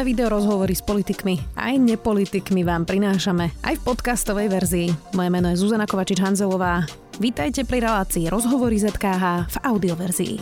Nové 0.00 0.16
video 0.16 0.32
rozhovory 0.32 0.72
s 0.72 0.80
politikmi 0.80 1.60
aj 1.60 1.76
nepolitikmi 1.76 2.64
vám 2.64 2.88
prinášame 2.88 3.52
aj 3.60 3.76
v 3.76 3.82
podcastovej 3.84 4.48
verzii. 4.48 4.88
Moje 5.12 5.28
meno 5.28 5.52
je 5.52 5.60
Zuzana 5.60 5.84
Kovačič-Hanzelová. 5.84 6.88
Vítajte 7.20 7.68
pri 7.68 7.84
relácii 7.84 8.32
Rozhovory 8.32 8.80
ZKH 8.80 9.52
v 9.52 9.56
audioverzii. 9.60 10.34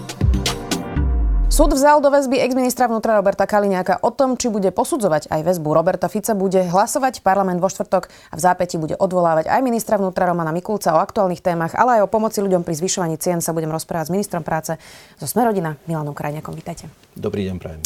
Súd 1.50 1.74
vzal 1.74 1.98
do 1.98 2.06
väzby 2.06 2.38
ex-ministra 2.38 2.86
vnútra 2.86 3.18
Roberta 3.18 3.50
Kaliňáka 3.50 3.98
o 4.06 4.14
tom, 4.14 4.38
či 4.38 4.46
bude 4.46 4.70
posudzovať 4.70 5.26
aj 5.26 5.42
väzbu 5.42 5.74
Roberta 5.74 6.06
Fica, 6.06 6.38
bude 6.38 6.62
hlasovať 6.62 7.26
parlament 7.26 7.58
vo 7.58 7.66
štvrtok 7.66 8.06
a 8.30 8.38
v 8.38 8.40
zápäti 8.46 8.78
bude 8.78 8.94
odvolávať 8.94 9.50
aj 9.50 9.58
ministra 9.66 9.98
vnútra 9.98 10.30
Romana 10.30 10.54
Mikulca 10.54 10.94
o 10.94 11.02
aktuálnych 11.02 11.42
témach, 11.42 11.74
ale 11.74 11.98
aj 11.98 12.06
o 12.06 12.12
pomoci 12.14 12.38
ľuďom 12.46 12.62
pri 12.62 12.78
zvyšovaní 12.78 13.18
cien 13.18 13.42
sa 13.42 13.50
budem 13.50 13.74
rozprávať 13.74 14.06
s 14.06 14.14
ministrom 14.14 14.46
práce 14.46 14.78
zo 15.18 15.26
Smerodina 15.26 15.74
Milanom 15.90 16.14
Krajňakom. 16.14 16.54
Vítajte. 16.54 16.86
Dobrý 17.18 17.50
deň, 17.50 17.56
prajem. 17.58 17.82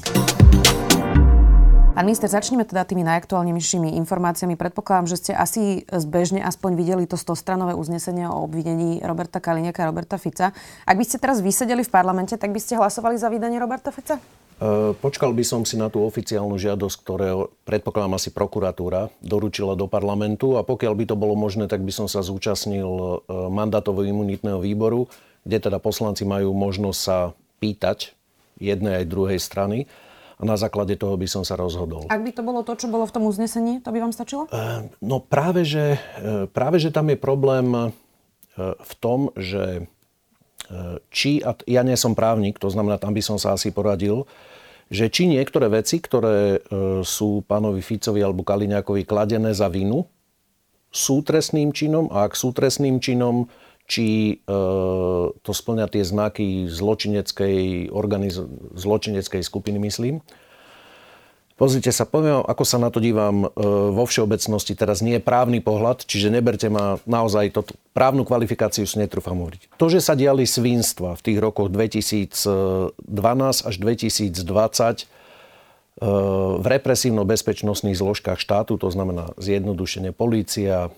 Pán 1.92 2.09
minister, 2.09 2.24
začneme 2.24 2.64
teda 2.64 2.88
tými 2.88 3.05
najaktuálnejšími 3.05 4.01
informáciami. 4.01 4.56
Predpokladám, 4.56 5.12
že 5.12 5.20
ste 5.20 5.32
asi 5.37 5.84
zbežne 5.92 6.41
aspoň 6.41 6.73
videli 6.73 7.05
to 7.05 7.20
stostranové 7.20 7.77
uznesenie 7.77 8.24
o 8.24 8.48
obvinení 8.48 9.05
Roberta 9.05 9.45
Kaliňaka 9.45 9.84
a 9.84 9.91
Roberta 9.92 10.16
Fica. 10.16 10.56
Ak 10.88 10.96
by 10.96 11.05
ste 11.05 11.20
teraz 11.20 11.45
vysedeli 11.45 11.84
v 11.84 11.92
parlamente, 11.92 12.41
tak 12.41 12.48
by 12.48 12.56
ste 12.65 12.80
hlasovali 12.80 13.20
za 13.20 13.28
vydanie 13.28 13.60
Roberta 13.60 13.92
Fica? 13.92 14.16
E, 14.16 14.96
počkal 14.96 15.37
by 15.37 15.45
som 15.45 15.68
si 15.68 15.77
na 15.77 15.92
tú 15.92 16.01
oficiálnu 16.09 16.56
žiadosť, 16.56 16.96
ktoré 17.05 17.37
predpokladám 17.68 18.16
asi 18.16 18.32
prokuratúra 18.32 19.12
doručila 19.20 19.77
do 19.77 19.84
parlamentu 19.84 20.56
a 20.56 20.65
pokiaľ 20.65 20.96
by 20.96 21.04
to 21.12 21.16
bolo 21.20 21.37
možné, 21.37 21.68
tak 21.68 21.84
by 21.84 21.93
som 21.93 22.09
sa 22.09 22.24
zúčastnil 22.24 22.88
e, 22.88 23.16
mandátovo-imunitného 23.29 24.65
výboru, 24.65 25.12
kde 25.45 25.68
teda 25.68 25.77
poslanci 25.77 26.24
majú 26.24 26.56
možnosť 26.56 27.01
sa 27.04 27.37
pýtať 27.60 28.16
jednej 28.56 29.04
aj 29.04 29.12
druhej 29.12 29.37
strany 29.37 29.84
a 30.42 30.45
na 30.45 30.59
základe 30.59 30.98
toho 30.98 31.14
by 31.14 31.30
som 31.30 31.46
sa 31.46 31.55
rozhodol. 31.55 32.10
Ak 32.10 32.19
by 32.19 32.34
to 32.34 32.42
bolo 32.42 32.66
to, 32.66 32.74
čo 32.74 32.91
bolo 32.91 33.06
v 33.06 33.14
tom 33.14 33.30
uznesení, 33.30 33.78
to 33.78 33.95
by 33.95 34.02
vám 34.02 34.10
stačilo? 34.10 34.51
E, 34.51 34.90
no 34.98 35.23
práve 35.23 35.62
že, 35.62 36.02
e, 36.18 36.51
práve, 36.51 36.82
že 36.82 36.90
tam 36.90 37.07
je 37.15 37.15
problém 37.15 37.71
e, 37.71 37.82
v 38.74 38.93
tom, 38.98 39.30
že 39.38 39.87
či, 41.13 41.45
a 41.45 41.52
ja 41.68 41.85
nie 41.85 42.01
som 42.01 42.16
právnik, 42.16 42.57
to 42.57 42.73
znamená, 42.73 42.96
tam 42.96 43.13
by 43.13 43.20
som 43.20 43.37
sa 43.37 43.52
asi 43.52 43.68
poradil, 43.68 44.24
že 44.88 45.13
či 45.13 45.29
niektoré 45.29 45.68
veci, 45.68 46.01
ktoré 46.01 46.65
sú 47.04 47.45
pánovi 47.45 47.85
Ficovi 47.85 48.24
alebo 48.24 48.40
Kaliňákovi 48.40 49.04
kladené 49.04 49.52
za 49.52 49.68
vinu, 49.68 50.09
sú 50.88 51.20
trestným 51.20 51.76
činom 51.76 52.09
a 52.09 52.24
ak 52.24 52.32
sú 52.32 52.57
trestným 52.57 53.04
činom, 53.04 53.52
či 53.87 54.38
e, 54.41 54.55
to 55.33 55.51
splňa 55.51 55.87
tie 55.91 56.05
znaky 56.07 56.71
zločineckej, 56.71 57.91
organiz- 57.91 58.49
zločineckej 58.79 59.43
skupiny, 59.43 59.79
myslím. 59.83 60.23
Pozrite 61.63 61.95
sa, 61.95 62.09
poviem, 62.09 62.43
ako 62.43 62.65
sa 62.66 62.80
na 62.80 62.91
to 62.91 62.99
dívam 62.99 63.47
e, 63.47 63.49
vo 63.95 64.03
všeobecnosti. 64.03 64.75
Teraz 64.75 64.99
nie 64.99 65.21
je 65.21 65.22
právny 65.22 65.62
pohľad, 65.62 66.03
čiže 66.09 66.33
neberte 66.33 66.66
ma 66.66 66.99
naozaj, 67.06 67.55
to, 67.55 67.62
právnu 67.94 68.27
kvalifikáciu 68.27 68.83
si 68.83 68.99
netrúfam 68.99 69.38
hovoriť. 69.38 69.78
To, 69.78 69.87
že 69.87 70.03
sa 70.03 70.19
diali 70.19 70.43
svinstva 70.43 71.15
v 71.15 71.22
tých 71.22 71.38
rokoch 71.38 71.71
2012 71.71 72.99
až 73.62 73.75
2020 73.78 74.43
e, 74.43 75.05
v 76.59 76.66
represívno-bezpečnostných 76.66 77.94
zložkách 77.94 78.41
štátu, 78.41 78.81
to 78.81 78.88
znamená 78.88 79.31
zjednodušenie 79.38 80.16
polícia, 80.16 80.91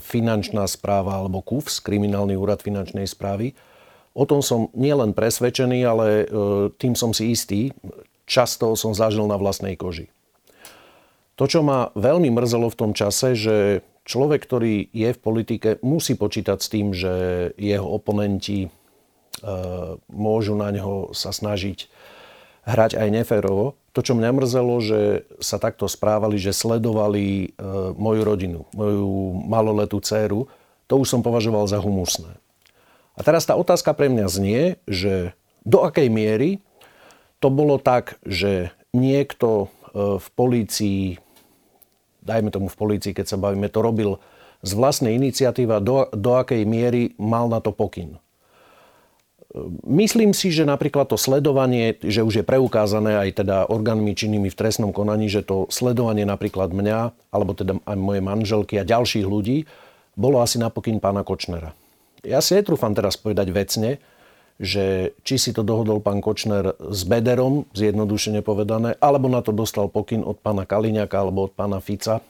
finančná 0.00 0.64
správa 0.66 1.20
alebo 1.20 1.44
KUFS, 1.44 1.84
Kriminálny 1.84 2.34
úrad 2.34 2.64
finančnej 2.64 3.04
správy. 3.04 3.52
O 4.10 4.26
tom 4.26 4.42
som 4.42 4.68
nielen 4.74 5.14
presvedčený, 5.14 5.78
ale 5.86 6.06
e, 6.10 6.24
tým 6.74 6.98
som 6.98 7.14
si 7.14 7.30
istý. 7.30 7.70
Často 8.26 8.74
som 8.74 8.90
zažil 8.90 9.26
na 9.30 9.38
vlastnej 9.38 9.78
koži. 9.78 10.10
To, 11.38 11.46
čo 11.46 11.62
ma 11.62 11.94
veľmi 11.96 12.28
mrzelo 12.28 12.68
v 12.68 12.78
tom 12.78 12.92
čase, 12.92 13.32
že 13.38 13.86
človek, 14.04 14.44
ktorý 14.44 14.90
je 14.90 15.10
v 15.14 15.22
politike, 15.22 15.68
musí 15.80 16.18
počítať 16.18 16.58
s 16.58 16.68
tým, 16.68 16.92
že 16.92 17.12
jeho 17.54 17.86
oponenti 17.86 18.66
e, 18.66 18.68
môžu 20.10 20.58
na 20.58 20.74
ňo 20.74 21.14
sa 21.14 21.30
snažiť 21.30 21.86
hrať 22.66 22.98
aj 22.98 23.08
neférovo. 23.08 23.79
To, 23.90 24.00
čo 24.06 24.14
mňa 24.14 24.30
mrzelo, 24.30 24.74
že 24.78 25.26
sa 25.42 25.58
takto 25.58 25.90
správali, 25.90 26.38
že 26.38 26.54
sledovali 26.54 27.26
e, 27.26 27.66
moju 27.98 28.22
rodinu, 28.22 28.60
moju 28.70 29.34
maloletú 29.50 29.98
dceru, 29.98 30.46
to 30.86 30.94
už 30.98 31.10
som 31.10 31.26
považoval 31.26 31.66
za 31.66 31.82
humusné. 31.82 32.38
A 33.18 33.20
teraz 33.26 33.42
tá 33.44 33.58
otázka 33.58 33.90
pre 33.94 34.06
mňa 34.06 34.26
znie, 34.30 34.62
že 34.86 35.34
do 35.66 35.82
akej 35.82 36.06
miery 36.06 36.62
to 37.42 37.50
bolo 37.50 37.82
tak, 37.82 38.22
že 38.22 38.70
niekto 38.94 39.66
e, 39.66 40.18
v 40.22 40.26
polícii, 40.38 41.18
dajme 42.22 42.54
tomu 42.54 42.70
v 42.70 42.78
polícii, 42.78 43.10
keď 43.10 43.26
sa 43.26 43.42
bavíme, 43.42 43.66
to 43.66 43.82
robil 43.82 44.22
z 44.62 44.72
vlastnej 44.76 45.16
iniciatívy, 45.16 45.82
do, 45.82 46.06
do 46.14 46.30
akej 46.38 46.62
miery 46.62 47.16
mal 47.18 47.50
na 47.50 47.58
to 47.58 47.72
pokyn. 47.72 48.20
Myslím 49.82 50.30
si, 50.30 50.54
že 50.54 50.62
napríklad 50.62 51.10
to 51.10 51.18
sledovanie, 51.18 51.98
že 51.98 52.22
už 52.22 52.42
je 52.42 52.44
preukázané 52.46 53.18
aj 53.18 53.42
teda 53.42 53.56
orgánmi 53.66 54.14
činnými 54.14 54.46
v 54.46 54.54
trestnom 54.54 54.94
konaní, 54.94 55.26
že 55.26 55.42
to 55.42 55.66
sledovanie 55.74 56.22
napríklad 56.22 56.70
mňa, 56.70 57.10
alebo 57.34 57.58
teda 57.58 57.82
aj 57.82 57.96
moje 57.98 58.22
manželky 58.22 58.78
a 58.78 58.86
ďalších 58.86 59.26
ľudí, 59.26 59.66
bolo 60.14 60.38
asi 60.38 60.62
napokyn 60.62 61.02
pána 61.02 61.26
Kočnera. 61.26 61.74
Ja 62.22 62.38
si 62.38 62.54
netrúfam 62.54 62.94
teraz 62.94 63.18
povedať 63.18 63.50
vecne, 63.50 63.98
že 64.60 65.16
či 65.26 65.34
si 65.40 65.50
to 65.50 65.66
dohodol 65.66 65.98
pán 65.98 66.22
Kočner 66.22 66.76
s 66.78 67.02
Bederom, 67.08 67.66
zjednodušene 67.74 68.46
povedané, 68.46 68.94
alebo 69.02 69.26
na 69.26 69.42
to 69.42 69.50
dostal 69.50 69.90
pokyn 69.90 70.22
od 70.22 70.38
pána 70.38 70.62
Kaliňaka 70.62 71.16
alebo 71.16 71.48
od 71.48 71.52
pána 71.56 71.82
Fica, 71.82 72.22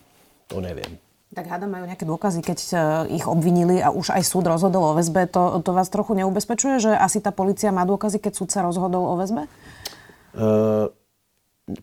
to 0.49 0.63
neviem. 0.63 1.10
Tak 1.31 1.47
hádam 1.47 1.71
majú 1.71 1.87
nejaké 1.87 2.03
dôkazy, 2.03 2.43
keď 2.43 2.59
e, 2.59 2.75
ich 3.15 3.27
obvinili 3.31 3.79
a 3.79 3.95
už 3.95 4.11
aj 4.11 4.27
súd 4.27 4.51
rozhodol 4.51 4.83
o 4.83 4.97
väzbe. 4.99 5.31
To, 5.31 5.63
to 5.63 5.71
vás 5.71 5.87
trochu 5.87 6.19
neubezpečuje, 6.19 6.83
že 6.83 6.91
asi 6.91 7.23
tá 7.23 7.31
policia 7.31 7.71
má 7.71 7.87
dôkazy, 7.87 8.19
keď 8.19 8.33
súd 8.35 8.51
sa 8.51 8.67
rozhodol 8.67 9.07
o 9.07 9.15
väzbe? 9.15 9.47
Uh, 10.35 10.91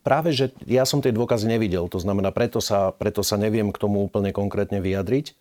práve, 0.03 0.35
že 0.35 0.51
ja 0.67 0.83
som 0.83 0.99
tie 0.99 1.15
dôkazy 1.15 1.47
nevidel. 1.47 1.87
To 1.87 1.95
znamená, 1.95 2.35
preto 2.35 2.59
sa, 2.59 2.91
preto 2.91 3.23
sa 3.23 3.39
neviem 3.39 3.71
k 3.71 3.79
tomu 3.79 4.03
úplne 4.03 4.35
konkrétne 4.35 4.83
vyjadriť. 4.83 5.31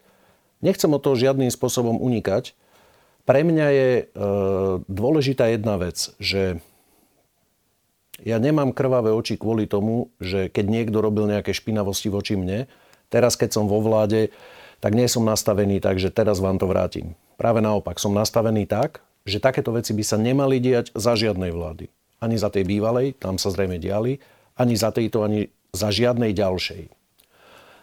Nechcem 0.62 0.94
o 0.94 1.02
toho 1.02 1.18
žiadnym 1.18 1.50
spôsobom 1.50 1.98
unikať. 1.98 2.54
Pre 3.26 3.40
mňa 3.42 3.66
je 3.74 3.90
uh, 3.90 4.06
dôležitá 4.86 5.50
jedna 5.50 5.82
vec, 5.82 6.14
že 6.22 6.62
ja 8.22 8.38
nemám 8.38 8.70
krvavé 8.70 9.10
oči 9.10 9.34
kvôli 9.34 9.66
tomu, 9.66 10.14
že 10.22 10.46
keď 10.46 10.66
niekto 10.70 11.02
robil 11.02 11.26
nejaké 11.26 11.50
špinavosti 11.50 12.06
voči 12.06 12.38
mne, 12.38 12.70
Teraz, 13.08 13.38
keď 13.38 13.54
som 13.54 13.64
vo 13.70 13.78
vláde, 13.78 14.34
tak 14.82 14.92
nie 14.92 15.08
som 15.08 15.24
nastavený 15.24 15.80
tak, 15.80 15.96
že 15.96 16.12
teraz 16.12 16.42
vám 16.42 16.60
to 16.60 16.68
vrátim. 16.68 17.16
Práve 17.40 17.60
naopak, 17.64 18.00
som 18.00 18.12
nastavený 18.12 18.68
tak, 18.68 19.04
že 19.26 19.42
takéto 19.42 19.74
veci 19.74 19.90
by 19.92 20.04
sa 20.06 20.16
nemali 20.16 20.62
diať 20.62 20.94
za 20.94 21.18
žiadnej 21.18 21.50
vlády. 21.50 21.90
Ani 22.22 22.38
za 22.38 22.48
tej 22.48 22.64
bývalej, 22.64 23.18
tam 23.18 23.36
sa 23.36 23.52
zrejme 23.52 23.76
diali, 23.82 24.22
ani 24.56 24.74
za 24.78 24.94
tejto, 24.94 25.26
ani 25.26 25.52
za 25.74 25.92
žiadnej 25.92 26.32
ďalšej. 26.32 26.88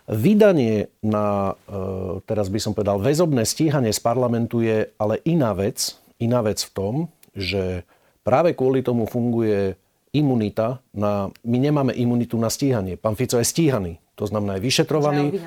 Vydanie 0.04 0.92
na, 1.00 1.56
e, 1.64 2.20
teraz 2.28 2.52
by 2.52 2.60
som 2.60 2.76
povedal, 2.76 3.00
väzobné 3.00 3.48
stíhanie 3.48 3.96
z 3.96 4.04
parlamentu 4.04 4.60
je 4.60 4.92
ale 5.00 5.24
iná 5.24 5.56
vec. 5.56 5.96
Iná 6.20 6.44
vec 6.44 6.60
v 6.60 6.72
tom, 6.76 6.96
že 7.32 7.88
práve 8.28 8.52
kvôli 8.52 8.84
tomu 8.84 9.08
funguje 9.08 9.80
imunita 10.12 10.84
na... 10.92 11.32
My 11.48 11.58
nemáme 11.60 11.96
imunitu 11.96 12.36
na 12.36 12.52
stíhanie. 12.52 13.00
Pán 13.00 13.16
Fico 13.16 13.40
je 13.40 13.48
stíhaný. 13.48 14.03
To 14.14 14.30
znamená, 14.30 14.62
je 14.62 14.66
vyšetrovaný. 14.70 15.42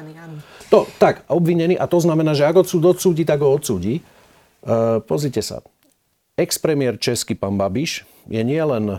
To, 0.75 0.91
tak, 0.99 1.23
obvinený. 1.31 1.79
A 1.79 1.87
to 1.87 2.03
znamená, 2.03 2.35
že 2.35 2.43
ak 2.43 2.67
odsúd 2.67 2.83
odsúdi, 2.83 3.23
tak 3.23 3.39
ho 3.39 3.55
odsúdi. 3.55 4.03
E, 4.03 4.03
pozrite 5.07 5.39
sa. 5.39 5.63
Ex-premiér 6.35 6.99
český 6.99 7.39
pán 7.39 7.55
Babiš 7.55 8.03
je 8.27 8.43
nielen 8.43 8.99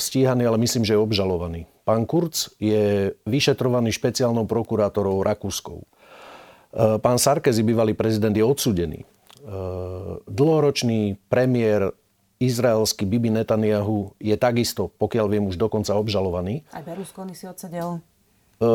stíhaný, 0.00 0.48
ale 0.48 0.56
myslím, 0.64 0.88
že 0.88 0.96
je 0.96 1.04
obžalovaný. 1.04 1.68
Pán 1.84 2.08
Kurz 2.08 2.56
je 2.56 3.12
vyšetrovaný 3.28 3.92
špeciálnou 3.92 4.48
prokurátorou 4.48 5.20
Rakúskou. 5.20 5.84
E, 5.84 5.86
pán 6.96 7.20
Sarkozy, 7.20 7.60
bývalý 7.60 7.92
prezident, 7.92 8.32
je 8.32 8.48
odsudený. 8.48 9.04
E, 9.04 9.06
dlhoročný 10.24 11.20
premiér 11.28 11.92
izraelský 12.40 13.04
Bibi 13.04 13.28
Netanyahu 13.28 14.16
je 14.20 14.36
takisto, 14.40 14.88
pokiaľ 14.96 15.26
viem, 15.28 15.44
už 15.44 15.60
dokonca 15.60 15.92
obžalovaný. 15.96 16.64
Aj 16.72 16.80
Berlusconi 16.80 17.36
si 17.36 17.44
odsedel. 17.44 18.00
E, 18.56 18.68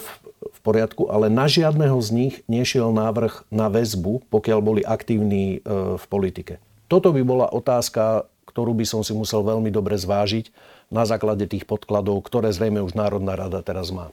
v, 0.00 0.06
v 0.38 0.58
poriadku, 0.64 1.12
ale 1.12 1.28
na 1.28 1.44
žiadneho 1.44 2.00
z 2.00 2.10
nich 2.16 2.34
nešiel 2.48 2.88
návrh 2.96 3.44
na 3.52 3.68
väzbu, 3.68 4.24
pokiaľ 4.32 4.58
boli 4.64 4.80
aktívni 4.80 5.60
e, 5.60 5.98
v 6.00 6.04
politike. 6.08 6.56
Toto 6.88 7.12
by 7.12 7.20
bola 7.20 7.46
otázka, 7.52 8.24
ktorú 8.48 8.72
by 8.72 8.88
som 8.88 9.04
si 9.04 9.12
musel 9.12 9.44
veľmi 9.44 9.68
dobre 9.68 10.00
zvážiť 10.00 10.48
na 10.88 11.04
základe 11.04 11.44
tých 11.44 11.68
podkladov, 11.68 12.24
ktoré 12.24 12.48
zrejme 12.48 12.80
už 12.80 12.96
Národná 12.96 13.36
rada 13.36 13.60
teraz 13.60 13.92
má. 13.92 14.08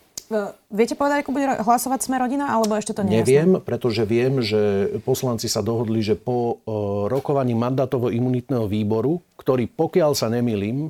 Viete 0.73 0.97
povedať, 0.97 1.21
ako 1.21 1.37
bude 1.37 1.45
hlasovať 1.61 1.99
Sme 2.01 2.17
rodina, 2.17 2.49
alebo 2.49 2.73
ešte 2.73 2.97
to 2.97 3.05
nie 3.05 3.21
Neviem, 3.21 3.61
pretože 3.61 4.01
viem, 4.09 4.41
že 4.41 4.97
poslanci 5.05 5.45
sa 5.45 5.61
dohodli, 5.61 6.01
že 6.01 6.17
po 6.17 6.65
rokovaní 7.05 7.53
mandátovo-imunitného 7.53 8.65
výboru, 8.65 9.21
ktorý, 9.37 9.69
pokiaľ 9.69 10.17
sa 10.17 10.33
nemýlim, 10.33 10.89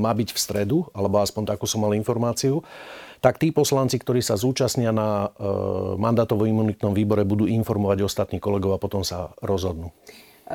má 0.00 0.12
byť 0.16 0.32
v 0.32 0.38
stredu, 0.40 0.78
alebo 0.96 1.20
aspoň 1.20 1.52
takú 1.52 1.68
som 1.68 1.84
mal 1.84 1.92
informáciu, 1.92 2.64
tak 3.22 3.38
tí 3.38 3.54
poslanci, 3.54 4.02
ktorí 4.02 4.18
sa 4.18 4.34
zúčastnia 4.34 4.90
na 4.90 5.30
mandátovo-imunitnom 5.96 6.90
výbore, 6.90 7.22
budú 7.22 7.46
informovať 7.46 8.02
ostatní 8.02 8.42
kolegov 8.42 8.74
a 8.74 8.82
potom 8.82 9.06
sa 9.06 9.30
rozhodnú. 9.38 9.94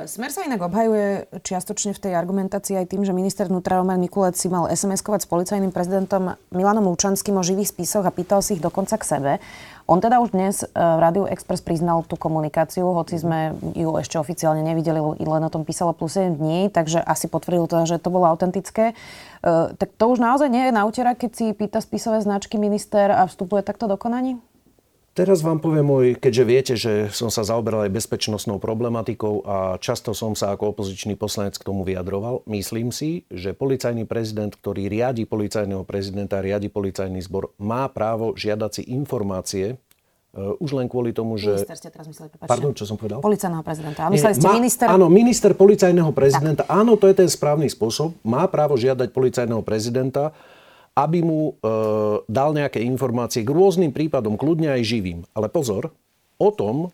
Smer 0.05 0.29
sa 0.29 0.45
inak 0.45 0.61
obhajuje 0.61 1.25
čiastočne 1.41 1.95
v 1.95 2.03
tej 2.03 2.13
argumentácii 2.13 2.77
aj 2.77 2.91
tým, 2.93 3.01
že 3.01 3.17
minister 3.17 3.49
vnútra 3.49 3.81
Roman 3.81 3.97
Mikulec 3.97 4.37
si 4.37 4.45
mal 4.45 4.69
SMS-kovať 4.69 5.25
s 5.25 5.31
policajným 5.31 5.73
prezidentom 5.73 6.37
Milanom 6.53 6.91
Lučanským 6.93 7.33
o 7.33 7.41
živých 7.41 7.73
spisoch 7.73 8.05
a 8.05 8.13
pýtal 8.13 8.45
si 8.45 8.59
ich 8.59 8.61
dokonca 8.61 8.93
k 8.99 9.07
sebe. 9.07 9.31
On 9.87 9.97
teda 10.03 10.19
už 10.19 10.35
dnes 10.35 10.61
e, 10.61 10.69
v 10.75 10.99
Rádiu 10.99 11.25
Express 11.25 11.63
priznal 11.63 12.03
tú 12.03 12.13
komunikáciu, 12.19 12.83
hoci 12.91 13.17
sme 13.17 13.55
ju 13.73 13.95
ešte 13.95 14.19
oficiálne 14.19 14.59
nevideli, 14.59 14.99
len 14.99 15.43
o 15.47 15.49
tom 15.49 15.63
písalo 15.63 15.95
plus 15.95 16.19
7 16.19 16.35
dní, 16.35 16.67
takže 16.69 16.99
asi 16.99 17.31
potvrdil 17.31 17.65
to, 17.71 17.87
že 17.87 17.97
to 17.97 18.11
bolo 18.11 18.27
autentické. 18.27 18.91
E, 19.43 19.73
tak 19.77 19.89
to 19.95 20.05
už 20.09 20.19
naozaj 20.19 20.49
nie 20.49 20.69
je 20.69 20.73
na 20.73 20.85
keď 20.91 21.31
si 21.33 21.45
pýta 21.53 21.79
spisové 21.83 22.21
značky 22.21 22.57
minister 22.57 23.11
a 23.13 23.25
vstupuje 23.27 23.61
takto 23.61 23.85
do 23.85 23.95
konaní? 23.95 24.41
Teraz 25.17 25.41
vám 25.41 25.57
poviem 25.57 25.81
môj, 25.81 26.13
keďže 26.13 26.43
viete, 26.45 26.73
že 26.77 27.09
som 27.09 27.33
sa 27.33 27.41
zaoberal 27.41 27.89
aj 27.89 27.95
bezpečnostnou 27.97 28.61
problematikou 28.61 29.49
a 29.49 29.81
často 29.81 30.13
som 30.13 30.37
sa 30.37 30.53
ako 30.53 30.77
opozičný 30.77 31.17
poslanec 31.17 31.57
k 31.57 31.65
tomu 31.65 31.81
vyjadroval, 31.81 32.45
myslím 32.45 32.93
si, 32.93 33.25
že 33.33 33.57
policajný 33.57 34.05
prezident, 34.05 34.53
ktorý 34.53 34.85
riadi 34.85 35.25
policajného 35.25 35.81
prezidenta, 35.89 36.37
riadi 36.37 36.69
policajný 36.69 37.17
zbor, 37.25 37.49
má 37.57 37.89
právo 37.89 38.37
žiadať 38.37 38.71
si 38.77 38.83
informácie, 38.93 39.81
už 40.37 40.69
len 40.77 40.85
kvôli 40.85 41.11
tomu, 41.17 41.35
že... 41.41 41.57
Minister 41.57 41.77
ste 41.77 41.89
teraz 41.89 42.05
mysleli, 42.05 42.29
prepáčte. 42.29 42.51
Pardon, 42.53 42.71
čo 42.77 42.85
som 42.85 42.93
povedal? 42.93 43.19
Policajného 43.25 43.65
prezidenta. 43.65 44.05
A 44.05 44.09
mysleli 44.13 44.35
ste 44.37 44.45
má, 44.45 44.53
minister... 44.53 44.85
Áno, 44.85 45.05
minister 45.09 45.51
policajného 45.57 46.11
prezidenta. 46.13 46.61
Tak. 46.63 46.77
Áno, 46.77 46.93
to 46.93 47.09
je 47.09 47.15
ten 47.17 47.29
správny 47.29 47.65
spôsob. 47.73 48.13
Má 48.21 48.45
právo 48.45 48.77
žiadať 48.77 49.09
policajného 49.09 49.65
prezidenta, 49.65 50.29
aby 50.93 51.25
mu 51.25 51.57
e, 51.57 51.73
dal 52.29 52.53
nejaké 52.53 52.81
informácie 52.85 53.41
k 53.41 53.49
rôznym 53.49 53.89
prípadom, 53.89 54.37
kľudne 54.37 54.73
aj 54.77 54.81
živým. 54.85 55.25
Ale 55.33 55.49
pozor, 55.49 55.93
o 56.37 56.49
tom, 56.53 56.93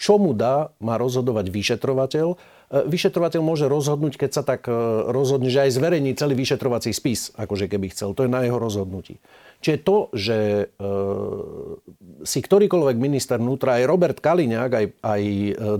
čo 0.00 0.16
mu 0.16 0.32
dá, 0.32 0.72
má 0.80 0.96
rozhodovať 0.96 1.52
vyšetrovateľ. 1.52 2.40
E, 2.70 2.86
vyšetrovateľ 2.86 3.42
môže 3.42 3.66
rozhodnúť, 3.66 4.14
keď 4.14 4.30
sa 4.30 4.42
tak 4.46 4.70
e, 4.70 4.74
rozhodne, 5.10 5.50
že 5.50 5.66
aj 5.66 5.74
zverejní 5.74 6.14
celý 6.14 6.38
vyšetrovací 6.38 6.94
spis, 6.94 7.34
akože 7.34 7.66
keby 7.66 7.90
chcel. 7.90 8.14
To 8.14 8.24
je 8.24 8.30
na 8.30 8.46
jeho 8.46 8.62
rozhodnutí. 8.62 9.18
Čiže 9.58 9.78
to, 9.82 9.96
že 10.14 10.38
e, 10.38 10.64
si 12.22 12.38
ktorýkoľvek 12.38 12.96
minister 12.96 13.42
vnútra, 13.42 13.82
aj 13.82 13.90
Robert 13.90 14.18
Kaliňák, 14.22 14.70
aj, 14.70 14.86
aj 15.02 15.22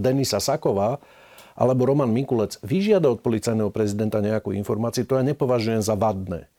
Denisa 0.03 0.43
Saková, 0.43 0.99
alebo 1.55 1.87
Roman 1.87 2.11
Mikulec 2.11 2.59
vyžiada 2.67 3.07
od 3.13 3.23
policajného 3.23 3.71
prezidenta 3.71 4.19
nejakú 4.19 4.51
informáciu, 4.51 5.07
to 5.07 5.15
ja 5.15 5.23
nepovažujem 5.23 5.85
za 5.85 5.95
vadné. 5.95 6.51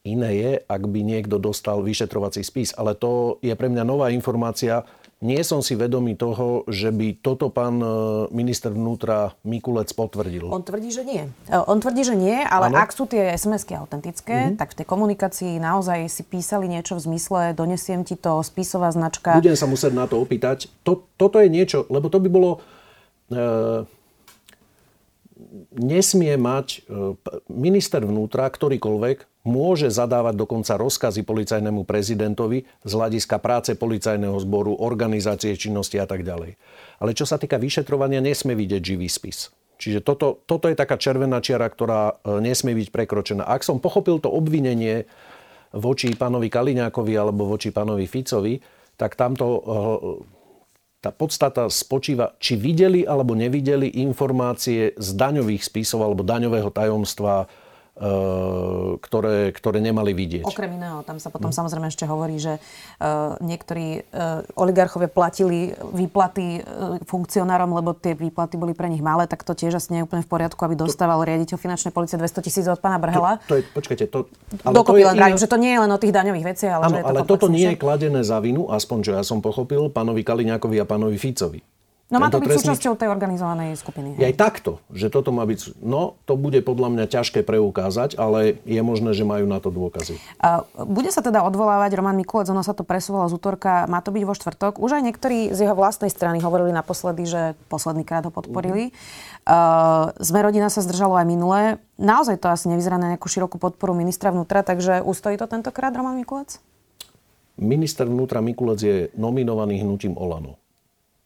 Iné 0.00 0.30
je, 0.32 0.52
ak 0.64 0.82
by 0.88 1.00
niekto 1.04 1.36
dostal 1.36 1.84
vyšetrovací 1.84 2.40
spis. 2.40 2.72
Ale 2.72 2.96
to 2.96 3.36
je 3.44 3.52
pre 3.52 3.68
mňa 3.68 3.84
nová 3.84 4.08
informácia. 4.08 4.80
Nie 5.20 5.44
som 5.44 5.60
si 5.60 5.76
vedomý 5.76 6.16
toho, 6.16 6.64
že 6.64 6.88
by 6.88 7.20
toto 7.20 7.52
pán 7.52 7.76
e, 7.76 7.88
minister 8.32 8.72
vnútra 8.72 9.36
Mikulec 9.44 9.92
potvrdil. 9.92 10.48
On 10.48 10.64
tvrdí, 10.64 10.88
že 10.88 11.04
nie. 11.04 11.28
E, 11.44 11.60
on 11.60 11.76
tvrdí, 11.76 12.08
že 12.08 12.16
nie, 12.16 12.40
ale 12.40 12.72
ano? 12.72 12.80
ak 12.80 12.88
sú 12.88 13.04
tie 13.04 13.36
SMS-ky 13.36 13.76
autentické, 13.76 14.48
mm-hmm. 14.48 14.56
tak 14.56 14.72
v 14.72 14.76
tej 14.80 14.86
komunikácii 14.88 15.60
naozaj 15.60 16.08
si 16.08 16.24
písali 16.24 16.72
niečo 16.72 16.96
v 16.96 17.04
zmysle 17.12 17.52
donesiem 17.52 18.00
ti 18.00 18.16
to 18.16 18.40
spisová 18.40 18.88
značka. 18.96 19.36
Budem 19.36 19.60
sa 19.60 19.68
musieť 19.68 19.92
na 19.92 20.08
to 20.08 20.16
opýtať. 20.24 20.72
To, 20.88 21.04
toto 21.20 21.36
je 21.36 21.52
niečo, 21.52 21.84
lebo 21.92 22.08
to 22.08 22.16
by 22.16 22.28
bolo... 22.32 22.64
E, 23.28 23.99
nesmie 25.74 26.34
mať 26.38 26.66
e, 26.66 26.78
minister 27.50 28.02
vnútra, 28.02 28.46
ktorýkoľvek, 28.48 29.46
môže 29.46 29.88
zadávať 29.88 30.36
dokonca 30.36 30.76
rozkazy 30.76 31.24
policajnému 31.24 31.88
prezidentovi 31.88 32.68
z 32.84 32.92
hľadiska 32.92 33.40
práce 33.40 33.72
policajného 33.72 34.36
zboru, 34.44 34.76
organizácie 34.76 35.56
činnosti 35.56 35.96
a 35.96 36.04
tak 36.04 36.22
ďalej. 36.22 36.60
Ale 37.00 37.10
čo 37.16 37.24
sa 37.24 37.40
týka 37.40 37.56
vyšetrovania, 37.56 38.20
nesmie 38.20 38.52
vidieť 38.52 38.82
živý 38.84 39.08
spis. 39.08 39.48
Čiže 39.80 40.04
toto, 40.04 40.44
toto 40.44 40.68
je 40.68 40.76
taká 40.76 41.00
červená 41.00 41.40
čiara, 41.40 41.64
ktorá 41.64 42.20
e, 42.20 42.44
nesmie 42.44 42.76
byť 42.76 42.88
prekročená. 42.92 43.48
Ak 43.48 43.64
som 43.64 43.80
pochopil 43.80 44.20
to 44.20 44.28
obvinenie 44.28 45.08
voči 45.72 46.12
pánovi 46.12 46.52
Kaliňákovi 46.52 47.14
alebo 47.16 47.48
voči 47.48 47.72
pánovi 47.72 48.04
Ficovi, 48.04 48.60
tak 49.00 49.16
tamto 49.16 49.46
e, 49.48 49.60
tá 51.00 51.08
podstata 51.08 51.64
spočíva, 51.72 52.36
či 52.36 52.60
videli 52.60 53.08
alebo 53.08 53.32
nevideli 53.32 53.88
informácie 54.04 54.92
z 55.00 55.08
daňových 55.16 55.64
spisov 55.64 56.04
alebo 56.04 56.20
daňového 56.20 56.68
tajomstva 56.68 57.48
ktoré, 59.00 59.52
ktoré 59.52 59.78
nemali 59.84 60.16
vidieť. 60.16 60.48
Okrem 60.48 60.80
iného, 60.80 61.04
tam 61.04 61.20
sa 61.20 61.28
potom 61.28 61.52
hm. 61.52 61.56
samozrejme 61.60 61.86
ešte 61.92 62.08
hovorí, 62.08 62.40
že 62.40 62.56
uh, 62.56 63.36
niektorí 63.44 64.08
uh, 64.08 64.40
oligarchovia 64.56 65.12
platili 65.12 65.76
výplaty 65.92 66.64
uh, 66.64 66.96
funkcionárom, 67.04 67.68
lebo 67.76 67.92
tie 67.92 68.16
výplaty 68.16 68.56
boli 68.56 68.72
pre 68.72 68.88
nich 68.88 69.04
malé, 69.04 69.28
tak 69.28 69.44
to 69.44 69.52
tiež 69.52 69.76
asi 69.76 69.92
nie 69.92 70.00
je 70.00 70.08
úplne 70.08 70.24
v 70.24 70.30
poriadku, 70.32 70.56
aby 70.64 70.80
dostával 70.80 71.20
to, 71.20 71.28
riaditeľ 71.28 71.56
finančnej 71.60 71.92
policie 71.92 72.16
200 72.16 72.40
tisíc 72.40 72.64
od 72.64 72.80
pána 72.80 72.96
Brhela. 72.96 73.36
To, 73.44 73.52
to 73.52 73.54
je, 73.60 73.62
počkajte, 73.68 74.04
to... 74.08 74.18
Ale 74.64 74.74
Dokopy 74.80 74.96
to 74.96 75.00
je 75.04 75.06
len 75.12 75.16
iné... 75.20 75.36
že 75.36 75.48
to 75.50 75.58
nie 75.60 75.72
je 75.76 75.80
len 75.84 75.90
o 75.92 75.98
tých 76.00 76.12
daňových 76.16 76.46
veciach, 76.56 76.72
ale 76.80 76.84
ano, 76.88 76.90
že 76.90 76.96
je 76.96 77.04
to 77.04 77.10
ale 77.12 77.20
toto 77.28 77.46
nie 77.52 77.68
je 77.68 77.76
kladené 77.76 78.20
za 78.24 78.40
vinu, 78.40 78.72
aspoň 78.72 78.98
čo 79.04 79.12
ja 79.12 79.22
som 79.22 79.44
pochopil, 79.44 79.92
pánovi 79.92 80.24
Kaliňákovi 80.24 80.76
a 80.80 80.88
pánovi 80.88 81.20
Ficovi. 81.20 81.60
No 82.10 82.18
má 82.18 82.26
to 82.26 82.42
byť 82.42 82.50
trestný... 82.50 82.74
súčasťou 82.74 82.98
tej 82.98 83.06
organizovanej 83.06 83.78
skupiny. 83.78 84.18
Aj 84.18 84.34
takto, 84.34 84.82
že 84.90 85.06
toto 85.08 85.30
má 85.30 85.46
byť... 85.46 85.78
No, 85.78 86.18
to 86.26 86.34
bude 86.34 86.58
podľa 86.66 86.90
mňa 86.90 87.04
ťažké 87.06 87.46
preukázať, 87.46 88.18
ale 88.18 88.58
je 88.66 88.82
možné, 88.82 89.14
že 89.14 89.22
majú 89.22 89.46
na 89.46 89.62
to 89.62 89.70
dôkazy. 89.70 90.18
A 90.42 90.66
bude 90.82 91.14
sa 91.14 91.22
teda 91.22 91.46
odvolávať 91.46 91.94
Roman 91.94 92.18
Mikulec, 92.18 92.50
ono 92.50 92.66
sa 92.66 92.74
to 92.74 92.82
presúvalo 92.82 93.30
z 93.30 93.38
útorka, 93.38 93.86
má 93.86 94.02
to 94.02 94.10
byť 94.10 94.22
vo 94.26 94.34
štvrtok. 94.34 94.82
Už 94.82 94.98
aj 94.98 95.02
niektorí 95.06 95.54
z 95.54 95.64
jeho 95.64 95.78
vlastnej 95.78 96.10
strany 96.10 96.42
hovorili 96.42 96.74
naposledy, 96.74 97.24
že 97.30 97.54
posledný 97.70 98.02
krát 98.02 98.26
ho 98.26 98.34
podporili. 98.34 98.90
Mm-hmm. 98.90 99.46
Uh, 99.46 100.12
Sme 100.18 100.44
rodina 100.44 100.68
sa 100.68 100.82
zdržalo 100.82 101.14
aj 101.14 101.26
minulé. 101.30 101.80
Naozaj 101.96 102.42
to 102.42 102.52
asi 102.52 102.68
nevyzerá 102.68 103.00
na 103.00 103.14
nejakú 103.14 103.30
širokú 103.30 103.56
podporu 103.56 103.96
ministra 103.96 104.34
vnútra, 104.34 104.60
takže 104.60 105.00
ustojí 105.00 105.40
to 105.40 105.48
tentokrát 105.48 105.94
Roman 105.96 106.18
Mikulec? 106.18 106.60
Minister 107.56 108.04
vnútra 108.04 108.44
Mikulec 108.44 108.80
je 108.80 108.96
nominovaný 109.16 109.80
hnutím 109.80 110.16
Olano. 110.20 110.59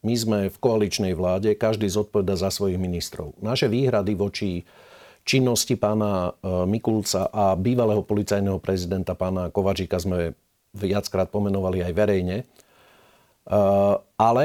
My 0.05 0.15
sme 0.15 0.39
v 0.53 0.57
koaličnej 0.61 1.17
vláde, 1.17 1.57
každý 1.57 1.89
zodpoveda 1.89 2.37
za 2.37 2.53
svojich 2.53 2.77
ministrov. 2.77 3.41
Naše 3.41 3.73
výhrady 3.73 4.13
voči 4.13 4.61
činnosti 5.25 5.81
pána 5.81 6.37
e, 6.37 6.69
Mikulca 6.69 7.33
a 7.33 7.57
bývalého 7.57 8.05
policajného 8.05 8.61
prezidenta 8.61 9.17
pána 9.17 9.49
Kovačíka 9.49 9.97
sme 9.97 10.37
viackrát 10.77 11.33
pomenovali 11.33 11.81
aj 11.81 11.93
verejne. 11.97 12.37
E, 12.45 12.47
ale 14.21 14.45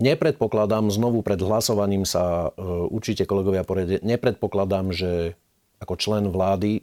nepredpokladám, 0.00 0.88
znovu 0.88 1.20
pred 1.20 1.38
hlasovaním 1.44 2.08
sa 2.08 2.48
e, 2.56 2.64
určite 2.88 3.28
kolegovia 3.28 3.68
poriade, 3.68 4.00
nepredpokladám, 4.00 4.96
že 4.96 5.36
ako 5.84 6.00
člen 6.00 6.24
vlády, 6.32 6.80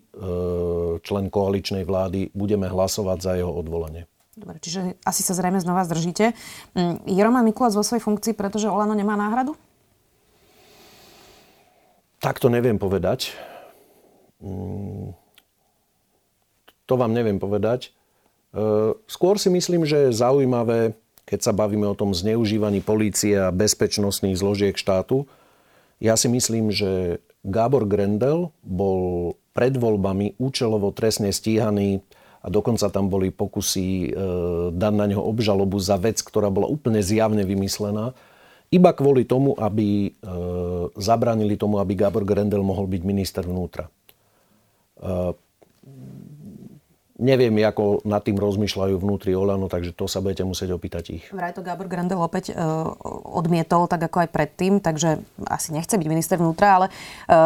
člen 1.01 1.33
koaličnej 1.33 1.89
vlády, 1.89 2.29
budeme 2.37 2.69
hlasovať 2.69 3.17
za 3.17 3.31
jeho 3.33 3.49
odvolanie. 3.49 4.10
Dobre, 4.31 4.63
čiže 4.63 4.95
asi 5.03 5.27
sa 5.27 5.35
zrejme 5.35 5.59
znova 5.59 5.83
zdržíte. 5.83 6.31
Mm, 6.71 7.03
je 7.03 7.19
Roman 7.19 7.43
Mikulec 7.43 7.75
vo 7.75 7.83
svojej 7.83 7.99
funkcii, 7.99 8.31
pretože 8.31 8.71
Olano 8.71 8.95
nemá 8.95 9.19
náhradu? 9.19 9.59
Tak 12.23 12.39
to 12.39 12.47
neviem 12.47 12.79
povedať. 12.79 13.35
Mm, 14.39 15.11
to 16.87 16.93
vám 16.95 17.11
neviem 17.11 17.43
povedať. 17.43 17.91
E, 18.55 18.95
skôr 19.03 19.35
si 19.35 19.51
myslím, 19.51 19.83
že 19.83 20.07
je 20.07 20.15
zaujímavé, 20.15 20.95
keď 21.27 21.51
sa 21.51 21.51
bavíme 21.51 21.91
o 21.91 21.97
tom 21.99 22.15
zneužívaní 22.15 22.79
polície 22.79 23.35
a 23.35 23.51
bezpečnostných 23.51 24.39
zložiek 24.39 24.79
štátu. 24.79 25.27
Ja 25.99 26.15
si 26.15 26.31
myslím, 26.31 26.71
že 26.71 27.19
Gábor 27.43 27.83
Grendel 27.83 28.55
bol 28.63 29.35
pred 29.51 29.75
voľbami 29.75 30.39
účelovo 30.39 30.95
trestne 30.95 31.35
stíhaný 31.35 31.99
a 32.41 32.47
dokonca 32.49 32.89
tam 32.89 33.05
boli 33.05 33.29
pokusy 33.29 33.87
e, 33.87 34.09
dať 34.73 34.93
na 34.97 35.05
neho 35.05 35.21
obžalobu 35.21 35.77
za 35.77 35.95
vec, 36.01 36.17
ktorá 36.25 36.49
bola 36.49 36.65
úplne 36.65 36.97
zjavne 36.99 37.45
vymyslená, 37.45 38.17
iba 38.73 38.91
kvôli 38.95 39.27
tomu, 39.27 39.53
aby 39.59 40.09
e, 40.09 40.29
zabránili 40.97 41.59
tomu, 41.59 41.77
aby 41.77 41.93
Gábor 41.93 42.25
Grendel 42.25 42.65
mohol 42.65 42.89
byť 42.89 43.01
minister 43.05 43.43
vnútra. 43.45 43.85
E, 43.85 43.91
Neviem, 47.21 47.53
ako 47.61 48.01
nad 48.01 48.25
tým 48.25 48.33
rozmýšľajú 48.33 48.97
vnútri 48.97 49.37
Olano, 49.37 49.69
takže 49.69 49.93
to 49.93 50.09
sa 50.09 50.25
budete 50.25 50.41
musieť 50.41 50.73
opýtať 50.73 51.21
ich. 51.21 51.23
Vraj 51.29 51.53
to 51.53 51.61
Gábor 51.61 51.85
Grandel 51.85 52.17
opäť 52.17 52.49
e, 52.49 52.57
odmietol, 53.29 53.85
tak 53.85 54.01
ako 54.09 54.25
aj 54.25 54.29
predtým, 54.33 54.81
takže 54.81 55.21
asi 55.45 55.69
nechce 55.69 56.01
byť 56.01 56.07
minister 56.09 56.41
vnútra, 56.41 56.81
ale 56.81 56.85
e, 56.89 56.91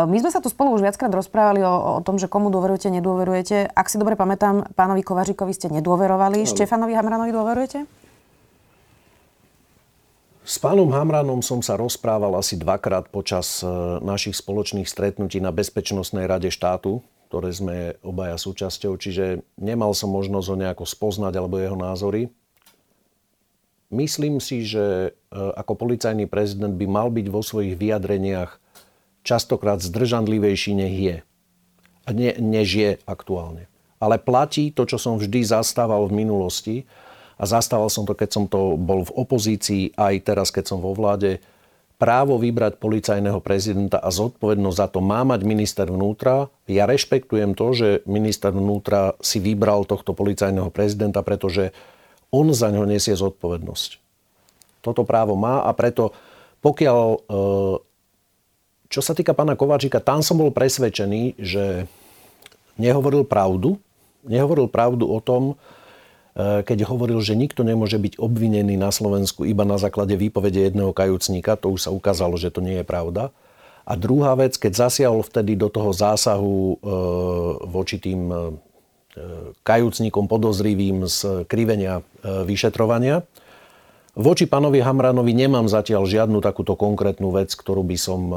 my 0.07 0.15
sme 0.23 0.31
sa 0.31 0.39
tu 0.39 0.47
spolu 0.47 0.71
už 0.79 0.87
viackrát 0.87 1.11
rozprávali 1.11 1.59
o, 1.67 1.99
o 1.99 2.03
tom, 2.07 2.15
že 2.15 2.31
komu 2.31 2.47
dôverujete, 2.55 2.87
nedôverujete. 2.87 3.67
Ak 3.75 3.91
si 3.91 3.99
dobre 3.99 4.15
pamätám, 4.15 4.63
pánovi 4.79 5.03
Kovaříkovi 5.03 5.51
ste 5.51 5.67
nedôverovali, 5.67 6.39
no. 6.39 6.47
Štefanovi 6.47 6.95
Hamranovi 6.95 7.35
dôverujete? 7.35 7.83
S 10.45 10.55
pánom 10.55 10.87
Hamranom 10.95 11.43
som 11.43 11.59
sa 11.59 11.75
rozprával 11.75 12.31
asi 12.39 12.55
dvakrát 12.55 13.11
počas 13.11 13.59
e, 13.59 13.67
našich 13.99 14.39
spoločných 14.39 14.87
stretnutí 14.87 15.43
na 15.43 15.51
Bezpečnostnej 15.51 16.31
rade 16.31 16.47
štátu 16.47 17.03
ktoré 17.27 17.49
sme 17.51 17.77
obaja 18.05 18.37
súčasťou, 18.37 18.95
čiže 18.95 19.43
nemal 19.57 19.91
som 19.97 20.13
možnosť 20.13 20.47
ho 20.51 20.55
nejako 20.57 20.85
spoznať 20.85 21.33
alebo 21.35 21.59
jeho 21.59 21.77
názory. 21.77 22.29
Myslím 23.93 24.41
si, 24.41 24.65
že 24.65 24.85
e, 24.85 25.09
ako 25.33 25.77
policajný 25.77 26.25
prezident 26.25 26.73
by 26.73 26.85
mal 26.89 27.07
byť 27.13 27.27
vo 27.29 27.41
svojich 27.45 27.77
vyjadreniach 27.77 28.57
častokrát 29.25 29.81
zdržanlivejší, 29.81 30.71
nech 30.73 30.95
je. 30.95 31.17
Ne, 32.09 32.31
než 32.37 32.67
je 32.69 32.91
aktuálne. 33.09 33.65
Ale 33.97 34.21
platí 34.21 34.69
to, 34.69 34.85
čo 34.85 35.01
som 35.01 35.17
vždy 35.17 35.41
zastával 35.41 36.05
v 36.05 36.17
minulosti, 36.21 36.75
a 37.35 37.43
zastával 37.43 37.91
som 37.91 38.07
to, 38.07 38.15
keď 38.15 38.29
som 38.31 38.45
to 38.47 38.79
bol 38.79 39.03
v 39.03 39.11
opozícii, 39.11 39.91
aj 39.99 40.23
teraz, 40.23 40.47
keď 40.55 40.71
som 40.71 40.79
vo 40.79 40.95
vláde, 40.95 41.43
právo 41.95 42.35
vybrať 42.35 42.77
policajného 42.77 43.39
prezidenta 43.39 44.03
a 44.03 44.11
zodpovednosť 44.11 44.77
za 44.77 44.87
to 44.91 44.99
má 44.99 45.23
mať 45.23 45.41
minister 45.47 45.87
vnútra. 45.87 46.51
Ja 46.67 46.83
rešpektujem 46.85 47.55
to, 47.55 47.71
že 47.71 47.87
minister 48.03 48.51
vnútra 48.51 49.15
si 49.23 49.39
vybral 49.39 49.87
tohto 49.87 50.11
policajného 50.11 50.67
prezidenta, 50.75 51.23
pretože 51.23 51.71
on 52.35 52.51
za 52.51 52.67
ňo 52.67 52.83
nesie 52.83 53.15
zodpovednosť. 53.15 54.03
Toto 54.83 55.07
právo 55.07 55.39
má 55.39 55.63
a 55.63 55.71
preto 55.71 56.11
pokiaľ, 56.65 57.01
e, 57.05 57.19
čo 58.89 59.01
sa 59.05 59.13
týka 59.13 59.37
pána 59.37 59.53
Kováčika, 59.53 60.01
tam 60.01 60.25
som 60.25 60.41
bol 60.41 60.49
presvedčený, 60.49 61.37
že 61.37 61.85
nehovoril 62.81 63.21
pravdu. 63.21 63.77
Nehovoril 64.25 64.65
pravdu 64.65 65.05
o 65.05 65.21
tom, 65.21 65.53
keď 66.35 66.83
hovoril, 66.83 67.23
že 67.23 67.31
nikto 67.31 67.63
nemôže 67.63 67.95
byť 67.95 68.19
obvinený 68.19 68.75
na 68.75 68.91
Slovensku 68.91 69.47
iba 69.47 69.63
na 69.63 69.79
základe 69.79 70.19
výpovede 70.19 70.67
jedného 70.67 70.91
kajúcníka. 70.91 71.55
To 71.63 71.71
už 71.71 71.87
sa 71.87 71.95
ukázalo, 71.95 72.35
že 72.35 72.51
to 72.51 72.59
nie 72.59 72.83
je 72.83 72.85
pravda. 72.85 73.31
A 73.87 73.95
druhá 73.95 74.35
vec, 74.35 74.59
keď 74.59 74.89
zasiahol 74.89 75.23
vtedy 75.23 75.55
do 75.55 75.71
toho 75.71 75.95
zásahu 75.95 76.75
eh, 76.75 76.77
voči 77.71 78.03
tým 78.03 78.21
eh, 78.27 78.39
kajúcnikom 79.63 80.27
podozrivým 80.27 81.07
z 81.07 81.47
krivenia 81.47 82.03
vyšetrovania, 82.19 83.23
Voči 84.15 84.47
pánovi 84.47 84.79
Hamranovi 84.79 85.35
nemám 85.35 85.67
zatiaľ 85.67 86.07
žiadnu 86.07 86.39
takúto 86.39 86.79
konkrétnu 86.79 87.35
vec, 87.35 87.51
ktorú 87.51 87.83
by 87.83 87.97
som 87.99 88.31
e, 88.31 88.35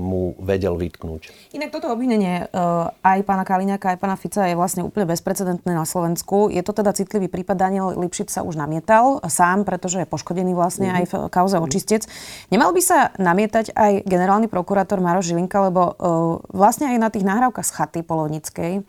mu 0.00 0.32
vedel 0.40 0.72
vytknúť. 0.80 1.52
Inak 1.52 1.68
toto 1.68 1.92
obvinenie 1.92 2.48
e, 2.48 2.56
aj 3.04 3.20
pána 3.28 3.44
Kaliňaka, 3.44 3.92
aj 3.92 3.98
pána 4.00 4.16
Fica 4.16 4.48
je 4.48 4.56
vlastne 4.56 4.80
úplne 4.80 5.04
bezprecedentné 5.04 5.68
na 5.68 5.84
Slovensku. 5.84 6.48
Je 6.48 6.64
to 6.64 6.72
teda 6.72 6.96
citlivý 6.96 7.28
prípad. 7.28 7.60
Daniel 7.60 7.92
Lipšic 7.92 8.32
sa 8.32 8.40
už 8.40 8.56
namietal 8.56 9.20
sám, 9.28 9.68
pretože 9.68 10.00
je 10.00 10.08
poškodený 10.08 10.56
vlastne 10.56 10.88
aj 10.88 11.04
v 11.04 11.14
kauze 11.28 11.60
očistec. 11.60 12.08
Nemal 12.48 12.72
by 12.72 12.80
sa 12.80 13.12
namietať 13.20 13.76
aj 13.76 14.08
generálny 14.08 14.48
prokurátor 14.48 15.04
Maro 15.04 15.20
Žilinka, 15.20 15.60
lebo 15.68 15.92
e, 15.92 15.92
vlastne 16.56 16.88
aj 16.88 16.96
na 16.96 17.12
tých 17.12 17.28
nahrávkach 17.28 17.68
z 17.68 17.72
chaty 17.76 18.00
Polonickej 18.00 18.80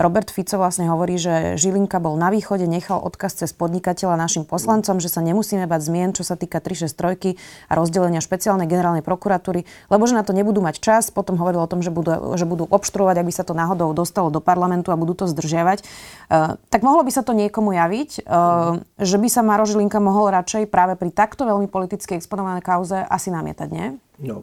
Robert 0.00 0.32
Fico 0.32 0.56
vlastne 0.56 0.88
hovorí, 0.88 1.20
že 1.20 1.60
Žilinka 1.60 2.00
bol 2.00 2.16
na 2.16 2.32
východe, 2.32 2.64
nechal 2.64 3.04
odkaz 3.04 3.36
cez 3.36 3.52
podnikateľa 3.52 4.16
našim 4.16 4.48
poslancom, 4.48 4.96
že 4.96 5.12
sa 5.12 5.20
nemusíme 5.20 5.68
bať 5.70 5.86
zmien, 5.86 6.10
čo 6.10 6.26
sa 6.26 6.34
týka 6.34 6.58
363 6.58 7.38
a 7.70 7.72
rozdelenia 7.78 8.18
špeciálnej 8.18 8.66
generálnej 8.66 9.06
prokuratúry, 9.06 9.62
lebo 9.86 10.02
že 10.10 10.18
na 10.18 10.26
to 10.26 10.34
nebudú 10.34 10.58
mať 10.58 10.82
čas. 10.82 11.14
Potom 11.14 11.38
hovoril 11.38 11.62
o 11.62 11.70
tom, 11.70 11.86
že 11.86 11.94
budú, 11.94 12.34
že 12.34 12.42
budú 12.42 12.66
obštruovať, 12.66 13.22
ak 13.22 13.26
by 13.30 13.34
sa 13.34 13.44
to 13.46 13.54
náhodou 13.54 13.94
dostalo 13.94 14.34
do 14.34 14.42
parlamentu 14.42 14.90
a 14.90 14.98
budú 14.98 15.14
to 15.14 15.30
zdržiavať. 15.30 15.86
Uh, 16.26 16.58
tak 16.66 16.82
mohlo 16.82 17.06
by 17.06 17.14
sa 17.14 17.22
to 17.22 17.30
niekomu 17.30 17.70
javiť, 17.70 18.26
uh, 18.26 18.82
že 18.98 19.16
by 19.22 19.28
sa 19.30 19.46
Maro 19.46 19.62
Žilinka 19.62 20.02
mohol 20.02 20.34
radšej 20.34 20.66
práve 20.66 20.98
pri 20.98 21.14
takto 21.14 21.46
veľmi 21.46 21.70
politicky 21.70 22.18
exponovanej 22.18 22.66
kauze 22.66 22.98
asi 22.98 23.30
namietať, 23.30 23.68
nie? 23.70 23.86
No. 24.18 24.42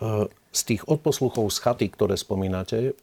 Uh, 0.00 0.32
z 0.54 0.60
tých 0.74 0.82
odposluchov 0.88 1.52
z 1.52 1.58
chaty, 1.60 1.86
ktoré 1.90 2.14
spomínate, 2.14 2.94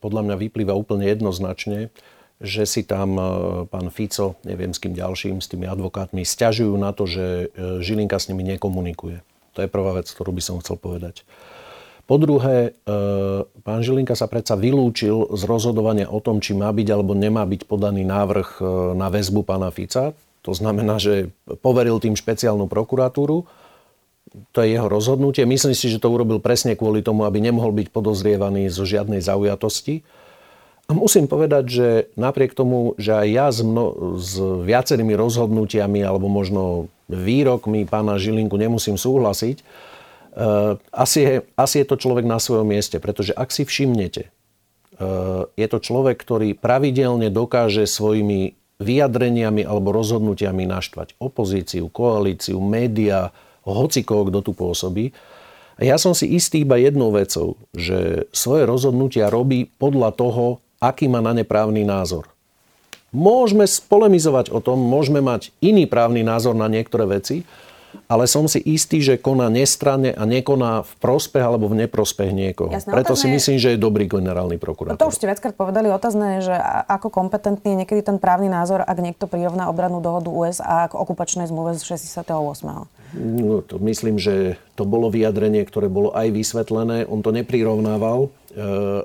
podľa 0.00 0.22
mňa 0.24 0.36
vyplýva 0.40 0.72
úplne 0.72 1.04
jednoznačne, 1.04 1.92
že 2.40 2.64
si 2.64 2.88
tam 2.88 3.20
e, 3.20 3.22
pán 3.68 3.92
Fico, 3.92 4.40
neviem 4.48 4.72
s 4.72 4.80
kým 4.80 4.96
ďalším, 4.96 5.44
s 5.44 5.52
tými 5.52 5.68
advokátmi, 5.68 6.24
stiažujú 6.24 6.72
na 6.80 6.96
to, 6.96 7.04
že 7.04 7.52
e, 7.52 7.84
Žilinka 7.84 8.16
s 8.16 8.32
nimi 8.32 8.40
nekomunikuje. 8.56 9.20
To 9.54 9.58
je 9.60 9.68
prvá 9.68 10.00
vec, 10.00 10.08
ktorú 10.08 10.32
by 10.32 10.42
som 10.42 10.56
chcel 10.64 10.80
povedať. 10.80 11.28
Po 12.08 12.16
druhé, 12.16 12.72
e, 12.72 12.90
pán 13.60 13.84
Žilinka 13.84 14.16
sa 14.16 14.24
predsa 14.24 14.56
vylúčil 14.56 15.36
z 15.36 15.42
rozhodovania 15.44 16.08
o 16.08 16.18
tom, 16.24 16.40
či 16.40 16.56
má 16.56 16.72
byť 16.72 16.88
alebo 16.88 17.12
nemá 17.12 17.44
byť 17.44 17.68
podaný 17.68 18.08
návrh 18.08 18.64
na 18.96 19.12
väzbu 19.12 19.44
pána 19.44 19.68
Fica. 19.68 20.16
To 20.40 20.56
znamená, 20.56 20.96
že 20.96 21.28
poveril 21.60 22.00
tým 22.00 22.16
špeciálnu 22.16 22.64
prokuratúru. 22.64 23.44
To 24.56 24.58
je 24.64 24.72
jeho 24.72 24.88
rozhodnutie. 24.88 25.44
Myslím 25.44 25.76
si, 25.76 25.92
že 25.92 26.00
to 26.00 26.08
urobil 26.08 26.40
presne 26.40 26.72
kvôli 26.72 27.04
tomu, 27.04 27.28
aby 27.28 27.44
nemohol 27.44 27.76
byť 27.76 27.92
podozrievaný 27.92 28.72
zo 28.72 28.88
žiadnej 28.88 29.20
zaujatosti. 29.20 30.00
A 30.90 30.96
musím 30.96 31.30
povedať, 31.30 31.64
že 31.70 31.88
napriek 32.18 32.50
tomu, 32.50 32.98
že 32.98 33.14
aj 33.14 33.28
ja 33.30 33.46
s, 33.54 33.62
mno, 33.62 34.18
s 34.18 34.34
viacerými 34.42 35.14
rozhodnutiami 35.14 36.02
alebo 36.02 36.26
možno 36.26 36.90
výrokmi 37.06 37.86
pána 37.86 38.18
Žilinku 38.18 38.58
nemusím 38.58 38.98
súhlasiť, 38.98 39.62
uh, 39.62 40.74
asi, 40.90 41.18
je, 41.22 41.34
asi 41.54 41.74
je 41.82 41.86
to 41.86 41.94
človek 41.94 42.26
na 42.26 42.42
svojom 42.42 42.66
mieste, 42.66 42.98
pretože 42.98 43.30
ak 43.30 43.54
si 43.54 43.62
všimnete, 43.62 44.34
uh, 44.98 45.46
je 45.54 45.66
to 45.70 45.78
človek, 45.78 46.18
ktorý 46.18 46.58
pravidelne 46.58 47.30
dokáže 47.30 47.86
svojimi 47.86 48.58
vyjadreniami 48.82 49.62
alebo 49.62 49.94
rozhodnutiami 49.94 50.66
naštvať 50.66 51.22
opozíciu, 51.22 51.86
koalíciu, 51.86 52.58
média, 52.58 53.30
hocikoho, 53.62 54.26
kto 54.26 54.42
tu 54.42 54.52
pôsobí. 54.58 55.14
A 55.78 55.86
ja 55.86 56.02
som 56.02 56.18
si 56.18 56.34
istý 56.34 56.66
iba 56.66 56.82
jednou 56.82 57.14
vecou, 57.14 57.54
že 57.78 58.26
svoje 58.34 58.66
rozhodnutia 58.66 59.30
robí 59.30 59.70
podľa 59.78 60.18
toho, 60.18 60.58
aký 60.80 61.06
má 61.06 61.20
na 61.20 61.36
ne 61.36 61.44
právny 61.44 61.84
názor. 61.84 62.26
Môžeme 63.12 63.68
spolemizovať 63.68 64.48
o 64.54 64.62
tom, 64.64 64.80
môžeme 64.80 65.20
mať 65.20 65.52
iný 65.60 65.84
právny 65.84 66.24
názor 66.24 66.56
na 66.56 66.70
niektoré 66.70 67.04
veci, 67.06 67.44
ale 68.06 68.26
som 68.30 68.46
si 68.46 68.62
istý, 68.62 69.02
že 69.02 69.18
koná 69.18 69.50
nestranne 69.50 70.14
a 70.14 70.22
nekoná 70.22 70.86
v 70.86 70.92
prospech 71.02 71.42
alebo 71.42 71.66
v 71.66 71.86
neprospech 71.86 72.30
niekoho. 72.30 72.70
Jasné, 72.70 72.90
Preto 72.90 73.18
si 73.18 73.26
myslím, 73.26 73.58
že 73.58 73.74
je 73.74 73.82
dobrý 73.82 74.06
generálny 74.06 74.62
prokurátor. 74.62 74.94
No 74.94 75.02
to 75.02 75.10
už 75.10 75.18
ste 75.18 75.26
viackrát 75.26 75.54
povedali. 75.58 75.90
Otázne 75.90 76.38
je, 76.38 76.54
že 76.54 76.56
ako 76.86 77.10
kompetentný 77.10 77.74
je 77.74 77.80
niekedy 77.82 78.02
ten 78.06 78.22
právny 78.22 78.46
názor, 78.46 78.86
ak 78.86 78.98
niekto 78.98 79.26
prirovná 79.26 79.66
obranú 79.66 79.98
dohodu 79.98 80.30
USA 80.30 80.86
k 80.86 80.94
okupačnej 80.94 81.50
zmluve 81.50 81.74
z 81.78 81.98
68. 81.98 82.30
No, 83.18 83.58
to 83.66 83.82
myslím, 83.82 84.22
že 84.22 84.54
to 84.78 84.86
bolo 84.86 85.10
vyjadrenie, 85.10 85.66
ktoré 85.66 85.90
bolo 85.90 86.14
aj 86.14 86.30
vysvetlené. 86.30 87.10
On 87.10 87.18
to 87.26 87.34
neprirovnával 87.34 88.30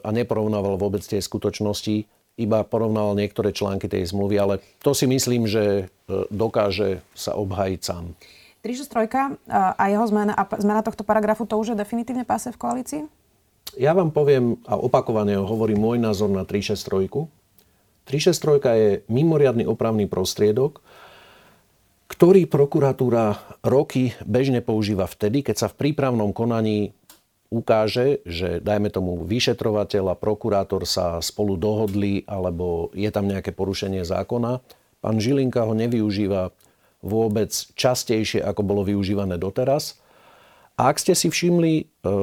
a 0.02 0.10
neporovnával 0.10 0.78
vôbec 0.82 1.06
tie 1.06 1.22
skutočnosti 1.22 2.10
iba 2.36 2.68
porovnával 2.68 3.16
niektoré 3.16 3.56
články 3.56 3.88
tej 3.88 4.12
zmluvy, 4.12 4.36
ale 4.36 4.56
to 4.84 4.92
si 4.92 5.08
myslím, 5.08 5.48
že 5.48 5.64
e, 5.64 5.84
dokáže 6.28 7.00
sa 7.16 7.32
obhajiť 7.40 7.80
sám. 7.80 8.12
363 8.60 9.46
a 9.54 9.84
jeho 9.94 10.06
zmena, 10.10 10.34
a 10.34 10.44
zmena 10.58 10.82
tohto 10.82 11.06
paragrafu, 11.06 11.46
to 11.46 11.54
už 11.54 11.74
je 11.74 11.78
definitívne 11.78 12.26
pase 12.26 12.50
v 12.50 12.58
koalícii? 12.58 13.02
Ja 13.78 13.94
vám 13.94 14.10
poviem 14.10 14.58
a 14.66 14.74
opakovane 14.74 15.38
hovorím 15.38 15.86
môj 15.86 15.98
názor 16.02 16.34
na 16.34 16.50
363. 16.50 17.30
363 18.10 18.74
je 18.74 18.92
mimoriadný 19.06 19.70
opravný 19.70 20.10
prostriedok, 20.10 20.82
ktorý 22.10 22.50
prokuratúra 22.50 23.38
roky 23.62 24.18
bežne 24.26 24.66
používa 24.66 25.06
vtedy, 25.06 25.46
keď 25.46 25.56
sa 25.66 25.68
v 25.70 25.86
prípravnom 25.86 26.34
konaní 26.34 26.94
ukáže, 27.50 28.26
že 28.26 28.60
dajme 28.62 28.90
tomu 28.90 29.22
vyšetrovateľ 29.24 30.14
a 30.14 30.20
prokurátor 30.20 30.84
sa 30.90 31.22
spolu 31.22 31.56
dohodli 31.56 32.26
alebo 32.26 32.90
je 32.98 33.10
tam 33.14 33.30
nejaké 33.30 33.54
porušenie 33.54 34.02
zákona. 34.02 34.60
Pán 35.02 35.18
Žilinka 35.22 35.62
ho 35.64 35.74
nevyužíva 35.78 36.50
vôbec 37.06 37.54
častejšie, 37.78 38.42
ako 38.42 38.62
bolo 38.66 38.82
využívané 38.82 39.38
doteraz. 39.38 40.02
A 40.76 40.90
ak 40.90 40.98
ste 40.98 41.14
si 41.14 41.30
všimli, 41.30 41.74
e, 41.78 42.14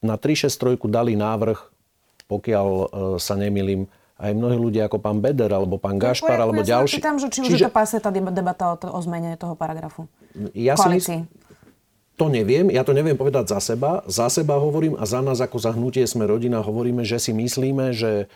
na 0.00 0.16
363 0.16 0.88
dali 0.88 1.12
návrh, 1.14 1.58
pokiaľ 2.26 2.68
e, 2.68 2.86
sa 3.20 3.36
nemilím, 3.36 3.86
aj 4.16 4.32
mnohí 4.32 4.56
ľudia 4.56 4.88
ako 4.88 4.96
pán 4.96 5.20
Beder 5.20 5.52
alebo 5.52 5.76
pán 5.76 6.00
no, 6.00 6.08
Gašpar 6.08 6.40
alebo 6.40 6.64
ja 6.64 6.80
ďalší. 6.80 7.04
Ja 7.04 7.12
že 7.20 7.28
či 7.28 7.38
už 7.44 7.46
Čiže... 7.52 7.56
je 7.60 7.68
to 7.68 7.72
pase 7.76 7.96
tá 8.00 8.08
debata 8.08 8.72
o, 8.72 8.76
to, 8.80 8.88
o 8.88 9.00
zmene 9.04 9.36
toho 9.36 9.52
paragrafu. 9.52 10.08
Ja 10.56 10.80
si 10.80 10.88
myslím, 10.88 11.28
to 12.16 12.32
neviem, 12.32 12.72
ja 12.72 12.80
to 12.80 12.96
neviem 12.96 13.14
povedať 13.16 13.52
za 13.52 13.60
seba. 13.60 14.00
Za 14.08 14.32
seba 14.32 14.56
hovorím 14.56 14.96
a 14.96 15.04
za 15.04 15.20
nás 15.20 15.38
ako 15.38 15.60
za 15.60 15.76
hnutie 15.76 16.08
sme 16.08 16.24
rodina 16.24 16.64
hovoríme, 16.64 17.04
že 17.04 17.20
si 17.20 17.36
myslíme, 17.36 17.92
že 17.92 18.32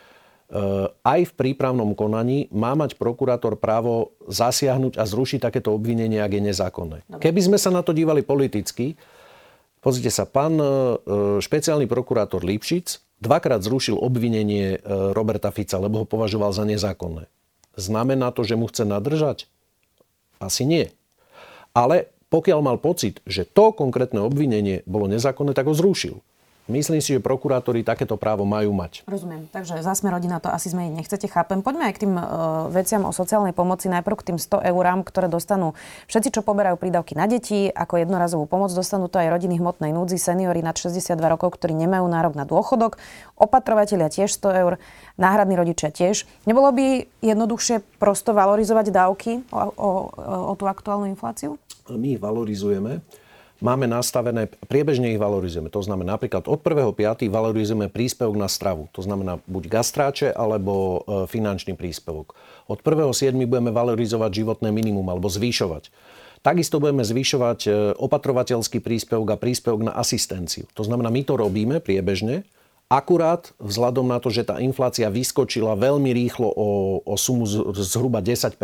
aj 1.06 1.20
v 1.30 1.32
prípravnom 1.38 1.94
konaní 1.94 2.50
má 2.50 2.74
mať 2.74 2.98
prokurátor 2.98 3.54
právo 3.54 4.18
zasiahnuť 4.26 4.98
a 4.98 5.06
zrušiť 5.06 5.38
takéto 5.46 5.70
obvinenie, 5.70 6.18
ak 6.18 6.34
je 6.34 6.42
nezákonné. 6.42 6.98
Keby 7.22 7.40
sme 7.40 7.58
sa 7.58 7.70
na 7.70 7.86
to 7.86 7.94
dívali 7.94 8.26
politicky, 8.26 8.98
pozrite 9.78 10.10
sa, 10.10 10.26
pán 10.26 10.58
špeciálny 11.38 11.86
prokurátor 11.86 12.42
Lipšic 12.42 12.98
dvakrát 13.22 13.62
zrušil 13.62 13.94
obvinenie 13.94 14.82
Roberta 15.14 15.54
Fica, 15.54 15.78
lebo 15.78 16.02
ho 16.02 16.06
považoval 16.08 16.50
za 16.50 16.66
nezákonné. 16.66 17.30
Znamená 17.78 18.34
to, 18.34 18.42
že 18.42 18.58
mu 18.58 18.66
chce 18.66 18.82
nadržať? 18.82 19.46
Asi 20.42 20.66
nie. 20.66 20.90
Ale 21.70 22.10
pokiaľ 22.30 22.58
mal 22.62 22.78
pocit, 22.78 23.18
že 23.26 23.42
to 23.42 23.74
konkrétne 23.74 24.22
obvinenie 24.22 24.86
bolo 24.86 25.10
nezákonné, 25.10 25.50
tak 25.52 25.66
ho 25.66 25.74
zrušil. 25.74 26.22
Myslím 26.70 27.02
si, 27.02 27.18
že 27.18 27.20
prokurátori 27.20 27.82
takéto 27.82 28.14
právo 28.14 28.46
majú 28.46 28.70
mať. 28.70 29.02
Rozumiem. 29.10 29.50
Takže 29.50 29.82
zásme 29.82 30.06
rodina 30.06 30.38
to 30.38 30.46
asi 30.46 30.70
zmeniť 30.70 30.92
nechcete, 31.02 31.26
chápem. 31.26 31.66
Poďme 31.66 31.90
aj 31.90 31.94
k 31.98 32.02
tým 32.06 32.14
uh, 32.14 32.22
veciam 32.70 33.02
o 33.02 33.10
sociálnej 33.10 33.50
pomoci. 33.50 33.90
Najprv 33.90 34.14
k 34.22 34.26
tým 34.30 34.38
100 34.38 34.70
eurám, 34.70 35.02
ktoré 35.02 35.26
dostanú 35.26 35.74
všetci, 36.06 36.38
čo 36.38 36.46
poberajú 36.46 36.78
prídavky 36.78 37.18
na 37.18 37.26
deti. 37.26 37.66
Ako 37.66 37.98
jednorazovú 37.98 38.46
pomoc 38.46 38.70
dostanú 38.70 39.10
to 39.10 39.18
aj 39.18 39.34
rodiny 39.34 39.58
hmotnej 39.58 39.90
núdzi, 39.90 40.22
seniory 40.22 40.62
nad 40.62 40.78
62 40.78 41.18
rokov, 41.18 41.58
ktorí 41.58 41.74
nemajú 41.74 42.06
nárok 42.06 42.38
na 42.38 42.46
dôchodok. 42.46 43.02
Opatrovateľia 43.34 44.06
tiež 44.06 44.30
100 44.30 44.62
eur, 44.62 44.72
náhradní 45.18 45.58
rodičia 45.58 45.90
tiež. 45.90 46.22
Nebolo 46.46 46.70
by 46.70 46.86
jednoduchšie 47.18 47.82
prosto 47.98 48.30
valorizovať 48.30 48.94
dávky 48.94 49.42
o, 49.50 49.74
o, 49.74 49.90
o 50.22 50.52
tú 50.54 50.70
aktuálnu 50.70 51.10
infláciu? 51.10 51.58
My 51.96 52.14
ich 52.14 52.22
valorizujeme 52.22 53.02
máme 53.60 53.86
nastavené, 53.86 54.48
priebežne 54.66 55.12
ich 55.12 55.20
valorizujeme. 55.20 55.68
To 55.70 55.84
znamená 55.84 56.16
napríklad 56.16 56.48
od 56.48 56.60
1.5. 56.60 57.28
valorizujeme 57.28 57.92
príspevok 57.92 58.36
na 58.36 58.48
stravu. 58.48 58.88
To 58.96 59.04
znamená 59.04 59.38
buď 59.44 59.68
gastráče 59.68 60.28
alebo 60.32 61.04
e, 61.04 61.28
finančný 61.28 61.76
príspevok. 61.76 62.34
Od 62.66 62.80
1.7. 62.80 63.36
budeme 63.46 63.70
valorizovať 63.70 64.30
životné 64.32 64.72
minimum 64.72 65.06
alebo 65.12 65.28
zvýšovať. 65.28 65.92
Takisto 66.40 66.80
budeme 66.80 67.04
zvyšovať 67.04 67.60
e, 67.68 67.70
opatrovateľský 68.00 68.80
príspevok 68.80 69.36
a 69.36 69.40
príspevok 69.40 69.92
na 69.92 69.92
asistenciu. 69.92 70.64
To 70.72 70.82
znamená, 70.82 71.12
my 71.12 71.22
to 71.22 71.36
robíme 71.36 71.84
priebežne, 71.84 72.48
Akurát 72.90 73.54
vzhľadom 73.62 74.10
na 74.10 74.18
to, 74.18 74.34
že 74.34 74.42
tá 74.42 74.58
inflácia 74.58 75.06
vyskočila 75.06 75.78
veľmi 75.78 76.10
rýchlo 76.10 76.50
o, 76.50 76.98
o 77.06 77.14
sumu 77.14 77.46
zhruba 77.78 78.18
10% 78.18 78.58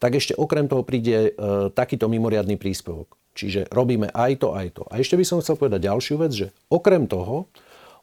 tak 0.00 0.12
ešte 0.16 0.32
okrem 0.32 0.64
toho 0.64 0.80
príde 0.80 1.28
e, 1.28 1.30
takýto 1.76 2.08
mimoriadný 2.08 2.56
príspevok. 2.56 3.20
Čiže 3.36 3.68
robíme 3.68 4.08
aj 4.16 4.32
to, 4.40 4.56
aj 4.56 4.68
to. 4.80 4.82
A 4.88 4.96
ešte 4.96 5.20
by 5.20 5.28
som 5.28 5.44
chcel 5.44 5.60
povedať 5.60 5.84
ďalšiu 5.84 6.16
vec, 6.24 6.32
že 6.32 6.46
okrem 6.72 7.04
toho 7.04 7.44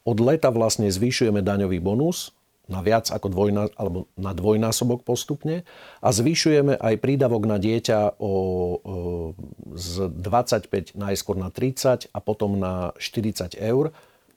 od 0.06 0.18
leta 0.22 0.54
vlastne 0.54 0.86
zvyšujeme 0.86 1.42
daňový 1.42 1.82
bonus 1.82 2.30
na 2.70 2.78
viac 2.78 3.10
ako 3.10 3.26
dvojná, 3.26 3.74
alebo 3.74 4.06
na 4.14 4.30
dvojnásobok 4.30 5.02
postupne 5.02 5.66
a 5.98 6.08
zvyšujeme 6.14 6.78
aj 6.78 6.94
prídavok 7.02 7.50
na 7.50 7.58
dieťa 7.58 8.22
o, 8.22 8.30
o, 8.30 8.34
z 9.74 10.06
25 10.06 10.94
najskôr 10.94 11.34
na 11.34 11.50
30 11.50 12.14
a 12.14 12.18
potom 12.22 12.62
na 12.62 12.94
40 13.02 13.58
eur 13.58 13.90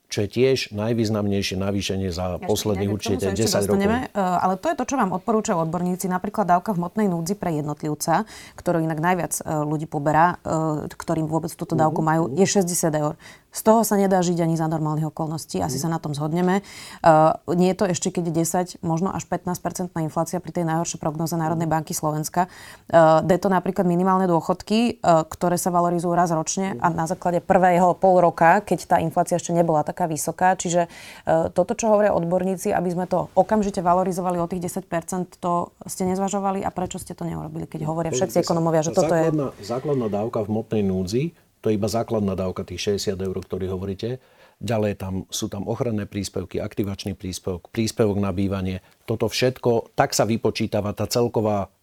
čo 0.05 0.23
je 0.25 0.29
tiež 0.29 0.71
najvýznamnejšie 0.71 1.57
navýšenie 1.57 2.09
za 2.13 2.37
ja 2.37 2.45
posledných 2.45 2.89
určite 2.89 3.33
10 3.33 3.69
rokov. 3.69 3.89
E, 3.89 4.09
ale 4.15 4.53
to 4.61 4.69
je 4.69 4.75
to, 4.77 4.85
čo 4.85 4.95
vám 4.95 5.11
odporúčajú 5.17 5.57
odborníci. 5.65 6.05
Napríklad 6.07 6.45
dávka 6.45 6.77
v 6.77 6.85
hmotnej 6.85 7.07
núdzi 7.09 7.33
pre 7.35 7.57
jednotlivca, 7.57 8.29
ktorú 8.55 8.85
inak 8.85 8.99
najviac 9.01 9.33
e, 9.39 9.41
ľudí 9.65 9.89
poberá, 9.89 10.37
e, 10.45 10.87
ktorým 10.93 11.25
vôbec 11.25 11.51
túto 11.51 11.73
dávku 11.73 12.05
majú, 12.05 12.29
je 12.31 12.45
60 12.45 12.69
eur. 12.93 13.13
Z 13.55 13.61
toho 13.63 13.87
sa 13.87 13.95
nedá 13.95 14.19
žiť 14.19 14.43
ani 14.43 14.59
za 14.59 14.67
normálnych 14.67 15.07
okolností, 15.15 15.63
asi 15.63 15.79
sa 15.79 15.87
na 15.87 15.95
tom 15.95 16.11
zhodneme. 16.11 16.59
Uh, 16.99 17.39
nie 17.55 17.71
je 17.71 17.77
to 17.79 17.85
ešte, 17.87 18.11
keď 18.11 18.23
je 18.27 18.33
10, 18.75 18.83
možno 18.83 19.15
až 19.15 19.23
15% 19.31 19.95
inflácia 20.03 20.43
pri 20.43 20.51
tej 20.51 20.67
najhoršej 20.67 20.99
prognoze 20.99 21.39
Národnej 21.39 21.71
banky 21.71 21.95
Slovenska. 21.95 22.51
Uh, 22.91 23.23
je 23.23 23.39
to 23.39 23.47
napríklad 23.47 23.87
minimálne 23.87 24.27
dôchodky, 24.27 24.99
uh, 24.99 25.23
ktoré 25.23 25.55
sa 25.55 25.71
valorizujú 25.71 26.11
raz 26.11 26.35
ročne 26.35 26.75
a 26.83 26.91
na 26.91 27.07
základe 27.07 27.39
prvého 27.39 27.95
pol 27.95 28.19
roka, 28.19 28.59
keď 28.59 28.79
tá 28.91 28.97
inflácia 28.99 29.39
ešte 29.39 29.55
nebola 29.55 29.87
taká 29.87 30.11
vysoká. 30.11 30.59
Čiže 30.59 30.91
uh, 30.91 31.47
toto, 31.47 31.79
čo 31.79 31.87
hovoria 31.95 32.11
odborníci, 32.11 32.75
aby 32.75 32.91
sme 32.91 33.07
to 33.07 33.31
okamžite 33.39 33.79
valorizovali 33.79 34.35
o 34.35 34.51
tých 34.51 34.67
10% 34.67 35.39
to 35.39 35.71
ste 35.87 36.03
nezvažovali 36.03 36.59
a 36.59 36.69
prečo 36.75 36.99
ste 36.99 37.15
to 37.15 37.23
neurobili, 37.23 37.71
keď 37.71 37.87
hovoria 37.87 38.11
všetci 38.11 38.43
ekonomovia, 38.43 38.83
že 38.83 38.91
toto 38.91 39.15
je... 39.15 39.31
Základná 39.63 40.11
dávka 40.11 40.43
v 40.43 40.49
motnej 40.59 40.83
núdzi 40.83 41.44
to 41.65 41.73
je 41.73 41.81
iba 41.81 41.89
základná 41.89 42.37
dávka, 42.37 42.61
tých 42.61 43.01
60 43.01 43.17
eur, 43.17 43.37
ktorý 43.41 43.73
hovoríte. 43.73 44.21
Ďalej 44.61 45.01
tam, 45.01 45.25
sú 45.33 45.49
tam 45.49 45.65
ochranné 45.65 46.05
príspevky, 46.05 46.61
aktivačný 46.61 47.17
príspevok, 47.17 47.73
príspevok 47.73 48.21
na 48.21 48.29
bývanie. 48.29 48.85
Toto 49.09 49.25
všetko, 49.25 49.97
tak 49.97 50.13
sa 50.13 50.29
vypočítava 50.29 50.93
tá 50.93 51.09
celková 51.09 51.73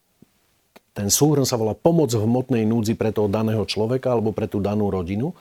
ten 0.93 1.09
súhrn 1.09 1.49
sa 1.49 1.57
volá 1.57 1.73
pomoc 1.73 2.13
v 2.13 2.21
hmotnej 2.21 2.69
núdzi 2.69 3.01
pre 3.01 3.17
toho 3.17 3.25
daného 3.25 3.65
človeka 3.65 4.13
alebo 4.13 4.29
pre 4.37 4.45
tú 4.45 4.61
danú 4.61 4.93
rodinu. 4.93 5.33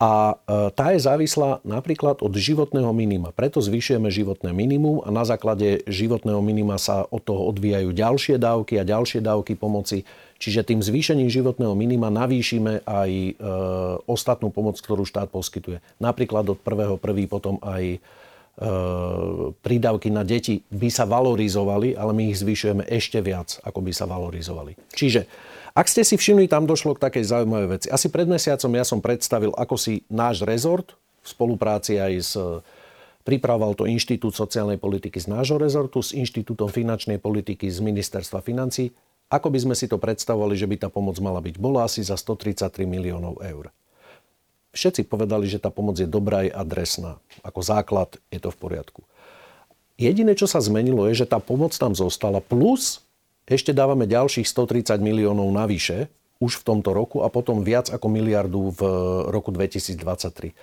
A 0.00 0.32
e, 0.32 0.72
tá 0.72 0.96
je 0.96 1.04
závislá 1.04 1.60
napríklad 1.60 2.24
od 2.24 2.32
životného 2.32 2.88
minima. 2.96 3.28
Preto 3.36 3.60
zvyšujeme 3.60 4.08
životné 4.08 4.56
minimum 4.56 5.04
a 5.04 5.12
na 5.12 5.28
základe 5.28 5.84
životného 5.84 6.40
minima 6.40 6.80
sa 6.80 7.04
od 7.12 7.20
toho 7.20 7.52
odvíjajú 7.52 7.92
ďalšie 7.92 8.40
dávky 8.40 8.80
a 8.80 8.88
ďalšie 8.88 9.20
dávky 9.20 9.60
pomoci 9.60 10.08
Čiže 10.40 10.64
tým 10.64 10.80
zvýšením 10.80 11.28
životného 11.28 11.76
minima 11.76 12.08
navýšime 12.08 12.88
aj 12.88 13.10
e, 13.12 13.32
ostatnú 14.08 14.48
pomoc, 14.48 14.80
ktorú 14.80 15.04
štát 15.04 15.28
poskytuje. 15.28 15.84
Napríklad 16.00 16.48
od 16.48 16.58
1.1. 16.64 16.96
potom 17.28 17.60
aj 17.60 17.84
e, 17.92 17.98
prídavky 19.60 20.08
na 20.08 20.24
deti 20.24 20.64
by 20.72 20.88
sa 20.88 21.04
valorizovali, 21.04 21.92
ale 21.92 22.16
my 22.16 22.32
ich 22.32 22.40
zvyšujeme 22.40 22.88
ešte 22.88 23.20
viac, 23.20 23.60
ako 23.60 23.84
by 23.84 23.92
sa 23.92 24.08
valorizovali. 24.08 24.80
Čiže 24.96 25.28
ak 25.76 25.86
ste 25.92 26.08
si 26.08 26.16
všimli, 26.16 26.48
tam 26.48 26.64
došlo 26.64 26.96
k 26.96 27.04
takej 27.04 27.24
zaujímavej 27.30 27.68
veci. 27.76 27.86
Asi 27.92 28.08
pred 28.08 28.24
mesiacom 28.24 28.72
ja 28.72 28.84
som 28.88 29.04
predstavil, 29.04 29.52
ako 29.52 29.76
si 29.76 30.08
náš 30.08 30.40
rezort 30.48 30.96
v 31.20 31.26
spolupráci 31.28 32.00
aj 32.00 32.12
s 32.16 32.32
Pripravoval 33.20 33.76
to 33.76 33.84
Inštitút 33.84 34.32
sociálnej 34.32 34.80
politiky 34.80 35.20
z 35.20 35.28
nášho 35.28 35.60
rezortu, 35.60 36.00
s 36.00 36.16
Inštitútom 36.16 36.72
finančnej 36.72 37.20
politiky 37.20 37.68
z 37.68 37.84
Ministerstva 37.84 38.40
financí 38.40 38.88
ako 39.30 39.48
by 39.54 39.58
sme 39.62 39.74
si 39.78 39.86
to 39.86 39.96
predstavovali, 39.96 40.58
že 40.58 40.66
by 40.66 40.76
tá 40.82 40.88
pomoc 40.90 41.14
mala 41.22 41.38
byť? 41.38 41.56
Bola 41.62 41.86
asi 41.86 42.02
za 42.02 42.18
133 42.18 42.82
miliónov 42.82 43.38
eur. 43.40 43.70
Všetci 44.74 45.06
povedali, 45.06 45.46
že 45.46 45.62
tá 45.62 45.70
pomoc 45.70 45.98
je 45.98 46.06
dobrá 46.06 46.46
aj 46.46 46.50
adresná. 46.54 47.12
Ako 47.46 47.62
základ 47.62 48.18
je 48.30 48.42
to 48.42 48.50
v 48.50 48.58
poriadku. 48.58 49.02
Jediné, 49.94 50.34
čo 50.34 50.50
sa 50.50 50.58
zmenilo, 50.58 51.06
je, 51.10 51.22
že 51.22 51.30
tá 51.30 51.38
pomoc 51.38 51.74
tam 51.78 51.94
zostala, 51.94 52.42
plus 52.42 53.02
ešte 53.50 53.74
dávame 53.74 54.06
ďalších 54.06 54.46
130 54.46 54.98
miliónov 55.02 55.50
navyše, 55.50 56.10
už 56.40 56.64
v 56.64 56.66
tomto 56.66 56.96
roku 56.96 57.20
a 57.20 57.28
potom 57.28 57.60
viac 57.60 57.92
ako 57.92 58.06
miliardu 58.08 58.72
v 58.72 58.80
roku 59.28 59.52
2023. 59.52 60.56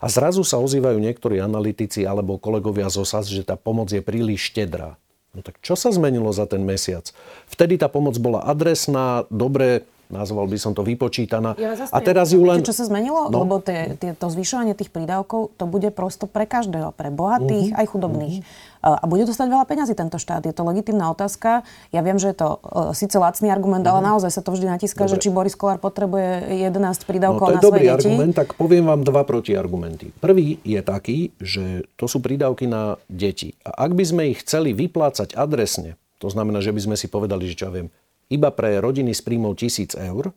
A 0.00 0.06
zrazu 0.08 0.42
sa 0.42 0.58
ozývajú 0.58 0.98
niektorí 0.98 1.38
analytici 1.38 2.02
alebo 2.02 2.40
kolegovia 2.40 2.88
z 2.90 3.04
OSAS, 3.04 3.28
že 3.30 3.46
tá 3.46 3.54
pomoc 3.54 3.92
je 3.92 4.02
príliš 4.02 4.50
štedrá. 4.50 4.98
No 5.30 5.46
tak 5.46 5.62
čo 5.62 5.78
sa 5.78 5.94
zmenilo 5.94 6.34
za 6.34 6.48
ten 6.50 6.66
mesiac? 6.66 7.06
Vtedy 7.46 7.78
tá 7.78 7.86
pomoc 7.86 8.18
bola 8.18 8.42
adresná, 8.42 9.26
dobre, 9.30 9.86
nazval 10.10 10.50
by 10.50 10.58
som 10.58 10.74
to 10.74 10.82
vypočítaná. 10.82 11.54
Ja 11.56 11.78
a 11.78 11.98
teraz 12.02 12.34
ju 12.34 12.42
len... 12.42 12.60
Čo 12.60 12.74
sa 12.74 12.84
zmenilo? 12.90 13.30
No. 13.30 13.46
Lebo 13.46 13.62
tie, 13.62 13.94
tie, 13.96 14.12
to 14.12 14.26
zvyšovanie 14.28 14.74
tých 14.74 14.90
prídavkov, 14.90 15.54
to 15.54 15.64
bude 15.70 15.88
prosto 15.94 16.26
pre 16.26 16.44
každého, 16.44 16.92
pre 16.92 17.08
bohatých 17.14 17.72
uh-huh. 17.72 17.80
aj 17.80 17.86
chudobných. 17.88 18.36
Uh-huh. 18.42 18.68
A 18.80 19.04
bude 19.04 19.28
dostať 19.28 19.46
veľa 19.52 19.64
peňazí 19.68 19.92
tento 19.92 20.16
štát. 20.16 20.40
Je 20.44 20.56
to 20.56 20.64
legitimná 20.64 21.12
otázka. 21.12 21.68
Ja 21.92 22.00
viem, 22.00 22.16
že 22.16 22.32
je 22.32 22.36
to 22.42 22.48
uh, 22.64 22.96
síce 22.96 23.14
lacný 23.16 23.52
argument, 23.52 23.86
uh-huh. 23.86 24.00
ale 24.02 24.04
mhm. 24.04 24.08
naozaj 24.16 24.30
sa 24.34 24.42
to 24.42 24.50
vždy 24.52 24.66
natíska, 24.66 25.06
že 25.06 25.20
či 25.22 25.30
Boris 25.32 25.54
Kolár 25.54 25.78
potrebuje 25.78 26.60
11 26.68 27.08
prídavkov 27.08 27.46
no, 27.46 27.48
to 27.48 27.54
je 27.54 27.60
na 27.60 27.64
dobrý 27.64 27.86
svoje 27.86 27.96
argument, 27.96 28.32
tak 28.34 28.58
poviem 28.58 28.84
vám 28.84 29.06
dva 29.06 29.22
protiargumenty. 29.22 30.10
Prvý 30.18 30.58
je 30.66 30.80
taký, 30.82 31.18
že 31.38 31.86
to 31.94 32.10
sú 32.10 32.18
prídavky 32.24 32.66
na 32.66 32.98
deti. 33.06 33.54
A 33.62 33.86
ak 33.86 33.92
by 33.94 34.04
sme 34.04 34.22
ich 34.32 34.42
chceli 34.42 34.72
vyplácať 34.72 35.36
adresne, 35.36 36.00
to 36.20 36.28
znamená, 36.28 36.60
že 36.60 36.72
by 36.72 36.80
sme 36.84 36.96
si 37.00 37.08
povedali, 37.08 37.48
že 37.48 37.56
čo 37.56 37.68
ja 37.68 37.72
viem, 37.72 37.88
iba 38.30 38.54
pre 38.54 38.78
rodiny 38.78 39.12
s 39.12 39.20
príjmov 39.20 39.58
1000 39.58 39.98
eur, 39.98 40.30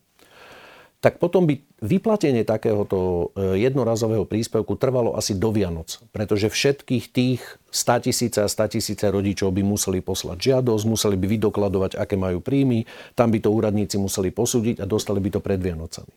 tak 1.04 1.20
potom 1.20 1.44
by 1.44 1.60
vyplatenie 1.84 2.48
takéhoto 2.48 3.30
e, 3.36 3.60
jednorazového 3.60 4.24
príspevku 4.24 4.80
trvalo 4.80 5.20
asi 5.20 5.36
do 5.36 5.52
Vianoc, 5.52 6.00
pretože 6.16 6.48
všetkých 6.48 7.06
tých 7.12 7.44
100 7.76 8.08
tisíce 8.08 8.40
a 8.40 8.48
100 8.48 8.80
tisíce 8.80 9.04
rodičov 9.12 9.52
by 9.52 9.68
museli 9.68 10.00
poslať 10.00 10.40
žiadosť, 10.40 10.84
museli 10.88 11.20
by 11.20 11.28
vydokladovať, 11.28 12.00
aké 12.00 12.16
majú 12.16 12.40
príjmy, 12.40 12.88
tam 13.20 13.36
by 13.36 13.44
to 13.44 13.52
úradníci 13.52 14.00
museli 14.00 14.32
posúdiť 14.32 14.80
a 14.80 14.88
dostali 14.88 15.20
by 15.20 15.30
to 15.36 15.40
pred 15.44 15.60
Vianocami. 15.60 16.16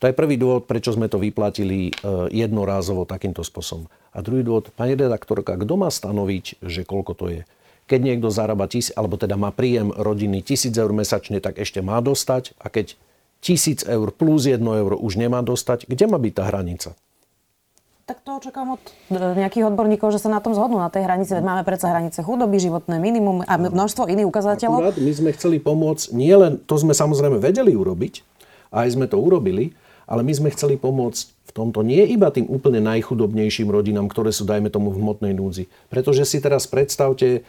To 0.00 0.08
je 0.08 0.16
prvý 0.16 0.40
dôvod, 0.40 0.64
prečo 0.64 0.96
sme 0.96 1.12
to 1.12 1.20
vyplatili 1.20 1.92
e, 1.92 1.92
jednorázovo 2.32 3.04
takýmto 3.04 3.44
spôsobom. 3.44 3.92
A 4.16 4.24
druhý 4.24 4.40
dôvod, 4.40 4.72
pani 4.72 4.96
redaktorka, 4.96 5.60
kto 5.60 5.74
má 5.76 5.92
stanoviť, 5.92 6.64
že 6.64 6.88
koľko 6.88 7.12
to 7.12 7.26
je? 7.28 7.42
Keď 7.88 8.00
niekto 8.04 8.28
zarába 8.28 8.68
tis, 8.68 8.92
alebo 8.92 9.16
teda 9.16 9.40
má 9.40 9.48
príjem 9.48 9.90
rodiny 9.96 10.44
1000 10.44 10.76
eur 10.76 10.92
mesačne, 10.92 11.40
tak 11.40 11.56
ešte 11.56 11.80
má 11.80 11.98
dostať. 12.04 12.52
A 12.60 12.68
keď 12.68 13.00
1000 13.40 13.88
eur 13.88 14.12
plus 14.12 14.44
1 14.44 14.60
euro 14.60 14.94
už 15.00 15.16
nemá 15.16 15.40
dostať, 15.40 15.88
kde 15.88 16.04
má 16.06 16.20
byť 16.20 16.32
tá 16.36 16.44
hranica? 16.52 16.92
tak 18.08 18.24
to 18.24 18.40
očakávam 18.40 18.80
od 18.80 18.82
e, 19.12 19.36
nejakých 19.36 19.68
odborníkov, 19.68 20.16
že 20.16 20.24
sa 20.24 20.32
na 20.32 20.40
tom 20.40 20.56
zhodnú, 20.56 20.80
na 20.80 20.88
tej 20.88 21.04
hranici. 21.04 21.36
Veď 21.36 21.44
máme 21.44 21.60
predsa 21.60 21.92
hranice 21.92 22.24
chudoby, 22.24 22.56
životné 22.56 22.96
minimum 22.96 23.44
a 23.44 23.60
množstvo 23.60 24.08
iných 24.08 24.24
ukazateľov. 24.24 24.80
Akurát 24.80 24.96
my 24.96 25.12
sme 25.12 25.30
chceli 25.36 25.60
pomôcť, 25.60 26.16
nie 26.16 26.32
len, 26.32 26.56
to 26.56 26.80
sme 26.80 26.96
samozrejme 26.96 27.36
vedeli 27.36 27.76
urobiť, 27.76 28.24
a 28.72 28.88
aj 28.88 28.96
sme 28.96 29.06
to 29.08 29.20
urobili, 29.20 29.76
ale 30.08 30.24
my 30.24 30.32
sme 30.32 30.48
chceli 30.52 30.80
pomôcť 30.80 31.36
v 31.48 31.52
tomto 31.52 31.84
nie 31.84 32.00
iba 32.08 32.32
tým 32.32 32.48
úplne 32.48 32.80
najchudobnejším 32.80 33.68
rodinám, 33.68 34.08
ktoré 34.08 34.32
sú, 34.32 34.48
dajme 34.48 34.72
tomu, 34.72 34.92
v 34.92 35.00
hmotnej 35.00 35.36
núdzi. 35.36 35.68
Pretože 35.92 36.24
si 36.24 36.40
teraz 36.40 36.64
predstavte, 36.64 37.44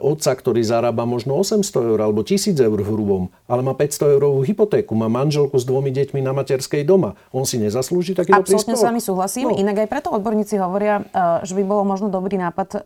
otca, 0.00 0.32
ktorý 0.32 0.64
zarába 0.64 1.04
možno 1.04 1.36
800 1.36 1.92
eur 1.92 2.00
alebo 2.00 2.24
1000 2.24 2.56
eur 2.56 2.78
v 2.80 2.88
hrubom, 2.88 3.22
ale 3.44 3.60
má 3.60 3.76
500 3.76 4.16
eurovú 4.16 4.40
hypotéku, 4.40 4.96
má 4.96 5.12
manželku 5.12 5.60
s 5.60 5.68
dvomi 5.68 5.92
deťmi 5.92 6.24
na 6.24 6.32
materskej 6.32 6.88
doma. 6.88 7.20
On 7.36 7.44
si 7.44 7.60
nezaslúži 7.60 8.16
takýto 8.16 8.40
Absolutne 8.40 8.72
príspevok? 8.72 8.80
s 8.80 8.88
vami 8.88 9.00
súhlasím. 9.04 9.46
No. 9.52 9.60
Inak 9.60 9.84
aj 9.84 9.88
preto 9.92 10.08
odborníci 10.08 10.56
hovoria, 10.56 11.04
eh, 11.04 11.44
že 11.44 11.52
by 11.52 11.62
bolo 11.68 11.84
možno 11.84 12.08
dobrý 12.08 12.40
nápad 12.40 12.68
eh, 12.74 12.80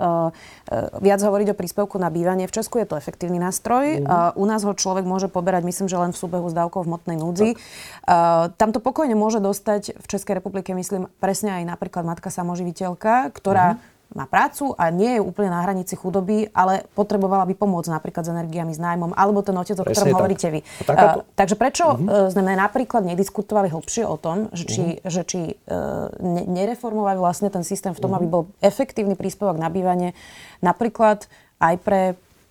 viac 0.99 1.21
hovoriť 1.23 1.55
o 1.55 1.57
príspevku 1.57 2.03
na 2.03 2.11
bývanie. 2.11 2.51
V 2.51 2.55
Česku 2.55 2.83
je 2.83 2.87
to 2.91 2.99
efektívny 2.99 3.39
nástroj. 3.39 4.03
Mm. 4.03 4.35
U 4.35 4.45
nás 4.49 4.65
ho 4.65 4.73
človek 4.73 5.05
môže 5.05 5.29
poberať, 5.29 5.69
myslím, 5.69 5.87
že 5.87 6.01
len 6.01 6.11
v 6.11 6.19
súbehu 6.19 6.49
s 6.49 6.55
dávkou 6.57 6.83
v 6.83 6.89
hmotnej 6.89 7.17
núdzi. 7.21 7.49
Tak. 7.55 8.57
Tam 8.57 8.71
to 8.73 8.81
pokojne 8.81 9.13
môže 9.13 9.39
dostať 9.39 9.95
v 10.01 10.07
Českej 10.09 10.41
republike, 10.41 10.73
myslím, 10.73 11.13
presne 11.21 11.61
aj 11.61 11.77
napríklad 11.77 12.09
matka 12.09 12.33
samoživiteľka, 12.33 13.31
ktorá 13.37 13.77
mm 13.77 13.92
má 14.13 14.29
prácu 14.29 14.77
a 14.77 14.93
nie 14.93 15.17
je 15.17 15.21
úplne 15.21 15.49
na 15.53 15.65
hranici 15.65 15.97
chudoby, 15.97 16.53
ale 16.53 16.85
potrebovala 16.93 17.49
by 17.49 17.55
pomôcť 17.57 17.91
napríklad 17.93 18.29
s 18.29 18.31
energiami, 18.31 18.73
s 18.73 18.81
nájmom, 18.81 19.17
alebo 19.17 19.41
ten 19.41 19.57
otec, 19.57 19.77
o 19.81 19.85
ktorom 19.85 20.17
hovoríte 20.17 20.49
vy. 20.53 20.61
Uh, 20.85 21.25
takže 21.33 21.57
prečo 21.57 21.97
uh-huh. 21.97 22.29
sme 22.29 22.53
napríklad 22.53 23.05
nediskutovali 23.09 23.73
hlbšie 23.73 24.05
o 24.05 24.17
tom, 24.21 24.53
že 24.53 24.65
či, 24.69 24.85
uh-huh. 25.01 25.09
že 25.09 25.23
či 25.25 25.41
uh, 25.69 26.13
ne, 26.21 26.45
nereformovať 26.45 27.17
vlastne 27.17 27.49
ten 27.49 27.65
systém 27.65 27.97
v 27.97 28.01
tom, 28.01 28.13
uh-huh. 28.13 28.23
aby 28.23 28.27
bol 28.29 28.43
efektívny 28.61 29.17
príspevok 29.17 29.57
na 29.57 29.73
bývanie, 29.73 30.13
napríklad 30.61 31.25
aj 31.63 31.75
pre 31.81 32.01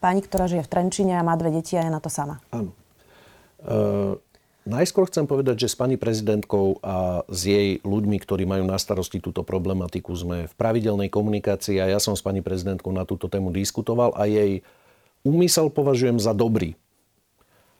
pani, 0.01 0.25
ktorá 0.25 0.49
žije 0.49 0.65
v 0.65 0.71
Trenčine 0.71 1.13
a 1.17 1.25
má 1.25 1.37
dve 1.37 1.53
deti 1.53 1.77
a 1.77 1.85
je 1.85 1.91
na 1.93 2.01
to 2.01 2.09
sama. 2.09 2.41
Áno. 2.49 2.73
Uh... 3.61 4.17
Najskôr 4.61 5.09
chcem 5.09 5.25
povedať, 5.25 5.65
že 5.65 5.73
s 5.73 5.79
pani 5.79 5.97
prezidentkou 5.97 6.77
a 6.85 7.25
s 7.25 7.49
jej 7.49 7.81
ľuďmi, 7.81 8.21
ktorí 8.21 8.45
majú 8.45 8.61
na 8.69 8.77
starosti 8.77 9.17
túto 9.17 9.41
problematiku, 9.41 10.13
sme 10.13 10.45
v 10.45 10.53
pravidelnej 10.53 11.09
komunikácii 11.09 11.81
a 11.81 11.89
ja 11.89 11.97
som 11.97 12.13
s 12.13 12.21
pani 12.21 12.45
prezidentkou 12.45 12.93
na 12.93 13.01
túto 13.09 13.25
tému 13.25 13.49
diskutoval 13.49 14.13
a 14.13 14.29
jej 14.29 14.61
úmysel 15.25 15.73
považujem 15.73 16.21
za 16.21 16.37
dobrý. 16.37 16.77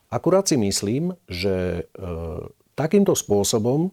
Akurát 0.10 0.50
si 0.50 0.58
myslím, 0.58 1.14
že 1.30 1.86
e, 1.86 2.02
takýmto 2.74 3.14
spôsobom, 3.14 3.88
e, 3.88 3.90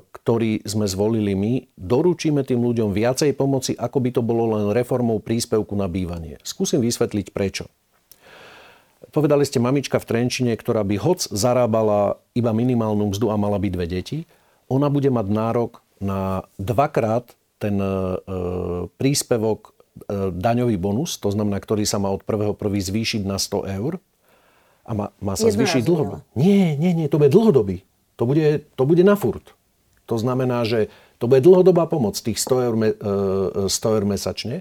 ktorý 0.00 0.62
sme 0.62 0.86
zvolili 0.86 1.34
my, 1.34 1.66
doručíme 1.74 2.46
tým 2.46 2.62
ľuďom 2.62 2.94
viacej 2.94 3.34
pomoci, 3.34 3.74
ako 3.74 3.98
by 3.98 4.10
to 4.14 4.22
bolo 4.22 4.54
len 4.54 4.70
reformou 4.70 5.18
príspevku 5.18 5.74
na 5.74 5.90
bývanie. 5.90 6.38
Skúsim 6.46 6.78
vysvetliť 6.78 7.34
prečo. 7.34 7.66
Povedali 9.16 9.48
ste 9.48 9.64
mamička 9.64 9.96
v 9.96 10.04
Trenčine, 10.12 10.52
ktorá 10.52 10.84
by 10.84 11.00
hoc 11.00 11.24
zarábala 11.32 12.20
iba 12.36 12.52
minimálnu 12.52 13.16
mzdu 13.16 13.32
a 13.32 13.40
mala 13.40 13.56
by 13.56 13.72
dve 13.72 13.88
deti. 13.88 14.28
Ona 14.68 14.92
bude 14.92 15.08
mať 15.08 15.32
nárok 15.32 15.80
na 16.04 16.44
dvakrát 16.60 17.32
ten 17.56 17.80
e, 17.80 17.88
príspevok 19.00 19.72
e, 20.04 20.36
daňový 20.36 20.76
bonus, 20.76 21.16
to 21.16 21.32
znamená, 21.32 21.56
ktorý 21.64 21.88
sa 21.88 21.96
má 21.96 22.12
od 22.12 22.28
1.1. 22.28 22.60
zvýšiť 22.60 23.24
na 23.24 23.40
100 23.40 23.80
eur. 23.80 24.04
A 24.84 24.92
má, 24.92 25.06
má 25.24 25.32
sa 25.32 25.48
zvýšiť 25.48 25.80
dlhodobo. 25.80 26.20
Nie, 26.36 26.76
nie, 26.76 26.92
nie, 26.92 27.08
to 27.08 27.16
bude 27.16 27.32
dlhodobý. 27.32 27.88
To 28.20 28.28
bude, 28.28 28.68
to 28.76 28.84
bude 28.84 29.00
na 29.00 29.16
furt. 29.16 29.56
To 30.12 30.20
znamená, 30.20 30.68
že 30.68 30.92
to 31.16 31.24
bude 31.24 31.40
dlhodobá 31.40 31.88
pomoc, 31.88 32.20
tých 32.20 32.36
100 32.36 32.68
eur, 32.68 32.74
100 33.64 33.64
e, 33.64 33.92
eur 33.96 34.04
mesačne. 34.04 34.60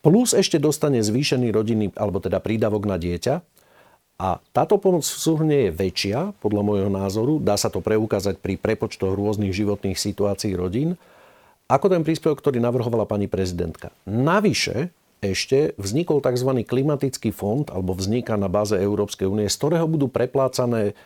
Plus 0.00 0.32
ešte 0.32 0.56
dostane 0.56 1.04
zvýšený 1.04 1.52
rodinný, 1.52 1.92
alebo 1.92 2.24
teda 2.24 2.40
prídavok 2.40 2.88
na 2.88 2.96
dieťa. 2.96 3.55
A 4.16 4.40
táto 4.56 4.80
pomoc 4.80 5.04
v 5.04 5.20
súhrne 5.20 5.56
je 5.68 5.76
väčšia, 5.76 6.32
podľa 6.40 6.62
môjho 6.64 6.90
názoru, 6.90 7.36
dá 7.36 7.52
sa 7.60 7.68
to 7.68 7.84
preukázať 7.84 8.40
pri 8.40 8.56
prepočtoch 8.56 9.12
rôznych 9.12 9.52
životných 9.52 10.00
situácií 10.00 10.56
rodín, 10.56 10.96
ako 11.68 11.92
ten 11.92 12.00
príspevok, 12.06 12.40
ktorý 12.40 12.56
navrhovala 12.62 13.04
pani 13.04 13.28
prezidentka. 13.28 13.92
Navyše 14.08 14.88
ešte 15.20 15.76
vznikol 15.76 16.24
tzv. 16.24 16.64
klimatický 16.64 17.28
fond, 17.34 17.68
alebo 17.68 17.92
vzniká 17.92 18.40
na 18.40 18.48
báze 18.48 18.78
Európskej 18.78 19.28
únie, 19.28 19.52
z 19.52 19.58
ktorého 19.58 19.84
budú 19.84 20.08
preplácané 20.08 20.96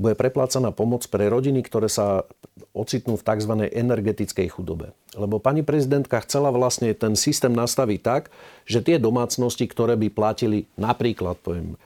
bude 0.00 0.16
preplácaná 0.16 0.72
pomoc 0.72 1.04
pre 1.12 1.28
rodiny, 1.28 1.60
ktoré 1.60 1.90
sa 1.90 2.24
ocitnú 2.72 3.20
v 3.20 3.26
tzv. 3.26 3.52
energetickej 3.68 4.48
chudobe. 4.56 4.96
Lebo 5.12 5.42
pani 5.42 5.60
prezidentka 5.60 6.22
chcela 6.24 6.48
vlastne 6.54 6.94
ten 6.96 7.18
systém 7.18 7.52
nastaviť 7.52 8.00
tak, 8.00 8.22
že 8.64 8.80
tie 8.80 8.96
domácnosti, 8.96 9.68
ktoré 9.68 9.98
by 10.00 10.08
platili 10.08 10.64
napríklad, 10.80 11.36
poviem, 11.42 11.76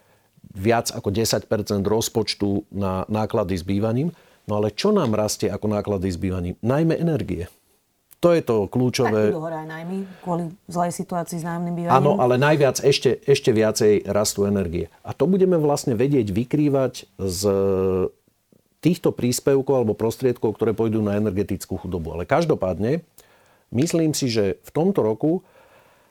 viac 0.54 0.94
ako 0.94 1.10
10% 1.10 1.50
rozpočtu 1.82 2.64
na 2.70 3.02
náklady 3.10 3.58
s 3.58 3.66
bývaním. 3.66 4.14
No 4.46 4.62
ale 4.62 4.70
čo 4.70 4.94
nám 4.94 5.12
rastie 5.18 5.50
ako 5.50 5.66
náklady 5.66 6.08
s 6.08 6.18
bývaním? 6.20 6.54
Najmä 6.62 6.94
energie. 6.96 7.50
To 8.24 8.32
je 8.32 8.40
to 8.40 8.72
kľúčové. 8.72 9.36
Tak 9.36 9.36
hore 9.36 9.58
aj 9.60 9.68
najmä 9.68 10.08
kvôli 10.24 10.48
zlej 10.64 10.96
situácii 10.96 11.38
s 11.40 11.44
nájomným 11.44 11.76
bývaním. 11.76 11.92
Áno, 11.92 12.16
ale 12.16 12.40
najviac 12.40 12.80
ešte, 12.80 13.20
ešte 13.28 13.52
viacej 13.52 14.08
rastú 14.08 14.48
energie. 14.48 14.88
A 15.04 15.12
to 15.12 15.28
budeme 15.28 15.60
vlastne 15.60 15.92
vedieť 15.92 16.32
vykrývať 16.32 17.04
z 17.20 17.40
týchto 18.80 19.12
príspevkov 19.12 19.74
alebo 19.76 19.92
prostriedkov, 19.92 20.56
ktoré 20.56 20.72
pôjdu 20.72 21.04
na 21.04 21.20
energetickú 21.20 21.76
chudobu. 21.76 22.16
Ale 22.16 22.24
každopádne, 22.24 23.04
myslím 23.72 24.16
si, 24.16 24.32
že 24.32 24.56
v 24.60 24.70
tomto 24.72 25.04
roku 25.04 25.44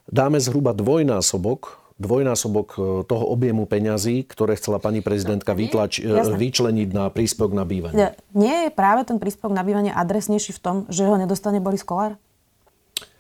dáme 0.05 0.37
zhruba 0.37 0.73
dvojnásobok 0.77 1.81
dvojnásobok 2.03 2.67
e, 2.75 2.77
toho 3.07 3.25
objemu 3.31 3.63
peňazí, 3.63 4.27
ktoré 4.27 4.59
chcela 4.59 4.83
pani 4.83 4.99
prezidentka 4.99 5.55
vytlač, 5.55 6.03
e, 6.03 6.11
vyčleniť 6.11 6.89
na 6.91 7.07
príspevok 7.07 7.55
na 7.55 7.63
bývanie. 7.63 8.19
Nie 8.35 8.67
je 8.67 8.71
práve 8.75 9.07
ten 9.07 9.17
príspevok 9.23 9.55
na 9.55 9.63
bývanie 9.63 9.95
adresnejší 9.95 10.51
v 10.51 10.59
tom, 10.59 10.75
že 10.91 11.07
ho 11.07 11.15
nedostane 11.15 11.63
Boris 11.63 11.87
Kolár? 11.87 12.19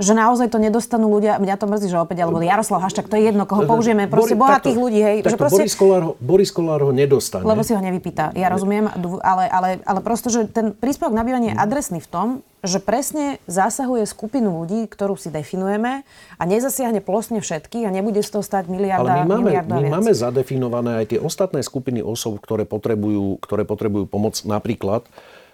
Že 0.01 0.13
naozaj 0.17 0.47
to 0.49 0.57
nedostanú 0.57 1.07
ľudia, 1.07 1.37
mňa 1.37 1.55
to 1.55 1.65
mrzí, 1.69 1.87
že 1.91 1.97
opäť, 2.01 2.25
alebo 2.25 2.41
Jaroslav 2.41 2.81
Haščák, 2.83 3.07
to 3.07 3.15
je 3.15 3.29
jedno, 3.29 3.45
koho 3.45 3.63
použijeme, 3.69 4.09
proste 4.09 4.33
bohatých 4.33 4.75
takto, 4.75 4.83
ľudí, 4.83 4.99
hej. 4.99 5.17
Takto, 5.21 5.31
že 5.31 5.37
proste, 5.37 5.61
Boris, 5.61 5.75
Kolár 5.77 6.01
ho, 6.01 6.11
Boris 6.17 6.51
Kolár 6.51 6.81
ho 6.83 6.91
nedostane. 6.91 7.45
Lebo 7.45 7.61
si 7.61 7.77
ho 7.77 7.81
nevypýta, 7.81 8.33
ja 8.33 8.49
rozumiem, 8.49 8.89
ale, 9.21 9.43
ale, 9.47 9.69
ale 9.85 9.99
proste, 10.01 10.33
že 10.33 10.49
ten 10.49 10.73
príspevok 10.73 11.13
na 11.13 11.21
bývanie 11.21 11.53
je 11.53 11.57
adresný 11.57 11.99
v 12.01 12.09
tom, 12.09 12.27
že 12.63 12.79
presne 12.79 13.43
zasahuje 13.43 14.07
skupinu 14.07 14.63
ľudí, 14.63 14.87
ktorú 14.87 15.19
si 15.19 15.27
definujeme 15.27 16.07
a 16.39 16.43
nezasiahne 16.47 17.03
plosne 17.03 17.43
všetkých 17.43 17.83
a 17.83 17.91
nebude 17.91 18.23
z 18.23 18.39
toho 18.39 18.43
stať 18.43 18.71
miliarda, 18.71 19.27
Ale 19.27 19.27
my 19.27 19.43
máme, 19.43 19.51
my 19.67 19.99
máme 19.99 20.13
zadefinované 20.15 21.03
aj 21.03 21.05
tie 21.11 21.19
ostatné 21.19 21.59
skupiny 21.59 21.99
osob, 21.99 22.39
ktoré 22.39 22.63
potrebujú, 22.63 23.43
ktoré 23.43 23.67
potrebujú 23.67 24.07
pomoc. 24.07 24.39
Napríklad 24.47 25.03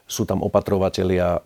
sú 0.10 0.26
tam 0.26 0.42
opatrovatelia, 0.42 1.38
e, 1.38 1.40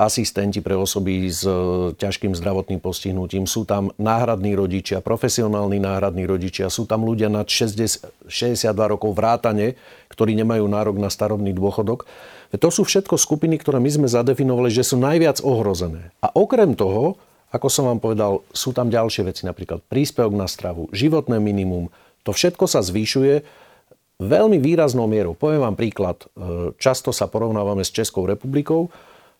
asistenti 0.00 0.64
pre 0.64 0.72
osoby 0.72 1.28
s 1.28 1.44
e, 1.44 1.92
ťažkým 1.92 2.32
zdravotným 2.32 2.80
postihnutím, 2.80 3.44
sú 3.44 3.68
tam 3.68 3.92
náhradní 4.00 4.56
rodičia, 4.56 5.04
profesionálni 5.04 5.76
náhradní 5.76 6.24
rodičia, 6.24 6.72
sú 6.72 6.88
tam 6.88 7.04
ľudia 7.04 7.28
nad 7.28 7.44
60, 7.44 8.32
62 8.32 8.72
rokov 8.88 9.12
vrátane, 9.12 9.76
ktorí 10.08 10.32
nemajú 10.40 10.64
nárok 10.64 10.96
na 10.96 11.12
starobný 11.12 11.52
dôchodok. 11.52 12.08
To 12.56 12.68
sú 12.72 12.88
všetko 12.88 13.20
skupiny, 13.20 13.60
ktoré 13.60 13.76
my 13.76 13.92
sme 13.92 14.08
zadefinovali, 14.08 14.72
že 14.72 14.88
sú 14.88 14.96
najviac 14.96 15.44
ohrozené. 15.44 16.08
A 16.24 16.32
okrem 16.32 16.72
toho, 16.72 17.20
ako 17.52 17.68
som 17.68 17.92
vám 17.92 18.00
povedal, 18.00 18.40
sú 18.56 18.72
tam 18.72 18.88
ďalšie 18.88 19.28
veci, 19.28 19.44
napríklad 19.44 19.84
príspevok 19.84 20.32
na 20.32 20.48
stravu, 20.48 20.88
životné 20.96 21.36
minimum. 21.44 21.92
To 22.24 22.32
všetko 22.32 22.64
sa 22.64 22.80
zvyšuje 22.80 23.44
veľmi 24.18 24.58
výraznou 24.58 25.06
mierou. 25.06 25.34
Poviem 25.38 25.62
vám 25.62 25.76
príklad. 25.78 26.26
E, 26.34 26.74
často 26.76 27.14
sa 27.14 27.30
porovnávame 27.30 27.86
s 27.86 27.94
Českou 27.94 28.26
republikou. 28.26 28.90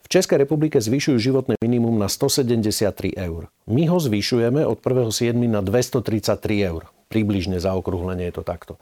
V 0.02 0.08
Českej 0.08 0.40
republike 0.40 0.78
zvyšujú 0.78 1.18
životné 1.18 1.54
minimum 1.60 1.98
na 1.98 2.08
173 2.08 3.18
eur. 3.18 3.50
My 3.68 3.84
ho 3.90 3.98
zvyšujeme 3.98 4.64
od 4.64 4.78
1.7. 4.80 5.34
na 5.50 5.60
233 5.60 6.38
eur. 6.64 6.88
Približne 7.10 7.58
zaokrúhlenie 7.58 8.30
je 8.30 8.34
to 8.40 8.44
takto. 8.46 8.80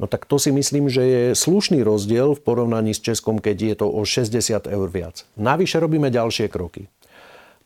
No 0.00 0.08
tak 0.08 0.24
to 0.24 0.40
si 0.40 0.48
myslím, 0.48 0.88
že 0.88 1.02
je 1.04 1.22
slušný 1.36 1.84
rozdiel 1.84 2.32
v 2.32 2.40
porovnaní 2.40 2.96
s 2.96 3.04
Českom, 3.04 3.36
keď 3.36 3.56
je 3.60 3.74
to 3.84 3.86
o 3.88 4.00
60 4.00 4.64
eur 4.64 4.88
viac. 4.88 5.28
Navyše 5.36 5.76
robíme 5.76 6.08
ďalšie 6.08 6.48
kroky. 6.48 6.88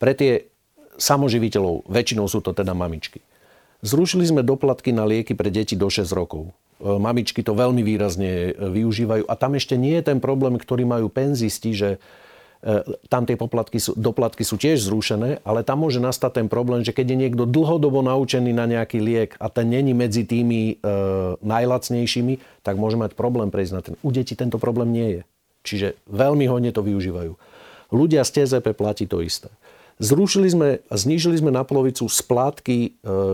Pre 0.02 0.12
tie 0.18 0.50
samoživiteľov, 0.98 1.86
väčšinou 1.86 2.26
sú 2.26 2.42
to 2.42 2.50
teda 2.50 2.74
mamičky. 2.74 3.22
Zrušili 3.86 4.26
sme 4.26 4.42
doplatky 4.42 4.90
na 4.90 5.06
lieky 5.06 5.38
pre 5.38 5.52
deti 5.52 5.78
do 5.78 5.86
6 5.86 6.10
rokov. 6.10 6.50
E, 6.84 7.00
mamičky 7.00 7.40
to 7.40 7.56
veľmi 7.56 7.80
výrazne 7.80 8.52
e, 8.52 8.68
využívajú. 8.68 9.24
A 9.24 9.34
tam 9.40 9.56
ešte 9.56 9.80
nie 9.80 9.96
je 9.96 10.04
ten 10.12 10.20
problém, 10.20 10.60
ktorý 10.60 10.84
majú 10.84 11.08
penzisti, 11.08 11.72
že 11.72 11.96
e, 12.60 12.84
tam 13.08 13.24
tie 13.24 13.40
poplatky 13.40 13.80
sú, 13.80 13.96
doplatky 13.96 14.44
sú 14.44 14.60
tiež 14.60 14.84
zrušené, 14.84 15.40
ale 15.48 15.64
tam 15.64 15.80
môže 15.80 15.96
nastať 15.96 16.44
ten 16.44 16.48
problém, 16.52 16.84
že 16.84 16.92
keď 16.92 17.16
je 17.16 17.20
niekto 17.24 17.48
dlhodobo 17.48 18.04
naučený 18.04 18.52
na 18.52 18.68
nejaký 18.68 19.00
liek 19.00 19.32
a 19.40 19.48
ten 19.48 19.72
není 19.72 19.96
medzi 19.96 20.28
tými 20.28 20.76
e, 20.76 20.94
najlacnejšími, 21.40 22.60
tak 22.60 22.76
môže 22.76 23.00
mať 23.00 23.16
problém 23.16 23.48
prejsť 23.48 23.72
na 23.72 23.80
ten. 23.80 23.94
U 24.04 24.12
detí 24.12 24.36
tento 24.36 24.60
problém 24.60 24.92
nie 24.92 25.08
je. 25.08 25.22
Čiže 25.64 25.88
veľmi 26.12 26.44
hodne 26.52 26.68
to 26.76 26.84
využívajú. 26.84 27.32
Ľudia 27.88 28.20
z 28.28 28.44
TZP 28.44 28.76
platí 28.76 29.08
to 29.08 29.24
isté. 29.24 29.48
Zrušili 30.02 30.50
sme 30.50 30.68
a 30.90 30.94
znížili 30.98 31.38
sme 31.38 31.54
na 31.54 31.62
polovicu 31.62 32.10
splátky, 32.10 32.78
e, 32.82 32.88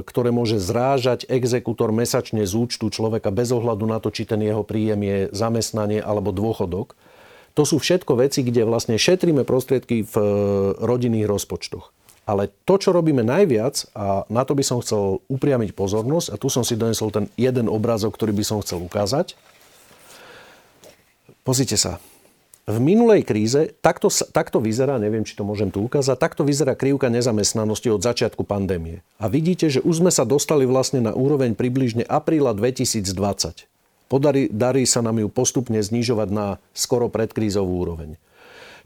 ktoré 0.05 0.29
môže 0.29 0.61
zrážať 0.61 1.25
exekútor 1.25 1.89
mesačne 1.89 2.45
z 2.45 2.53
účtu 2.53 2.93
človeka 2.93 3.33
bez 3.33 3.49
ohľadu 3.49 3.89
na 3.89 3.97
to, 3.97 4.13
či 4.13 4.29
ten 4.29 4.45
jeho 4.45 4.61
príjem 4.61 5.01
je 5.01 5.19
zamestnanie 5.33 6.05
alebo 6.05 6.37
dôchodok. 6.37 6.93
To 7.57 7.63
sú 7.65 7.81
všetko 7.81 8.21
veci, 8.21 8.45
kde 8.45 8.69
vlastne 8.69 9.01
šetríme 9.01 9.49
prostriedky 9.49 10.05
v 10.05 10.15
e, 10.21 10.25
rodinných 10.85 11.25
rozpočtoch. 11.33 11.97
Ale 12.29 12.53
to, 12.69 12.77
čo 12.77 12.93
robíme 12.93 13.25
najviac, 13.25 13.89
a 13.97 14.29
na 14.29 14.45
to 14.45 14.53
by 14.53 14.61
som 14.61 14.85
chcel 14.85 15.25
upriamiť 15.33 15.73
pozornosť, 15.73 16.29
a 16.29 16.37
tu 16.37 16.53
som 16.53 16.61
si 16.61 16.77
donesol 16.77 17.09
ten 17.09 17.27
jeden 17.41 17.73
obrázok, 17.73 18.13
ktorý 18.13 18.37
by 18.37 18.45
som 18.45 18.61
chcel 18.61 18.85
ukázať. 18.85 19.33
Pozrite 21.41 21.81
sa, 21.81 21.97
v 22.69 22.79
minulej 22.79 23.25
kríze, 23.25 23.73
takto, 23.81 24.13
takto 24.13 24.61
vyzerá, 24.61 25.01
neviem, 25.01 25.25
či 25.25 25.35
to 25.35 25.43
môžem 25.43 25.73
tu 25.73 25.81
ukázať, 25.83 26.17
takto 26.21 26.43
vyzerá 26.45 26.77
krivka 26.77 27.09
nezamestnanosti 27.09 27.89
od 27.89 28.05
začiatku 28.05 28.45
pandémie. 28.45 29.01
A 29.17 29.27
vidíte, 29.33 29.73
že 29.73 29.81
už 29.81 30.05
sme 30.05 30.13
sa 30.13 30.29
dostali 30.29 30.69
vlastne 30.69 31.01
na 31.01 31.17
úroveň 31.17 31.57
približne 31.57 32.05
apríla 32.05 32.53
2020. 32.53 33.67
Podarí, 34.11 34.51
darí 34.51 34.85
sa 34.85 35.01
nám 35.01 35.23
ju 35.23 35.29
postupne 35.31 35.79
znižovať 35.81 36.29
na 36.31 36.47
skoro 36.75 37.09
predkrízovú 37.09 37.81
úroveň. 37.81 38.19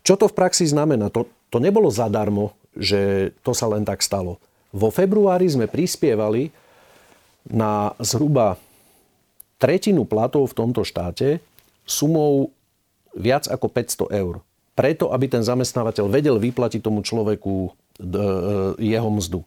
Čo 0.05 0.21
to 0.21 0.29
v 0.29 0.37
praxi 0.37 0.69
znamená? 0.69 1.09
To, 1.11 1.25
to 1.49 1.59
nebolo 1.59 1.89
zadarmo, 1.89 2.53
že 2.77 3.33
to 3.41 3.57
sa 3.57 3.67
len 3.73 3.89
tak 3.89 4.05
stalo. 4.05 4.37
Vo 4.69 4.93
februári 4.93 5.49
sme 5.49 5.65
prispievali 5.65 6.53
na 7.49 7.97
zhruba 8.01 8.61
tretinu 9.57 10.05
platov 10.05 10.53
v 10.53 10.57
tomto 10.57 10.85
štáte 10.85 11.41
sumou 11.85 12.53
viac 13.15 13.49
ako 13.49 13.71
500 13.71 14.11
eur. 14.11 14.43
Preto, 14.75 15.15
aby 15.15 15.31
ten 15.31 15.43
zamestnávateľ 15.47 16.11
vedel 16.11 16.37
vyplatiť 16.43 16.83
tomu 16.83 17.07
človeku 17.07 17.55
e, 17.63 17.71
jeho 18.83 19.11
mzdu. 19.11 19.47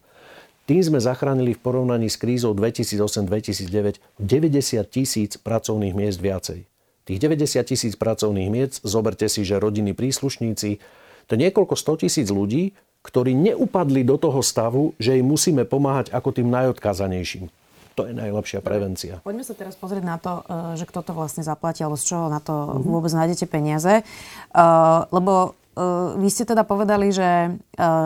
Tým 0.68 0.84
sme 0.84 1.00
zachránili 1.00 1.56
v 1.56 1.64
porovnaní 1.64 2.12
s 2.12 2.20
krízou 2.20 2.52
2008-2009 2.56 4.04
90 4.20 4.84
tisíc 4.88 5.40
pracovných 5.40 5.96
miest 5.96 6.20
viacej. 6.20 6.68
Tých 7.08 7.20
90 7.24 7.64
tisíc 7.64 7.94
pracovných 7.96 8.52
miest, 8.52 8.84
zoberte 8.84 9.32
si, 9.32 9.48
že 9.48 9.64
rodiny 9.64 9.96
príslušníci, 9.96 10.70
to 11.28 11.30
je 11.36 11.40
niekoľko 11.40 11.76
100 11.76 12.04
tisíc 12.04 12.28
ľudí, 12.28 12.76
ktorí 13.04 13.32
neupadli 13.32 14.04
do 14.04 14.20
toho 14.20 14.44
stavu, 14.44 14.92
že 15.00 15.16
im 15.16 15.28
musíme 15.32 15.64
pomáhať 15.64 16.12
ako 16.12 16.36
tým 16.36 16.52
najodkázanejším. 16.52 17.48
To 17.98 18.06
je 18.06 18.14
najlepšia 18.14 18.62
prevencia. 18.62 19.18
Poďme 19.26 19.42
sa 19.42 19.58
teraz 19.58 19.74
pozrieť 19.74 20.06
na 20.06 20.22
to, 20.22 20.46
e, 20.46 20.78
že 20.78 20.86
kto 20.86 21.02
to 21.02 21.18
vlastne 21.18 21.42
zaplatí, 21.42 21.82
alebo 21.82 21.98
z 21.98 22.14
čoho 22.14 22.30
na 22.30 22.38
to 22.38 22.54
uh-huh. 22.54 22.86
vôbec 22.86 23.10
nájdete 23.10 23.50
peniaze. 23.50 24.06
Uh, 24.54 25.10
lebo 25.10 25.58
uh, 25.74 26.14
vy 26.14 26.30
ste 26.30 26.46
teda 26.46 26.62
povedali, 26.62 27.10
že, 27.10 27.58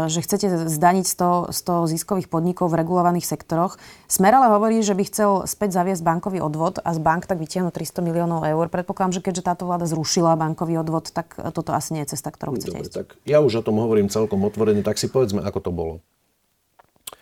že 0.07 0.19
chcete 0.23 0.71
zdaniť 0.71 1.05
100, 1.07 1.51
100 1.51 1.91
ziskových 1.91 2.31
podnikov 2.31 2.71
v 2.71 2.79
regulovaných 2.79 3.27
sektoroch. 3.27 3.75
Smer 4.07 4.31
ale 4.31 4.47
hovorí, 4.51 4.79
že 4.79 4.95
by 4.95 5.03
chcel 5.11 5.31
späť 5.43 5.75
zaviesť 5.75 6.03
bankový 6.03 6.39
odvod 6.39 6.79
a 6.79 6.95
z 6.95 6.99
bank 7.03 7.27
tak 7.27 7.39
vytiahnuť 7.39 7.75
300 7.75 8.07
miliónov 8.07 8.47
eur. 8.47 8.71
Predpokladám, 8.71 9.19
že 9.19 9.23
keďže 9.23 9.43
táto 9.43 9.67
vláda 9.67 9.87
zrušila 9.91 10.39
bankový 10.39 10.79
odvod, 10.79 11.11
tak 11.11 11.35
toto 11.51 11.75
asi 11.75 11.99
nie 11.99 12.07
je 12.07 12.15
cesta, 12.15 12.31
ktorou 12.31 12.55
chcete 12.55 12.79
Dobre, 12.79 12.87
ísť. 12.87 12.95
Tak 12.95 13.07
ja 13.27 13.43
už 13.43 13.59
o 13.59 13.65
tom 13.65 13.79
hovorím 13.79 14.07
celkom 14.07 14.39
otvorene, 14.47 14.83
tak 14.87 14.95
si 14.95 15.11
povedzme, 15.11 15.43
ako 15.43 15.59
to 15.59 15.71
bolo. 15.71 15.93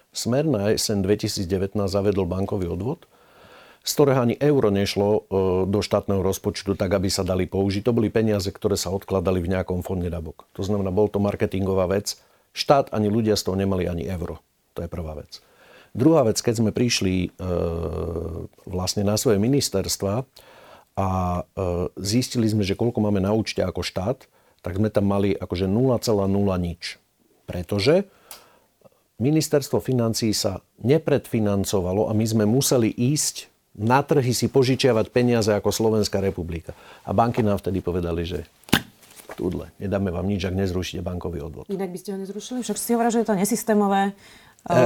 Smer 0.10 0.46
na 0.50 0.74
jeseň 0.74 1.06
2019 1.06 1.78
zavedol 1.86 2.26
bankový 2.26 2.66
odvod, 2.66 3.06
z 3.86 3.92
ktorého 3.94 4.26
ani 4.26 4.36
euro 4.42 4.74
nešlo 4.74 5.08
e, 5.10 5.22
do 5.70 5.80
štátneho 5.80 6.26
rozpočtu 6.26 6.74
tak, 6.74 6.92
aby 6.98 7.08
sa 7.08 7.22
dali 7.22 7.46
použiť. 7.46 7.86
To 7.86 7.96
boli 7.96 8.10
peniaze, 8.10 8.50
ktoré 8.50 8.76
sa 8.76 8.90
odkladali 8.90 9.40
v 9.40 9.54
nejakom 9.54 9.86
fonde 9.86 10.10
DABOK. 10.10 10.50
To 10.58 10.62
znamená, 10.66 10.90
bol 10.90 11.08
to 11.08 11.22
marketingová 11.22 11.86
vec. 11.88 12.18
Štát 12.52 12.90
ani 12.92 13.08
ľudia 13.08 13.38
z 13.38 13.46
toho 13.46 13.56
nemali 13.56 13.86
ani 13.86 14.10
euro. 14.10 14.42
To 14.76 14.84
je 14.84 14.90
prvá 14.90 15.14
vec. 15.14 15.40
Druhá 15.94 16.26
vec, 16.26 16.38
keď 16.42 16.62
sme 16.62 16.72
prišli 16.74 17.16
e, 17.26 17.50
vlastne 18.66 19.06
na 19.06 19.18
svoje 19.18 19.42
ministerstva 19.42 20.26
a 20.98 21.08
e, 21.08 21.42
zistili 22.02 22.50
sme, 22.50 22.66
že 22.66 22.78
koľko 22.78 23.00
máme 23.02 23.22
na 23.22 23.34
účte 23.34 23.62
ako 23.62 23.86
štát, 23.86 24.26
tak 24.60 24.74
sme 24.76 24.92
tam 24.92 25.08
mali 25.08 25.38
akože 25.38 25.66
0,0 25.66 26.04
nič. 26.60 27.00
Pretože 27.48 28.06
ministerstvo 29.20 29.84
financí 29.84 30.32
sa 30.32 30.64
nepredfinancovalo 30.82 32.08
a 32.08 32.16
my 32.16 32.26
sme 32.26 32.44
museli 32.48 32.90
ísť 32.90 33.52
na 33.80 34.04
trhy 34.04 34.36
si 34.36 34.52
požičiavať 34.52 35.14
peniaze 35.14 35.52
ako 35.56 35.72
Slovenská 35.72 36.20
republika. 36.20 36.76
A 37.08 37.16
banky 37.16 37.40
nám 37.40 37.64
vtedy 37.64 37.80
povedali, 37.80 38.28
že 38.28 38.44
túdle, 39.40 39.72
nedáme 39.80 40.12
vám 40.12 40.28
nič, 40.28 40.44
ak 40.44 40.52
nezrušíte 40.52 41.00
bankový 41.00 41.40
odvod. 41.40 41.64
Inak 41.72 41.96
by 41.96 42.00
ste 42.02 42.12
ho 42.12 42.18
nezrušili? 42.20 42.60
Však 42.60 42.76
si 42.76 42.92
hovorili, 42.92 43.14
že 43.16 43.22
je 43.24 43.30
to 43.30 43.40
nesystémové. 43.40 44.02
E, 44.68 44.82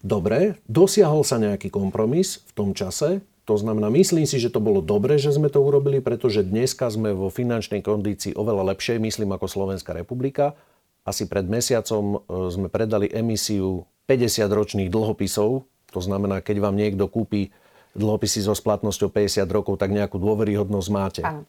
dobre, 0.00 0.56
dosiahol 0.64 1.20
sa 1.28 1.36
nejaký 1.36 1.68
kompromis 1.68 2.40
v 2.48 2.52
tom 2.56 2.70
čase. 2.72 3.20
To 3.44 3.58
znamená, 3.58 3.92
myslím 3.92 4.24
si, 4.24 4.40
že 4.40 4.48
to 4.48 4.64
bolo 4.64 4.80
dobre, 4.80 5.20
že 5.20 5.34
sme 5.34 5.52
to 5.52 5.60
urobili, 5.60 6.00
pretože 6.00 6.40
dneska 6.40 6.88
sme 6.88 7.12
vo 7.12 7.28
finančnej 7.28 7.84
kondícii 7.84 8.32
oveľa 8.32 8.72
lepšej, 8.72 9.02
myslím, 9.02 9.34
ako 9.36 9.44
Slovenská 9.50 9.92
republika 9.92 10.56
asi 11.02 11.26
pred 11.26 11.46
mesiacom 11.46 12.04
e, 12.04 12.48
sme 12.50 12.68
predali 12.70 13.10
emisiu 13.10 13.86
50-ročných 14.06 14.90
dlhopisov. 14.90 15.50
To 15.92 16.00
znamená, 16.00 16.40
keď 16.40 16.56
vám 16.62 16.78
niekto 16.78 17.10
kúpi 17.10 17.50
dlhopisy 17.92 18.46
so 18.46 18.54
splatnosťou 18.56 19.12
50 19.12 19.44
rokov, 19.52 19.76
tak 19.76 19.92
nejakú 19.92 20.16
dôveryhodnosť 20.16 20.88
máte. 20.88 21.22
Áno. 21.22 21.44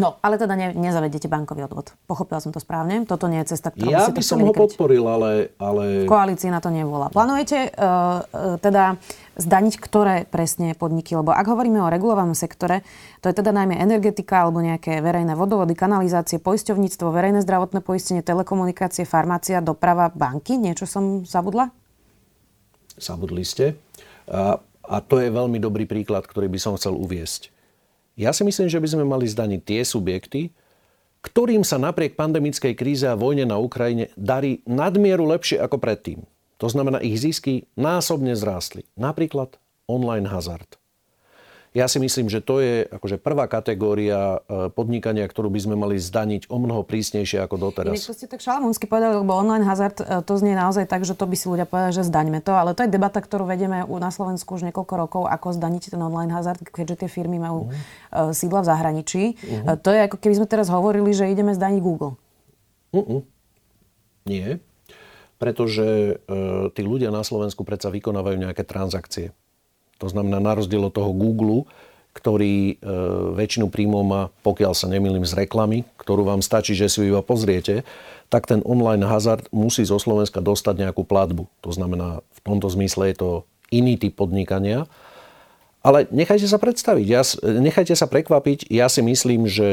No, 0.00 0.16
ale 0.24 0.40
teda 0.40 0.56
ne, 0.56 0.72
nezavedete 0.72 1.28
bankový 1.28 1.68
odvod. 1.68 1.92
Pochopila 2.08 2.40
som 2.40 2.56
to 2.56 2.58
správne. 2.58 3.04
Toto 3.04 3.28
nie 3.28 3.36
je 3.44 3.52
cesta, 3.52 3.68
ktorú 3.68 3.92
ja 3.92 4.08
si 4.08 4.16
by 4.16 4.24
som 4.24 4.40
ho 4.40 4.56
podporil, 4.56 5.04
ale, 5.04 5.52
ale... 5.60 6.08
V 6.08 6.10
koalícii 6.10 6.48
na 6.48 6.64
to 6.64 6.72
nevolá. 6.72 7.12
Plánujete 7.12 7.68
uh, 7.68 8.24
uh, 8.24 8.56
teda 8.56 8.96
zdaniť 9.36 9.74
ktoré 9.76 10.24
presne 10.24 10.72
podniky? 10.72 11.12
Lebo 11.12 11.36
ak 11.36 11.44
hovoríme 11.44 11.84
o 11.84 11.92
regulovanom 11.92 12.32
sektore, 12.32 12.80
to 13.20 13.28
je 13.28 13.36
teda 13.36 13.52
najmä 13.52 13.76
energetika 13.76 14.48
alebo 14.48 14.64
nejaké 14.64 15.04
verejné 15.04 15.36
vodovody, 15.36 15.76
kanalizácie, 15.76 16.40
poisťovníctvo, 16.40 17.12
verejné 17.12 17.44
zdravotné 17.44 17.84
poistenie, 17.84 18.24
telekomunikácie, 18.24 19.04
farmácia, 19.04 19.60
doprava, 19.60 20.08
banky. 20.08 20.56
Niečo 20.56 20.88
som 20.88 21.28
zabudla? 21.28 21.68
Zabudli 22.96 23.44
ste. 23.44 23.76
A, 24.32 24.56
a 24.88 24.96
to 25.04 25.20
je 25.20 25.28
veľmi 25.28 25.60
dobrý 25.60 25.84
príklad, 25.84 26.24
ktorý 26.24 26.48
by 26.48 26.56
som 26.56 26.72
chcel 26.80 26.96
uviesť. 26.96 27.59
Ja 28.18 28.34
si 28.34 28.42
myslím, 28.42 28.66
že 28.70 28.80
by 28.82 28.88
sme 28.90 29.04
mali 29.06 29.26
zdaniť 29.28 29.60
tie 29.62 29.80
subjekty, 29.86 30.50
ktorým 31.20 31.62
sa 31.62 31.76
napriek 31.76 32.16
pandemickej 32.16 32.72
kríze 32.74 33.04
a 33.04 33.18
vojne 33.18 33.44
na 33.44 33.60
Ukrajine 33.60 34.08
darí 34.16 34.64
nadmieru 34.64 35.28
lepšie 35.28 35.60
ako 35.60 35.76
predtým. 35.76 36.24
To 36.60 36.68
znamená, 36.68 37.00
ich 37.00 37.20
zisky 37.20 37.68
násobne 37.76 38.36
zrástli. 38.36 38.84
Napríklad 38.96 39.56
online 39.88 40.28
hazard. 40.28 40.80
Ja 41.70 41.86
si 41.86 42.02
myslím, 42.02 42.26
že 42.26 42.42
to 42.42 42.58
je 42.58 42.82
akože 42.82 43.22
prvá 43.22 43.46
kategória 43.46 44.42
e, 44.42 44.74
podnikania, 44.74 45.22
ktorú 45.22 45.54
by 45.54 45.60
sme 45.62 45.78
mali 45.78 46.02
zdaniť 46.02 46.50
o 46.50 46.58
mnoho 46.58 46.82
prísnejšie 46.82 47.38
ako 47.46 47.70
doteraz. 47.70 47.94
Inak 47.94 48.10
ste 48.10 48.26
tak 48.26 48.42
šalamúnsky 48.42 48.90
povedali, 48.90 49.14
lebo 49.22 49.38
online 49.38 49.62
hazard 49.62 50.02
e, 50.02 50.18
to 50.26 50.34
znie 50.34 50.58
naozaj 50.58 50.90
tak, 50.90 51.06
že 51.06 51.14
to 51.14 51.30
by 51.30 51.38
si 51.38 51.46
ľudia 51.46 51.70
povedali, 51.70 51.94
že 51.94 52.02
zdaňme 52.02 52.42
to, 52.42 52.50
ale 52.58 52.74
to 52.74 52.82
je 52.82 52.90
debata, 52.90 53.22
ktorú 53.22 53.46
vedieme 53.46 53.86
na 53.86 54.10
Slovensku 54.10 54.58
už 54.58 54.66
niekoľko 54.66 54.94
rokov, 54.98 55.22
ako 55.30 55.54
zdaniť 55.54 55.94
ten 55.94 56.02
online 56.02 56.34
hazard, 56.34 56.58
keďže 56.58 57.06
tie 57.06 57.08
firmy 57.08 57.38
majú 57.38 57.70
uh-huh. 57.70 58.34
sídla 58.34 58.66
v 58.66 58.66
zahraničí. 58.66 59.22
Uh-huh. 59.38 59.78
To 59.78 59.94
je 59.94 60.10
ako 60.10 60.18
keby 60.18 60.42
sme 60.42 60.46
teraz 60.50 60.66
hovorili, 60.74 61.14
že 61.14 61.30
ideme 61.30 61.54
zdaniť 61.54 61.78
Google. 61.78 62.18
Uh-uh. 62.90 63.22
Nie, 64.26 64.58
pretože 65.38 66.18
uh, 66.18 66.66
tí 66.74 66.82
ľudia 66.82 67.14
na 67.14 67.22
Slovensku 67.22 67.62
predsa 67.62 67.94
vykonávajú 67.94 68.36
nejaké 68.42 68.66
transakcie. 68.66 69.30
To 70.00 70.08
znamená, 70.08 70.40
na 70.40 70.56
rozdiel 70.56 70.88
od 70.88 70.96
toho 70.96 71.12
Google, 71.12 71.68
ktorý 72.10 72.74
e, 72.74 72.94
väčšinu 73.38 73.70
príjmov 73.70 74.02
má, 74.02 74.22
pokiaľ 74.42 74.72
sa 74.74 74.90
nemýlim, 74.90 75.22
z 75.22 75.46
reklamy, 75.46 75.86
ktorú 76.00 76.26
vám 76.26 76.42
stačí, 76.42 76.74
že 76.74 76.90
si 76.90 77.04
ju 77.04 77.14
iba 77.14 77.22
pozriete, 77.22 77.86
tak 78.32 78.50
ten 78.50 78.64
online 78.66 79.06
hazard 79.06 79.46
musí 79.54 79.86
zo 79.86 80.00
Slovenska 80.00 80.42
dostať 80.42 80.88
nejakú 80.88 81.06
platbu. 81.06 81.46
To 81.62 81.70
znamená, 81.70 82.22
v 82.22 82.40
tomto 82.42 82.66
zmysle 82.66 83.14
je 83.14 83.16
to 83.18 83.30
iný 83.70 83.94
typ 83.94 84.18
podnikania. 84.18 84.90
Ale 85.80 86.04
nechajte 86.12 86.44
sa 86.44 86.60
predstaviť, 86.60 87.06
ja, 87.08 87.24
nechajte 87.40 87.96
sa 87.96 88.04
prekvapiť. 88.04 88.68
Ja 88.68 88.92
si, 88.92 89.00
myslím, 89.00 89.48
že, 89.48 89.70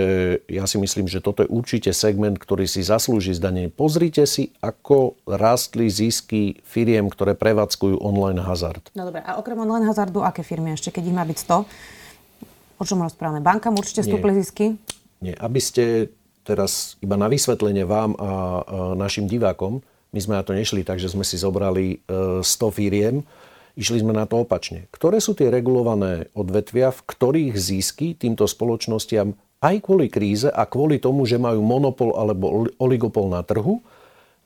ja 0.47 0.63
si 0.63 0.79
myslím, 0.79 1.11
že 1.11 1.19
toto 1.19 1.43
je 1.43 1.51
určite 1.51 1.91
segment, 1.91 2.39
ktorý 2.39 2.63
si 2.63 2.79
zaslúži 2.79 3.35
zdanie. 3.35 3.67
Pozrite 3.67 4.23
si, 4.23 4.55
ako 4.63 5.19
rastli 5.27 5.91
zisky 5.91 6.63
firiem, 6.63 7.11
ktoré 7.11 7.35
prevádzkujú 7.35 7.99
online 7.99 8.39
hazard. 8.39 8.87
No 8.95 9.03
dobre, 9.03 9.19
a 9.19 9.35
okrem 9.35 9.59
online 9.59 9.83
hazardu, 9.83 10.23
aké 10.23 10.47
firmy 10.47 10.79
ešte, 10.79 10.95
keď 10.95 11.11
ich 11.11 11.17
má 11.17 11.27
byť 11.27 11.37
100? 11.43 12.79
O 12.79 12.83
čom 12.87 13.03
rozprávame? 13.03 13.43
Bankám 13.43 13.75
určite 13.75 14.07
stúpli 14.07 14.31
zisky? 14.39 14.79
Nie, 15.19 15.35
aby 15.35 15.59
ste 15.59 16.07
teraz 16.47 16.95
iba 17.03 17.19
na 17.19 17.27
vysvetlenie 17.27 17.83
vám 17.83 18.15
a, 18.15 18.23
a 18.23 18.31
našim 18.95 19.27
divákom, 19.27 19.83
my 20.15 20.19
sme 20.23 20.39
na 20.39 20.43
to 20.47 20.55
nešli, 20.55 20.87
takže 20.87 21.11
sme 21.11 21.27
si 21.27 21.35
zobrali 21.35 21.99
e, 21.99 22.39
100 22.39 22.47
firiem, 22.71 23.27
Išli 23.77 24.01
sme 24.01 24.17
na 24.17 24.25
to 24.25 24.41
opačne. 24.41 24.89
Ktoré 24.89 25.21
sú 25.21 25.37
tie 25.37 25.53
regulované 25.53 26.33
odvetvia, 26.33 26.89
v 26.89 27.01
ktorých 27.05 27.53
zisky 27.53 28.17
týmto 28.17 28.49
spoločnostiam 28.49 29.37
aj 29.61 29.85
kvôli 29.85 30.09
kríze 30.09 30.49
a 30.49 30.65
kvôli 30.65 30.97
tomu, 30.97 31.29
že 31.29 31.37
majú 31.37 31.61
monopol 31.61 32.17
alebo 32.17 32.65
oligopol 32.81 33.29
na 33.29 33.45
trhu, 33.45 33.85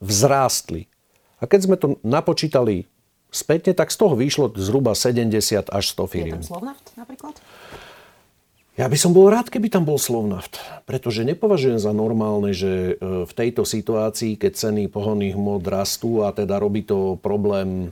vzrástli. 0.04 0.91
A 1.39 1.48
keď 1.48 1.60
sme 1.63 1.76
to 1.80 1.96
napočítali 2.04 2.91
spätne, 3.32 3.72
tak 3.72 3.89
z 3.89 3.98
toho 4.04 4.20
vyšlo 4.20 4.52
zhruba 4.60 4.91
70 4.91 5.72
až 5.72 5.84
100 5.96 6.12
firiem. 6.12 6.39
Je 6.44 6.52
tam 6.52 6.60
Slovnaft 6.60 6.86
napríklad? 7.00 7.39
Ja 8.80 8.88
by 8.88 8.96
som 8.96 9.12
bol 9.12 9.28
rád, 9.28 9.52
keby 9.52 9.67
tam 9.67 9.84
bol 9.84 10.00
Slovnaft, 10.00 10.60
pretože 10.88 11.28
nepovažujem 11.28 11.76
za 11.76 11.91
normálne, 11.91 12.56
že 12.56 12.96
e, 12.96 13.28
v 13.28 13.32
tejto 13.36 13.67
situácii, 13.67 14.39
keď 14.39 14.52
ceny 14.56 14.88
pohonných 14.88 15.36
hmot 15.36 15.63
rastú 15.67 16.24
a 16.24 16.32
teda 16.32 16.56
robí 16.56 16.88
to 16.88 17.20
problém 17.20 17.91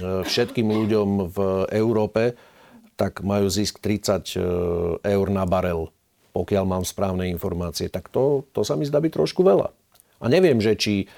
všetkým 0.00 0.68
ľuďom 0.68 1.08
v 1.32 1.38
Európe, 1.72 2.36
tak 2.96 3.20
majú 3.20 3.48
zisk 3.52 3.80
30 3.84 4.36
e, 4.36 4.44
eur 5.04 5.26
na 5.28 5.44
barel, 5.44 5.92
pokiaľ 6.32 6.64
mám 6.64 6.84
správne 6.84 7.28
informácie. 7.28 7.92
Tak 7.92 8.08
to, 8.08 8.48
to 8.56 8.64
sa 8.64 8.76
mi 8.76 8.88
zdá 8.88 9.00
byť 9.00 9.12
trošku 9.12 9.44
veľa. 9.44 9.68
A 10.16 10.32
neviem, 10.32 10.56
že 10.64 10.72
či, 10.80 11.12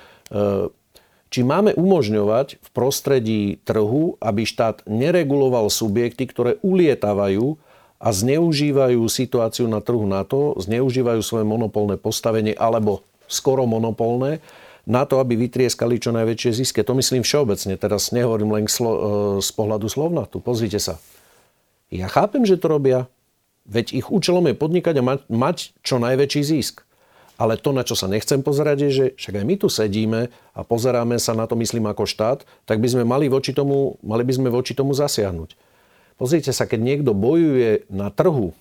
či 1.30 1.40
máme 1.44 1.76
umožňovať 1.76 2.58
v 2.58 2.68
prostredí 2.74 3.42
trhu, 3.62 4.16
aby 4.18 4.42
štát 4.42 4.82
nereguloval 4.90 5.68
subjekty, 5.68 6.26
ktoré 6.26 6.56
ulietávajú 6.66 7.60
a 7.98 8.08
zneužívajú 8.14 9.04
situáciu 9.10 9.66
na 9.66 9.82
trhu 9.82 10.06
na 10.06 10.22
to, 10.24 10.56
zneužívajú 10.58 11.20
svoje 11.20 11.44
monopolné 11.44 11.98
postavenie 12.00 12.54
alebo 12.56 13.04
skoro 13.28 13.68
monopolné 13.68 14.40
na 14.88 15.04
to, 15.04 15.20
aby 15.20 15.36
vytrieskali 15.36 16.00
čo 16.00 16.16
najväčšie 16.16 16.64
zisky. 16.64 16.80
To 16.80 16.96
myslím 16.96 17.20
všeobecne, 17.20 17.76
teraz 17.76 18.08
nehovorím 18.08 18.56
len 18.56 18.64
slo- 18.72 18.96
e, 18.96 19.44
z 19.44 19.50
pohľadu 19.52 19.86
Tu 20.32 20.40
Pozrite 20.40 20.80
sa. 20.80 20.96
Ja 21.92 22.08
chápem, 22.08 22.48
že 22.48 22.56
to 22.56 22.72
robia, 22.72 23.04
veď 23.68 23.92
ich 24.00 24.08
účelom 24.08 24.48
je 24.48 24.56
podnikať 24.56 24.94
a 24.98 25.04
mať, 25.04 25.20
mať 25.28 25.56
čo 25.84 26.00
najväčší 26.00 26.40
zisk. 26.40 26.88
Ale 27.38 27.54
to, 27.54 27.70
na 27.70 27.86
čo 27.86 27.94
sa 27.94 28.10
nechcem 28.10 28.42
pozerať, 28.42 28.88
je, 28.88 28.90
že 28.90 29.04
však 29.14 29.34
aj 29.38 29.44
my 29.46 29.54
tu 29.60 29.68
sedíme 29.70 30.20
a 30.56 30.60
pozeráme 30.66 31.22
sa 31.22 31.38
na 31.38 31.46
to, 31.46 31.54
myslím, 31.54 31.86
ako 31.86 32.02
štát, 32.02 32.42
tak 32.66 32.82
by 32.82 32.88
sme 32.90 33.04
mali, 33.06 33.30
voči 33.30 33.54
tomu, 33.54 33.94
mali 34.02 34.26
by 34.26 34.32
sme 34.34 34.48
voči 34.50 34.74
tomu 34.74 34.90
zasiahnuť. 34.90 35.54
Pozrite 36.18 36.50
sa, 36.50 36.66
keď 36.66 36.80
niekto 36.82 37.14
bojuje 37.14 37.86
na 37.94 38.10
trhu, 38.10 38.58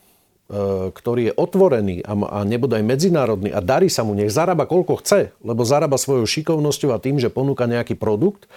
ktorý 0.95 1.31
je 1.31 1.33
otvorený 1.35 2.07
a, 2.07 2.15
a 2.15 2.39
nebude 2.47 2.79
aj 2.79 2.85
medzinárodný 2.87 3.51
a 3.51 3.59
darí 3.59 3.91
sa 3.91 4.07
mu, 4.07 4.15
nech 4.15 4.31
zarába 4.31 4.63
koľko 4.63 5.03
chce, 5.03 5.35
lebo 5.43 5.67
zarába 5.67 5.99
svojou 5.99 6.23
šikovnosťou 6.23 6.95
a 6.95 7.03
tým, 7.03 7.19
že 7.19 7.27
ponúka 7.27 7.67
nejaký 7.67 7.99
produkt, 7.99 8.47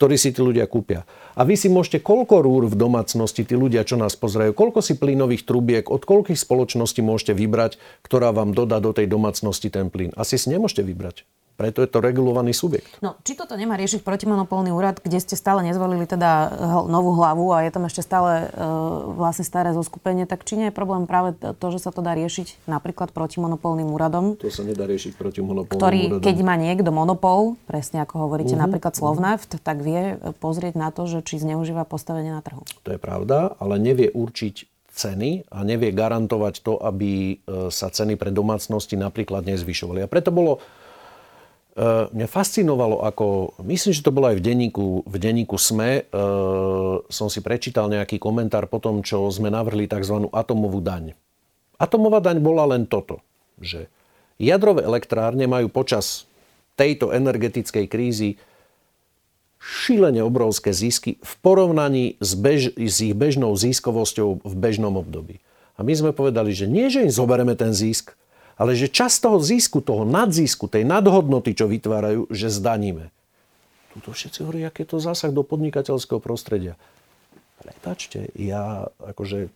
ktorý 0.00 0.16
si 0.16 0.32
tí 0.32 0.40
ľudia 0.40 0.64
kúpia. 0.64 1.04
A 1.36 1.44
vy 1.44 1.60
si 1.60 1.68
môžete 1.68 2.00
koľko 2.00 2.40
rúr 2.40 2.64
v 2.72 2.80
domácnosti, 2.80 3.44
tí 3.44 3.54
ľudia, 3.54 3.84
čo 3.84 4.00
nás 4.00 4.16
pozerajú, 4.16 4.56
koľko 4.56 4.80
si 4.80 4.96
plynových 4.96 5.44
trubiek, 5.44 5.84
od 5.92 6.02
koľkých 6.08 6.40
spoločností 6.40 7.04
môžete 7.04 7.36
vybrať, 7.36 7.76
ktorá 8.00 8.32
vám 8.32 8.56
dodá 8.56 8.80
do 8.80 8.96
tej 8.96 9.04
domácnosti 9.04 9.68
ten 9.68 9.92
plyn. 9.92 10.16
Asi 10.16 10.40
si 10.40 10.48
nemôžete 10.48 10.80
vybrať. 10.80 11.28
Preto 11.54 11.86
je 11.86 11.88
to 11.90 12.02
regulovaný 12.02 12.50
subjekt. 12.50 12.98
No, 12.98 13.14
či 13.22 13.38
toto 13.38 13.54
nemá 13.54 13.78
riešiť 13.78 14.02
protimonopolný 14.02 14.74
úrad, 14.74 14.98
kde 14.98 15.22
ste 15.22 15.38
stále 15.38 15.62
nezvolili 15.62 16.02
teda 16.02 16.50
novú 16.90 17.14
hlavu 17.14 17.54
a 17.54 17.62
je 17.62 17.70
tam 17.70 17.86
ešte 17.86 18.02
stále 18.02 18.50
e, 18.50 18.66
vlastne 19.14 19.46
staré 19.46 19.70
zoskupenie, 19.70 20.26
tak 20.26 20.42
či 20.42 20.58
nie 20.58 20.66
je 20.70 20.74
problém 20.74 21.06
práve 21.06 21.38
to, 21.38 21.66
že 21.70 21.78
sa 21.78 21.94
to 21.94 22.02
dá 22.02 22.18
riešiť 22.18 22.66
napríklad 22.66 23.14
protimonopolným 23.14 23.86
úradom? 23.86 24.34
To 24.42 24.50
sa 24.50 24.66
nedá 24.66 24.82
riešiť 24.90 25.14
protimonopolným 25.14 25.78
ktorý, 25.78 26.02
úradom. 26.10 26.26
keď 26.26 26.36
má 26.42 26.58
niekto 26.58 26.90
monopol, 26.90 27.54
presne 27.70 28.02
ako 28.02 28.26
hovoríte, 28.26 28.58
uh-huh. 28.58 28.66
napríklad 28.66 28.98
Slovnaft, 28.98 29.54
tak 29.62 29.78
vie 29.78 30.18
pozrieť 30.42 30.74
na 30.74 30.90
to, 30.90 31.06
že 31.06 31.22
či 31.22 31.38
zneužíva 31.38 31.86
postavenie 31.86 32.34
na 32.34 32.42
trhu. 32.42 32.66
To 32.82 32.90
je 32.90 32.98
pravda, 32.98 33.54
ale 33.62 33.78
nevie 33.78 34.10
určiť 34.10 34.66
ceny 34.90 35.50
a 35.50 35.62
nevie 35.62 35.90
garantovať 35.90 36.62
to, 36.62 36.78
aby 36.78 37.42
sa 37.70 37.90
ceny 37.90 38.14
pre 38.14 38.30
domácnosti 38.30 38.94
napríklad 38.94 39.42
nezvyšovali. 39.42 40.06
A 40.06 40.10
preto 40.10 40.30
bolo 40.30 40.62
Eh, 40.62 40.82
mňa 42.14 42.28
fascinovalo, 42.30 43.02
ako, 43.02 43.58
myslím, 43.66 43.90
že 43.90 44.06
to 44.06 44.14
bolo 44.14 44.30
aj 44.30 44.38
v 44.38 44.44
denníku, 44.46 45.02
v 45.02 45.16
denníku 45.18 45.58
SME, 45.58 46.06
e, 46.06 46.22
som 47.10 47.26
si 47.26 47.42
prečítal 47.42 47.90
nejaký 47.90 48.22
komentár 48.22 48.70
po 48.70 48.78
tom, 48.78 49.02
čo 49.02 49.26
sme 49.34 49.50
navrhli 49.50 49.90
tzv. 49.90 50.30
atomovú 50.30 50.78
daň. 50.78 51.18
Atomová 51.74 52.22
daň 52.22 52.38
bola 52.38 52.70
len 52.70 52.86
toto, 52.86 53.18
že 53.58 53.90
jadrové 54.38 54.86
elektrárne 54.86 55.50
majú 55.50 55.66
počas 55.66 56.30
tejto 56.78 57.10
energetickej 57.10 57.86
krízy 57.90 58.38
šilene 59.58 60.22
obrovské 60.22 60.70
zisky 60.70 61.18
v 61.18 61.32
porovnaní 61.42 62.20
s, 62.22 62.38
bež, 62.38 62.76
s 62.78 62.96
ich 63.02 63.18
bežnou 63.18 63.50
ziskovosťou 63.58 64.46
v 64.46 64.54
bežnom 64.54 64.94
období. 64.94 65.42
A 65.74 65.82
my 65.82 65.90
sme 65.90 66.10
povedali, 66.14 66.54
že 66.54 66.70
nie, 66.70 66.86
že 66.86 67.02
im 67.02 67.10
zoberieme 67.10 67.58
ten 67.58 67.74
zisk, 67.74 68.14
ale 68.54 68.78
že 68.78 68.90
čas 68.90 69.18
toho 69.18 69.42
zisku, 69.42 69.82
toho 69.82 70.06
nadzisku, 70.06 70.70
tej 70.70 70.86
nadhodnoty, 70.86 71.54
čo 71.54 71.66
vytvárajú, 71.66 72.30
že 72.30 72.50
zdaníme. 72.50 73.10
Tuto 73.94 74.10
všetci 74.10 74.42
hovorí, 74.42 74.66
aký 74.66 74.82
je 74.86 74.90
to 74.94 74.98
zásah 74.98 75.30
do 75.30 75.46
podnikateľského 75.46 76.18
prostredia. 76.18 76.74
Prepačte, 77.62 78.30
ja 78.34 78.90
akože 78.98 79.50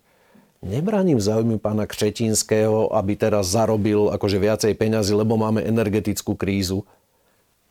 nebraním 0.63 1.19
záujmy 1.19 1.59
pána 1.59 1.87
Křetinského, 1.87 2.95
aby 2.95 3.19
teraz 3.19 3.51
zarobil 3.51 4.11
akože 4.15 4.39
viacej 4.39 4.73
peňazí, 4.79 5.15
lebo 5.15 5.35
máme 5.35 5.63
energetickú 5.67 6.39
krízu. 6.39 6.87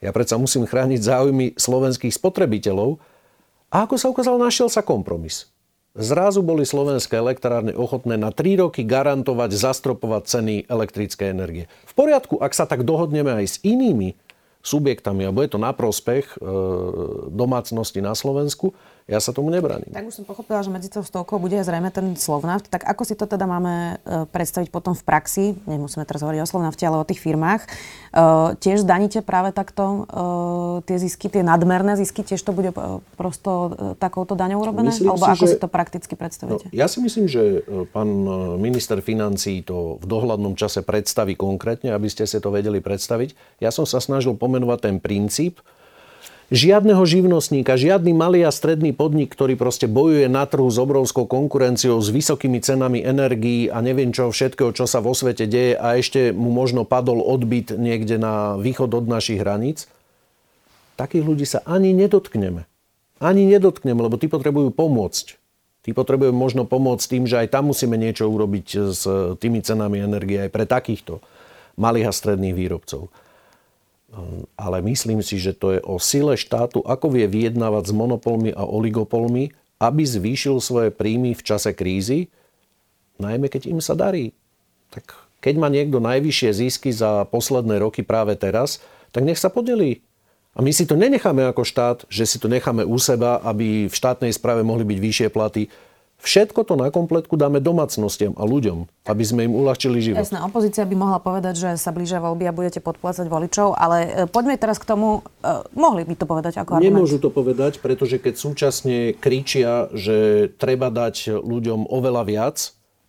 Ja 0.03 0.13
predsa 0.13 0.37
musím 0.37 0.67
chrániť 0.67 0.99
záujmy 1.01 1.45
slovenských 1.57 2.13
spotrebiteľov. 2.13 2.99
A 3.67 3.83
ako 3.83 3.95
sa 3.99 4.07
ukázalo, 4.11 4.39
našiel 4.39 4.71
sa 4.71 4.85
kompromis. 4.85 5.49
Zrazu 5.97 6.45
boli 6.45 6.61
slovenské 6.61 7.17
elektrárne 7.17 7.73
ochotné 7.73 8.21
na 8.21 8.29
3 8.29 8.61
roky 8.61 8.85
garantovať, 8.85 9.49
zastropovať 9.49 10.23
ceny 10.29 10.55
elektrickej 10.69 11.27
energie. 11.33 11.65
V 11.89 11.93
poriadku, 11.97 12.37
ak 12.37 12.53
sa 12.53 12.69
tak 12.69 12.85
dohodneme 12.85 13.33
aj 13.33 13.45
s 13.49 13.57
inými 13.65 14.13
subjektami 14.61 15.25
a 15.25 15.33
bude 15.33 15.49
to 15.49 15.57
na 15.57 15.73
prospech 15.73 16.37
e, 16.37 16.37
domácnosti 17.33 17.97
na 17.97 18.13
Slovensku, 18.13 18.77
ja 19.07 19.23
sa 19.23 19.31
tomu 19.31 19.47
nebraním. 19.47 19.87
Tak 19.87 20.03
už 20.03 20.19
som 20.19 20.25
pochopila, 20.27 20.59
že 20.59 20.67
medzi 20.67 20.91
tou 20.91 20.99
stovkou 20.99 21.39
bude 21.39 21.55
zrejme 21.55 21.87
ten 21.95 22.19
Slovnaft. 22.19 22.67
Tak 22.67 22.83
ako 22.83 23.07
si 23.07 23.15
to 23.15 23.23
teda 23.23 23.47
máme 23.47 24.03
e, 24.03 24.27
predstaviť 24.27 24.67
potom 24.67 24.91
v 24.91 25.03
praxi? 25.07 25.55
Nemusíme 25.63 26.03
teraz 26.03 26.27
hovoriť 26.27 26.43
o 26.43 26.47
Slovnafte, 26.47 26.83
ale 26.83 26.99
o 26.99 27.07
tých 27.07 27.23
firmách. 27.23 27.63
E, 27.63 27.67
tiež 28.59 28.83
zdaníte 28.83 29.23
práve 29.23 29.55
takto 29.55 30.03
e, 30.11 30.91
tie 30.91 30.99
zisky, 30.99 31.31
tie 31.31 31.39
nadmerné 31.39 31.95
zisky, 31.95 32.19
tiež 32.19 32.43
to 32.43 32.51
bude 32.51 32.75
prosto 33.15 33.71
takouto 33.95 34.35
daňou 34.35 34.67
urobené? 34.67 34.91
Myslím 34.91 35.15
Alebo 35.15 35.23
si, 35.23 35.31
ako 35.39 35.45
že... 35.47 35.51
si 35.55 35.57
to 35.63 35.71
prakticky 35.71 36.13
predstavíte? 36.19 36.67
No, 36.67 36.75
ja 36.75 36.91
si 36.91 36.99
myslím, 36.99 37.31
že 37.31 37.63
pán 37.95 38.11
minister 38.59 38.99
financí 38.99 39.63
to 39.63 40.03
v 40.03 40.05
dohľadnom 40.05 40.59
čase 40.59 40.83
predstaví 40.83 41.39
konkrétne, 41.39 41.95
aby 41.95 42.11
ste 42.11 42.27
si 42.27 42.43
to 42.43 42.51
vedeli 42.51 42.83
predstaviť. 42.83 43.63
Ja 43.63 43.71
som 43.71 43.87
sa 43.87 44.03
snažil 44.03 44.35
pomenovať 44.35 44.79
ten 44.83 44.95
princíp, 44.99 45.63
žiadneho 46.47 47.03
živnostníka, 47.03 47.75
žiadny 47.75 48.15
malý 48.15 48.47
a 48.47 48.51
stredný 48.55 48.95
podnik, 48.95 49.35
ktorý 49.35 49.59
proste 49.59 49.85
bojuje 49.91 50.31
na 50.31 50.47
trhu 50.47 50.67
s 50.71 50.79
obrovskou 50.79 51.27
konkurenciou, 51.27 51.99
s 51.99 52.07
vysokými 52.07 52.63
cenami 52.63 53.03
energií 53.03 53.67
a 53.67 53.83
neviem 53.83 54.15
čo 54.15 54.31
všetkého, 54.31 54.71
čo 54.71 54.87
sa 54.87 55.03
vo 55.03 55.11
svete 55.11 55.43
deje 55.43 55.75
a 55.75 55.99
ešte 55.99 56.31
mu 56.31 56.51
možno 56.51 56.87
padol 56.87 57.19
odbyt 57.19 57.75
niekde 57.75 58.15
na 58.15 58.55
východ 58.55 58.95
od 58.95 59.05
našich 59.11 59.43
hraníc, 59.43 59.91
takých 60.95 61.23
ľudí 61.27 61.45
sa 61.45 61.59
ani 61.67 61.91
nedotkneme. 61.91 62.63
Ani 63.17 63.49
nedotkneme, 63.49 63.97
lebo 63.97 64.15
tí 64.15 64.29
potrebujú 64.29 64.69
pomôcť. 64.71 65.35
Tí 65.83 65.95
potrebujú 65.95 66.35
možno 66.35 66.67
pomôcť 66.67 67.05
tým, 67.07 67.23
že 67.25 67.39
aj 67.43 67.47
tam 67.55 67.71
musíme 67.71 67.95
niečo 67.95 68.27
urobiť 68.27 68.67
s 68.91 69.03
tými 69.39 69.63
cenami 69.63 70.03
energie 70.03 70.47
aj 70.47 70.51
pre 70.51 70.67
takýchto 70.67 71.23
malých 71.79 72.11
a 72.11 72.13
stredných 72.13 72.55
výrobcov. 72.55 73.07
Ale 74.55 74.77
myslím 74.87 75.19
si, 75.19 75.35
že 75.35 75.51
to 75.51 75.75
je 75.75 75.79
o 75.83 75.99
sile 75.99 76.39
štátu, 76.39 76.79
ako 76.81 77.11
vie 77.11 77.27
vyjednávať 77.27 77.91
s 77.91 77.93
monopolmi 77.93 78.51
a 78.55 78.63
oligopolmi, 78.63 79.51
aby 79.77 80.03
zvýšil 80.07 80.57
svoje 80.63 80.89
príjmy 80.89 81.37
v 81.37 81.45
čase 81.45 81.75
krízy, 81.75 82.31
najmä 83.21 83.51
keď 83.51 83.69
im 83.69 83.83
sa 83.83 83.93
darí. 83.93 84.33
Tak 84.89 85.27
keď 85.43 85.53
má 85.59 85.67
niekto 85.69 86.01
najvyššie 86.01 86.49
zisky 86.55 86.89
za 86.89 87.27
posledné 87.29 87.77
roky 87.77 88.01
práve 88.01 88.33
teraz, 88.39 88.81
tak 89.13 89.27
nech 89.27 89.37
sa 89.37 89.53
podelí. 89.53 90.01
A 90.57 90.65
my 90.65 90.73
si 90.73 90.89
to 90.89 90.97
nenecháme 90.97 91.45
ako 91.45 91.61
štát, 91.61 91.97
že 92.09 92.25
si 92.25 92.41
to 92.41 92.49
necháme 92.49 92.81
u 92.81 92.97
seba, 92.97 93.37
aby 93.45 93.85
v 93.85 93.93
štátnej 93.93 94.33
správe 94.33 94.65
mohli 94.65 94.81
byť 94.89 94.97
vyššie 94.97 95.27
platy. 95.29 95.69
Všetko 96.17 96.65
to 96.65 96.73
na 96.73 96.89
kompletku 96.89 97.37
dáme 97.37 97.61
domácnostiam 97.61 98.33
a 98.35 98.43
ľuďom, 98.43 98.89
aby 99.05 99.23
sme 99.23 99.45
im 99.45 99.53
uľahčili 99.53 100.01
život. 100.01 100.25
Jasná, 100.25 100.41
opozícia 100.49 100.81
by 100.81 100.95
mohla 100.97 101.21
povedať, 101.21 101.53
že 101.55 101.69
sa 101.77 101.93
blížia 101.93 102.17
voľby 102.17 102.49
a 102.49 102.53
budete 102.57 102.81
podplácať 102.81 103.29
voličov, 103.29 103.77
ale 103.77 103.97
e, 104.05 104.09
poďme 104.25 104.57
teraz 104.57 104.81
k 104.81 104.89
tomu, 104.89 105.21
uh, 105.21 105.61
mohli 105.77 106.09
by 106.09 106.17
to 106.17 106.25
povedať 106.25 106.57
ako 106.57 106.81
argument. 106.81 106.89
Nemôžu 106.89 107.21
to 107.21 107.29
povedať, 107.29 107.77
pretože 107.85 108.17
keď 108.17 108.33
súčasne 108.33 109.13
kričia, 109.13 109.93
že 109.93 110.49
treba 110.57 110.89
dať 110.89 111.37
ľuďom 111.37 111.85
oveľa 111.85 112.23
viac, 112.25 112.57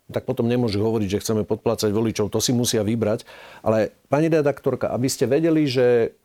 tak 0.09 0.29
potom 0.29 0.45
nemôžu 0.45 0.81
hovoriť, 0.81 1.09
že 1.17 1.21
chceme 1.21 1.43
podplácať 1.49 1.89
voličov, 1.89 2.29
to 2.29 2.37
si 2.41 2.53
musia 2.53 2.85
vybrať. 2.85 3.25
Ale 3.65 3.93
pani 4.09 4.29
redaktorka, 4.29 4.89
aby 4.89 5.09
ste 5.09 5.25
vedeli, 5.29 5.65
že 5.65 5.85
Eh, 6.09 6.18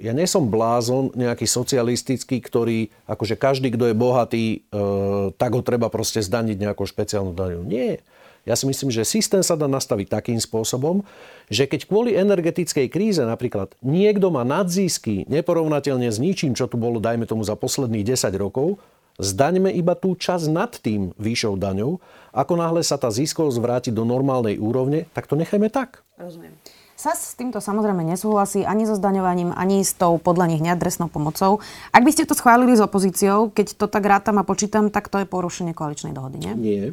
ja 0.00 0.12
nie 0.16 0.26
som 0.26 0.50
blázon 0.50 1.14
nejaký 1.14 1.46
socialistický, 1.46 2.42
ktorý, 2.42 2.90
akože 3.06 3.38
každý, 3.38 3.70
kto 3.70 3.92
je 3.92 3.94
bohatý, 3.94 4.44
eh, 4.58 5.30
tak 5.38 5.54
ho 5.54 5.62
treba 5.62 5.86
proste 5.86 6.18
zdaniť 6.18 6.58
nejakou 6.58 6.82
špeciálnu 6.82 7.30
daňou. 7.30 7.62
Nie. 7.62 8.02
Ja 8.48 8.56
si 8.56 8.64
myslím, 8.64 8.88
že 8.88 9.04
systém 9.04 9.44
sa 9.44 9.54
dá 9.54 9.68
nastaviť 9.68 10.08
takým 10.08 10.40
spôsobom, 10.40 11.04
že 11.52 11.68
keď 11.68 11.84
kvôli 11.86 12.16
energetickej 12.16 12.88
kríze 12.88 13.20
napríklad 13.20 13.76
niekto 13.84 14.32
má 14.32 14.48
nadzisky 14.48 15.28
neporovnateľne 15.28 16.08
s 16.08 16.16
ničím, 16.16 16.56
čo 16.56 16.64
tu 16.64 16.80
bolo, 16.80 16.98
dajme 16.98 17.28
tomu, 17.28 17.44
za 17.44 17.52
posledných 17.52 18.16
10 18.16 18.32
rokov, 18.40 18.80
zdaňme 19.20 19.68
iba 19.76 19.92
tú 19.92 20.16
časť 20.16 20.46
nad 20.48 20.72
tým 20.72 21.12
výšou 21.20 21.60
daňou. 21.60 22.00
Ako 22.32 22.56
náhle 22.56 22.80
sa 22.80 22.96
tá 22.96 23.12
ziskovosť 23.12 23.58
vráti 23.60 23.90
do 23.92 24.08
normálnej 24.08 24.56
úrovne, 24.56 25.04
tak 25.12 25.28
to 25.28 25.36
nechajme 25.36 25.68
tak. 25.68 26.00
Rozumiem. 26.16 26.56
SAS 27.00 27.32
s 27.32 27.34
týmto 27.40 27.64
samozrejme 27.64 28.04
nesúhlasí 28.04 28.68
ani 28.68 28.84
so 28.84 28.92
zdaňovaním, 28.92 29.56
ani 29.56 29.80
s 29.80 29.96
tou 29.96 30.20
podľa 30.20 30.52
nich 30.52 30.60
neadresnou 30.60 31.08
pomocou. 31.08 31.64
Ak 31.96 32.04
by 32.04 32.12
ste 32.12 32.28
to 32.28 32.36
schválili 32.36 32.76
s 32.76 32.84
opozíciou, 32.84 33.48
keď 33.48 33.80
to 33.80 33.88
tak 33.88 34.04
rátam 34.04 34.36
a 34.36 34.44
počítam, 34.44 34.92
tak 34.92 35.08
to 35.08 35.16
je 35.16 35.24
porušenie 35.24 35.72
koaličnej 35.72 36.12
dohody, 36.12 36.36
nie? 36.36 36.52
Nie, 36.60 36.84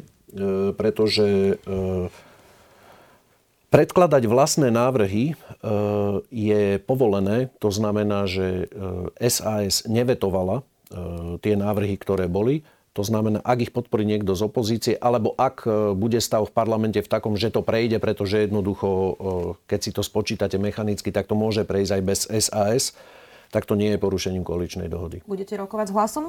pretože 0.72 1.60
e, 1.60 2.08
predkladať 3.68 4.24
vlastné 4.24 4.72
návrhy 4.72 5.24
e, 5.28 5.34
je 6.32 6.80
povolené. 6.80 7.52
To 7.60 7.68
znamená, 7.68 8.24
že 8.24 8.72
SAS 9.20 9.84
nevetovala 9.84 10.64
tie 11.44 11.52
návrhy, 11.52 12.00
ktoré 12.00 12.32
boli. 12.32 12.64
To 12.98 13.06
znamená, 13.06 13.38
ak 13.46 13.70
ich 13.70 13.70
podporí 13.70 14.02
niekto 14.02 14.34
z 14.34 14.42
opozície, 14.42 14.94
alebo 14.98 15.30
ak 15.38 15.62
e, 15.62 15.94
bude 15.94 16.18
stav 16.18 16.50
v 16.50 16.50
parlamente 16.50 16.98
v 16.98 17.06
takom, 17.06 17.38
že 17.38 17.54
to 17.54 17.62
prejde, 17.62 18.02
pretože 18.02 18.50
jednoducho, 18.50 18.88
e, 18.90 19.12
keď 19.70 19.80
si 19.86 19.90
to 19.94 20.02
spočítate 20.02 20.58
mechanicky, 20.58 21.14
tak 21.14 21.30
to 21.30 21.38
môže 21.38 21.62
prejsť 21.62 21.94
aj 21.94 22.02
bez 22.02 22.20
SAS, 22.26 22.98
tak 23.54 23.70
to 23.70 23.78
nie 23.78 23.94
je 23.94 24.02
porušením 24.02 24.42
koaličnej 24.42 24.90
dohody. 24.90 25.22
Budete 25.30 25.54
rokovať 25.54 25.86
s 25.86 25.94
hlasom? 25.94 26.24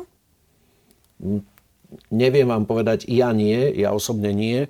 Neviem 2.14 2.46
vám 2.46 2.70
povedať, 2.70 3.10
ja 3.10 3.34
nie, 3.34 3.74
ja 3.74 3.90
osobne 3.90 4.30
nie, 4.30 4.70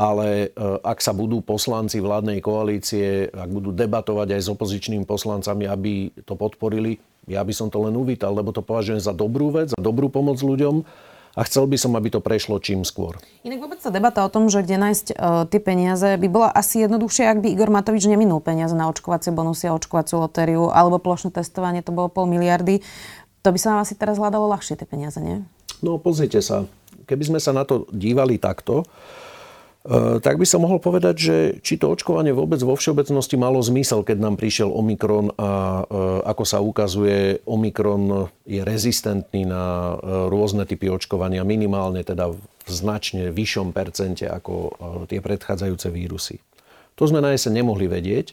ale 0.00 0.48
e, 0.48 0.80
ak 0.80 1.04
sa 1.04 1.12
budú 1.12 1.44
poslanci 1.44 2.00
vládnej 2.00 2.40
koalície, 2.40 3.28
ak 3.28 3.52
budú 3.52 3.68
debatovať 3.68 4.32
aj 4.32 4.40
s 4.40 4.48
opozičnými 4.48 5.04
poslancami, 5.04 5.68
aby 5.68 6.08
to 6.24 6.40
podporili, 6.40 7.04
ja 7.28 7.44
by 7.44 7.52
som 7.52 7.68
to 7.68 7.84
len 7.84 7.92
uvítal, 8.00 8.32
lebo 8.32 8.48
to 8.48 8.64
považujem 8.64 9.04
za 9.04 9.12
dobrú 9.12 9.52
vec, 9.52 9.76
za 9.76 9.80
dobrú 9.84 10.08
pomoc 10.08 10.40
ľuďom 10.40 11.04
a 11.34 11.42
chcel 11.42 11.66
by 11.66 11.74
som, 11.74 11.92
aby 11.98 12.14
to 12.14 12.22
prešlo 12.22 12.62
čím 12.62 12.86
skôr. 12.86 13.18
Inak 13.42 13.58
vôbec 13.58 13.82
sa 13.82 13.90
debata 13.90 14.22
o 14.22 14.30
tom, 14.30 14.46
že 14.46 14.62
kde 14.62 14.78
nájsť 14.78 15.06
uh, 15.14 15.44
tie 15.50 15.58
peniaze, 15.58 16.14
by 16.14 16.28
bola 16.30 16.48
asi 16.50 16.86
jednoduchšie, 16.86 17.26
ak 17.26 17.42
by 17.42 17.48
Igor 17.50 17.70
Matovič 17.74 18.06
neminul 18.06 18.38
peniaze 18.38 18.72
na 18.78 18.86
očkovacie 18.86 19.34
bonusy 19.34 19.66
a 19.66 19.74
očkovaciu 19.74 20.22
lotériu 20.22 20.70
alebo 20.70 21.02
plošné 21.02 21.34
testovanie, 21.34 21.82
to 21.82 21.90
bolo 21.90 22.06
pol 22.06 22.30
miliardy. 22.30 22.80
To 23.42 23.50
by 23.50 23.58
sa 23.58 23.76
vám 23.76 23.84
asi 23.84 23.98
teraz 23.98 24.16
hľadalo 24.16 24.48
ľahšie 24.48 24.78
tie 24.78 24.88
peniaze, 24.88 25.18
nie? 25.20 25.44
No 25.84 26.00
pozrite 26.00 26.40
sa, 26.40 26.64
keby 27.04 27.34
sme 27.34 27.40
sa 27.42 27.52
na 27.52 27.66
to 27.66 27.84
dívali 27.92 28.40
takto, 28.40 28.86
tak 30.24 30.40
by 30.40 30.48
som 30.48 30.64
mohol 30.64 30.80
povedať, 30.80 31.14
že 31.20 31.36
či 31.60 31.76
to 31.76 31.92
očkovanie 31.92 32.32
vôbec 32.32 32.56
vo 32.64 32.72
všeobecnosti 32.72 33.36
malo 33.36 33.60
zmysel, 33.60 34.00
keď 34.00 34.16
nám 34.16 34.40
prišiel 34.40 34.72
Omikron 34.72 35.28
a 35.36 35.84
eh, 35.84 35.94
ako 36.24 36.44
sa 36.48 36.64
ukazuje, 36.64 37.44
Omikron 37.44 38.32
je 38.48 38.64
rezistentný 38.64 39.44
na 39.44 39.92
eh, 39.92 40.32
rôzne 40.32 40.64
typy 40.64 40.88
očkovania, 40.88 41.44
minimálne 41.44 42.00
teda 42.00 42.32
v 42.32 42.40
značne 42.64 43.28
vyššom 43.28 43.76
percente 43.76 44.24
ako 44.24 44.72
tie 45.04 45.20
predchádzajúce 45.20 45.92
vírusy. 45.92 46.40
To 46.96 47.04
sme 47.04 47.20
na 47.20 47.36
jeseň 47.36 47.60
nemohli 47.60 47.84
vedieť, 47.84 48.32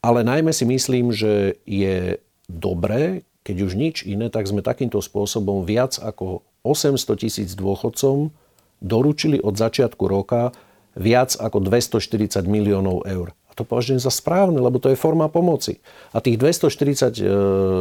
ale 0.00 0.24
najmä 0.24 0.56
si 0.56 0.64
myslím, 0.64 1.12
že 1.12 1.60
je 1.68 2.16
dobré, 2.48 3.28
keď 3.44 3.56
už 3.60 3.72
nič 3.76 3.96
iné, 4.08 4.32
tak 4.32 4.48
sme 4.48 4.64
takýmto 4.64 5.04
spôsobom 5.04 5.68
viac 5.68 6.00
ako 6.00 6.40
800 6.64 6.96
tisíc 7.20 7.52
dôchodcom 7.52 8.32
doručili 8.82 9.38
od 9.38 9.54
začiatku 9.54 10.04
roka 10.10 10.50
viac 10.98 11.38
ako 11.38 11.62
240 11.62 12.44
miliónov 12.44 13.08
eur. 13.08 13.32
A 13.48 13.52
to 13.52 13.68
považujem 13.68 14.00
za 14.00 14.08
správne, 14.08 14.60
lebo 14.60 14.80
to 14.80 14.88
je 14.88 14.96
forma 14.96 15.28
pomoci. 15.28 15.80
A 16.16 16.24
tých 16.24 16.40
240 16.40 17.20
e, 17.20 17.28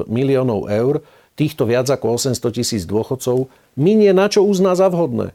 miliónov 0.07 0.67
eur, 0.67 0.99
týchto 1.39 1.63
viac 1.63 1.87
ako 1.87 2.19
800 2.19 2.43
tisíc 2.51 2.83
dôchodcov, 2.83 3.47
minie 3.79 4.11
na 4.11 4.27
čo 4.27 4.43
uzná 4.43 4.75
za 4.75 4.91
vhodné. 4.91 5.31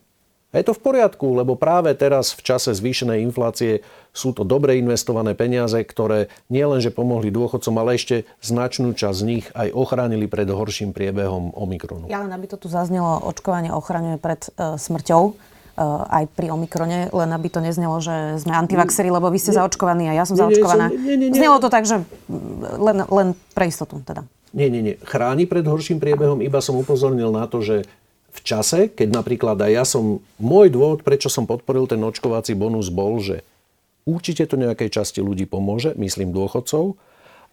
A 0.54 0.62
je 0.62 0.72
to 0.72 0.78
v 0.78 0.84
poriadku, 0.88 1.36
lebo 1.36 1.58
práve 1.58 1.92
teraz 1.92 2.32
v 2.32 2.40
čase 2.40 2.72
zvýšenej 2.72 3.20
inflácie 3.24 3.84
sú 4.16 4.32
to 4.32 4.40
dobre 4.40 4.80
investované 4.80 5.36
peniaze, 5.36 5.76
ktoré 5.76 6.32
nielenže 6.48 6.94
pomohli 6.94 7.28
dôchodcom, 7.28 7.76
ale 7.76 8.00
ešte 8.00 8.24
značnú 8.40 8.96
časť 8.96 9.16
z 9.20 9.24
nich 9.26 9.44
aj 9.52 9.74
ochránili 9.74 10.30
pred 10.30 10.48
horším 10.48 10.96
priebehom 10.96 11.52
Omikronu. 11.52 12.08
Ja 12.08 12.24
len 12.24 12.32
aby 12.32 12.48
to 12.48 12.56
tu 12.56 12.72
zaznelo, 12.72 13.20
očkovanie 13.26 13.68
ochraňuje 13.68 14.16
pred 14.16 14.48
e, 14.56 14.80
smrťou 14.80 15.36
aj 15.84 16.24
pri 16.32 16.48
Omikrone, 16.50 17.12
len 17.12 17.30
aby 17.36 17.48
to 17.52 17.60
neznelo, 17.60 18.00
že 18.00 18.40
sme 18.40 18.56
antivaxeri, 18.56 19.12
lebo 19.12 19.28
vy 19.28 19.36
ste 19.36 19.52
nie, 19.52 19.58
zaočkovaní 19.60 20.04
a 20.08 20.16
ja 20.16 20.24
som 20.24 20.34
nie, 20.34 20.42
zaočkovaná. 20.42 20.88
Nie, 20.88 21.16
nie, 21.20 21.28
nie, 21.28 21.36
Znelo 21.36 21.60
to 21.60 21.68
tak, 21.68 21.84
že 21.84 22.00
len, 22.80 23.04
len 23.04 23.36
pre 23.52 23.68
istotu 23.68 24.00
teda. 24.00 24.24
Nie, 24.56 24.72
nie, 24.72 24.80
nie. 24.80 24.96
Chráni 25.04 25.44
pred 25.44 25.68
horším 25.68 26.00
priebehom, 26.00 26.40
iba 26.40 26.64
som 26.64 26.80
upozornil 26.80 27.28
na 27.28 27.44
to, 27.44 27.60
že 27.60 27.84
v 28.32 28.40
čase, 28.40 28.88
keď 28.88 29.08
napríklad 29.12 29.56
aj 29.60 29.72
ja 29.72 29.84
som, 29.84 30.20
môj 30.40 30.72
dôvod, 30.72 31.04
prečo 31.04 31.28
som 31.28 31.44
podporil 31.44 31.88
ten 31.88 32.00
očkovací 32.00 32.56
bonus 32.56 32.88
bol, 32.88 33.20
že 33.20 33.44
určite 34.08 34.48
to 34.48 34.60
nejakej 34.60 34.92
časti 34.92 35.20
ľudí 35.20 35.44
pomôže, 35.44 35.92
myslím 35.96 36.32
dôchodcov, 36.32 36.96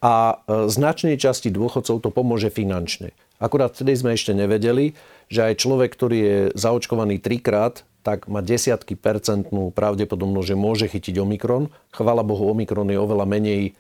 a 0.04 0.36
e, 0.36 0.68
značnej 0.68 1.16
časti 1.16 1.48
dôchodcov 1.48 2.04
to 2.04 2.10
pomôže 2.12 2.52
finančne. 2.52 3.16
Akurát 3.40 3.72
vtedy 3.72 3.96
sme 3.96 4.12
ešte 4.16 4.36
nevedeli, 4.36 4.96
že 5.32 5.48
aj 5.48 5.64
človek, 5.64 5.90
ktorý 5.96 6.18
je 6.20 6.38
zaočkovaný 6.60 7.24
trikrát, 7.24 7.88
tak 8.04 8.28
má 8.28 8.44
desiatky 8.44 9.00
percentnú 9.00 9.72
pravdepodobnosť, 9.72 10.48
že 10.52 10.60
môže 10.60 10.86
chytiť 10.92 11.24
Omikron. 11.24 11.72
Chvala 11.96 12.22
Bohu, 12.22 12.52
Omikron 12.52 12.92
je 12.92 13.00
oveľa 13.00 13.26
menej 13.26 13.74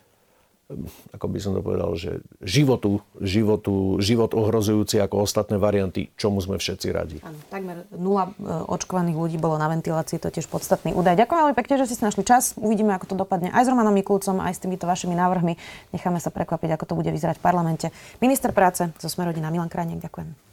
ako 1.13 1.25
by 1.29 1.39
som 1.43 1.51
to 1.53 1.61
povedal, 1.61 1.93
že 1.93 2.23
životu, 2.41 3.03
životu, 3.19 3.99
život 3.99 4.31
ohrozujúci 4.33 4.97
ako 4.97 5.27
ostatné 5.27 5.59
varianty, 5.59 6.09
čomu 6.15 6.41
sme 6.41 6.57
všetci 6.57 6.87
radi. 6.89 7.17
Áno, 7.21 7.37
takmer 7.51 7.85
nula 7.93 8.31
e, 8.31 8.31
očkovaných 8.71 9.17
ľudí 9.17 9.37
bolo 9.37 9.59
na 9.59 9.69
ventilácii, 9.69 10.17
to 10.17 10.31
je 10.31 10.39
tiež 10.39 10.47
podstatný 10.49 10.95
údaj. 10.95 11.19
Ďakujem 11.19 11.39
veľmi 11.45 11.57
pekne, 11.57 11.75
že 11.83 11.91
si 11.91 11.99
našli 11.99 12.23
čas. 12.25 12.55
Uvidíme, 12.57 12.95
ako 12.95 13.13
to 13.13 13.15
dopadne 13.19 13.51
aj 13.51 13.67
s 13.67 13.69
Romanom 13.69 13.93
Mikulcom, 13.93 14.41
aj 14.41 14.55
s 14.57 14.63
týmito 14.63 14.87
vašimi 14.87 15.13
návrhmi. 15.13 15.59
Necháme 15.93 16.17
sa 16.23 16.33
prekvapiť, 16.33 16.79
ako 16.79 16.85
to 16.87 16.97
bude 16.97 17.11
vyzerať 17.11 17.37
v 17.37 17.43
parlamente. 17.43 17.87
Minister 18.23 18.55
práce 18.55 18.87
zo 18.87 19.09
Smerodina 19.11 19.51
Milan 19.51 19.69
Krajniek, 19.69 20.01
ďakujem. 20.01 20.52